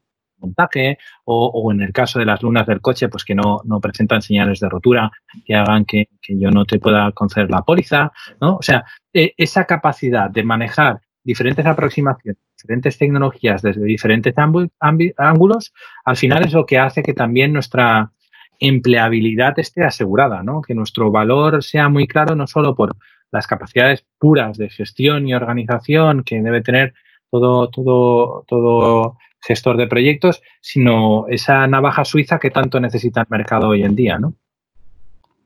montaje 0.42 0.98
o, 1.24 1.70
en 1.72 1.80
el 1.80 1.92
caso 1.92 2.18
de 2.18 2.26
las 2.26 2.42
lunas 2.42 2.66
del 2.66 2.80
coche, 2.80 3.08
pues 3.08 3.24
que 3.24 3.34
no, 3.34 3.60
no 3.64 3.80
presentan 3.80 4.22
señales 4.22 4.60
de 4.60 4.68
rotura 4.68 5.10
que 5.46 5.54
hagan 5.54 5.84
que, 5.84 6.08
yo 6.28 6.50
no 6.50 6.64
te 6.64 6.78
pueda 6.78 7.10
conceder 7.12 7.50
la 7.50 7.62
póliza, 7.62 8.12
¿no? 8.40 8.56
O 8.56 8.62
sea, 8.62 8.84
e, 9.12 9.34
esa 9.36 9.64
capacidad 9.64 10.30
de 10.30 10.44
manejar 10.44 11.00
diferentes 11.24 11.64
aproximaciones, 11.64 12.42
diferentes 12.56 12.98
tecnologías 12.98 13.62
desde 13.62 13.84
diferentes 13.84 14.34
ángulos, 14.36 15.72
al 16.04 16.16
final 16.16 16.44
es 16.44 16.52
lo 16.52 16.66
que 16.66 16.78
hace 16.78 17.02
que 17.02 17.14
también 17.14 17.52
nuestra 17.52 18.12
empleabilidad 18.58 19.58
esté 19.58 19.84
asegurada, 19.84 20.42
¿no? 20.42 20.62
Que 20.62 20.74
nuestro 20.74 21.10
valor 21.10 21.62
sea 21.62 21.88
muy 21.88 22.06
claro 22.06 22.36
no 22.36 22.46
solo 22.46 22.74
por 22.74 22.96
las 23.32 23.46
capacidades 23.46 24.06
puras 24.18 24.56
de 24.58 24.68
gestión 24.68 25.26
y 25.26 25.34
organización 25.34 26.22
que 26.22 26.40
debe 26.40 26.60
tener 26.60 26.94
todo, 27.30 27.70
todo, 27.70 28.44
todo 28.46 29.18
gestor 29.42 29.76
de 29.76 29.88
proyectos, 29.88 30.42
sino 30.60 31.26
esa 31.28 31.66
navaja 31.66 32.04
suiza 32.04 32.38
que 32.38 32.50
tanto 32.50 32.80
necesita 32.80 33.22
el 33.22 33.26
mercado 33.28 33.68
hoy 33.68 33.82
en 33.82 33.96
día, 33.96 34.18
¿no? 34.18 34.34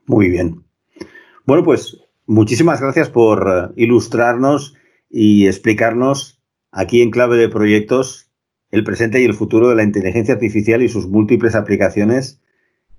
Muy 0.06 0.28
bien. 0.28 0.62
Bueno, 1.46 1.64
pues 1.64 1.98
muchísimas 2.26 2.80
gracias 2.80 3.08
por 3.08 3.48
eh, 3.48 3.72
ilustrarnos 3.82 4.74
y 5.10 5.46
explicarnos 5.46 6.40
aquí 6.70 7.02
en 7.02 7.10
clave 7.10 7.36
de 7.36 7.48
proyectos 7.48 8.30
el 8.70 8.84
presente 8.84 9.20
y 9.20 9.24
el 9.24 9.34
futuro 9.34 9.68
de 9.68 9.76
la 9.76 9.84
inteligencia 9.84 10.34
artificial 10.34 10.82
y 10.82 10.88
sus 10.88 11.08
múltiples 11.08 11.54
aplicaciones. 11.54 12.40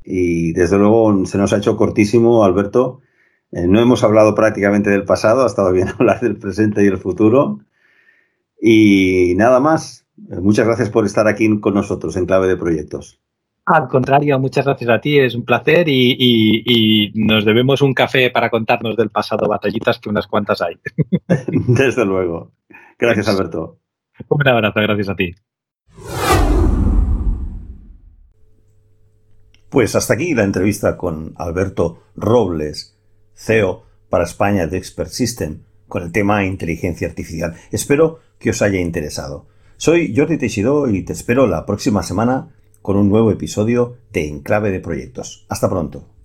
Y 0.04 0.54
desde 0.54 0.78
luego 0.78 1.26
se 1.26 1.38
nos 1.38 1.54
ha 1.54 1.58
hecho 1.58 1.78
cortísimo, 1.78 2.44
Alberto. 2.44 3.02
Eh, 3.52 3.68
no 3.68 3.80
hemos 3.80 4.04
hablado 4.04 4.34
prácticamente 4.34 4.90
del 4.90 5.04
pasado, 5.04 5.44
ha 5.44 5.48
estado 5.48 5.72
bien 5.72 5.90
hablar 6.00 6.22
del 6.22 6.38
presente 6.38 6.84
y 6.84 6.88
el 6.88 6.98
futuro. 6.98 7.60
Y 8.62 9.34
nada 9.36 9.60
más. 9.60 10.06
Muchas 10.18 10.66
gracias 10.66 10.90
por 10.90 11.06
estar 11.06 11.28
aquí 11.28 11.60
con 11.60 11.76
nosotros 11.76 12.16
en 12.18 12.26
Clave 12.26 12.48
de 12.48 12.58
Proyectos. 12.58 13.22
Al 13.68 13.90
contrario, 13.90 14.40
muchas 14.40 14.64
gracias 14.64 14.90
a 14.90 15.02
ti, 15.02 15.20
es 15.20 15.36
un 15.36 15.44
placer 15.44 15.88
y, 15.90 17.12
nos 17.16 17.44
debemos 17.44 17.82
un 17.82 17.94
café 17.94 18.30
para 18.32 18.50
contarnos 18.50 18.96
del 18.96 19.10
pasado, 19.10 19.48
batallitas 19.50 20.00
que 20.00 20.10
unas 20.10 20.26
cuantas 20.26 20.62
hay. 20.62 20.76
Desde 21.68 22.06
luego. 22.06 22.54
Gracias, 22.98 23.28
Alberto. 23.28 23.80
Un 24.30 24.48
abrazo, 24.48 24.80
gracias 24.80 25.10
a 25.10 25.16
ti. 25.16 25.36
Pues 29.70 29.96
hasta 29.96 30.14
aquí 30.14 30.34
la 30.34 30.46
entrevista 30.46 30.96
con 30.96 31.34
Alberto 31.36 32.04
Robles, 32.16 32.98
CEO 33.34 33.84
para 34.10 34.24
España 34.24 34.66
de 34.68 34.78
Expert 34.78 35.10
System, 35.10 35.64
con 35.88 36.04
el 36.04 36.12
tema 36.12 36.46
inteligencia 36.46 37.08
artificial. 37.08 37.56
Espero 37.72 38.20
que 38.40 38.50
os 38.52 38.62
haya 38.62 38.80
interesado. 38.80 39.46
Soy 39.78 40.16
Jordi 40.16 40.38
Teixidó 40.38 40.90
y 40.90 41.04
te 41.04 41.14
espero 41.14 41.48
la 41.48 41.66
próxima 41.66 42.04
semana 42.04 42.50
con 42.82 42.98
un 42.98 43.10
nuevo 43.10 43.32
episodio 43.32 43.98
de 44.12 44.28
Enclave 44.28 44.72
de 44.72 44.80
Proyectos. 44.80 45.46
Hasta 45.50 45.70
pronto. 45.70 46.17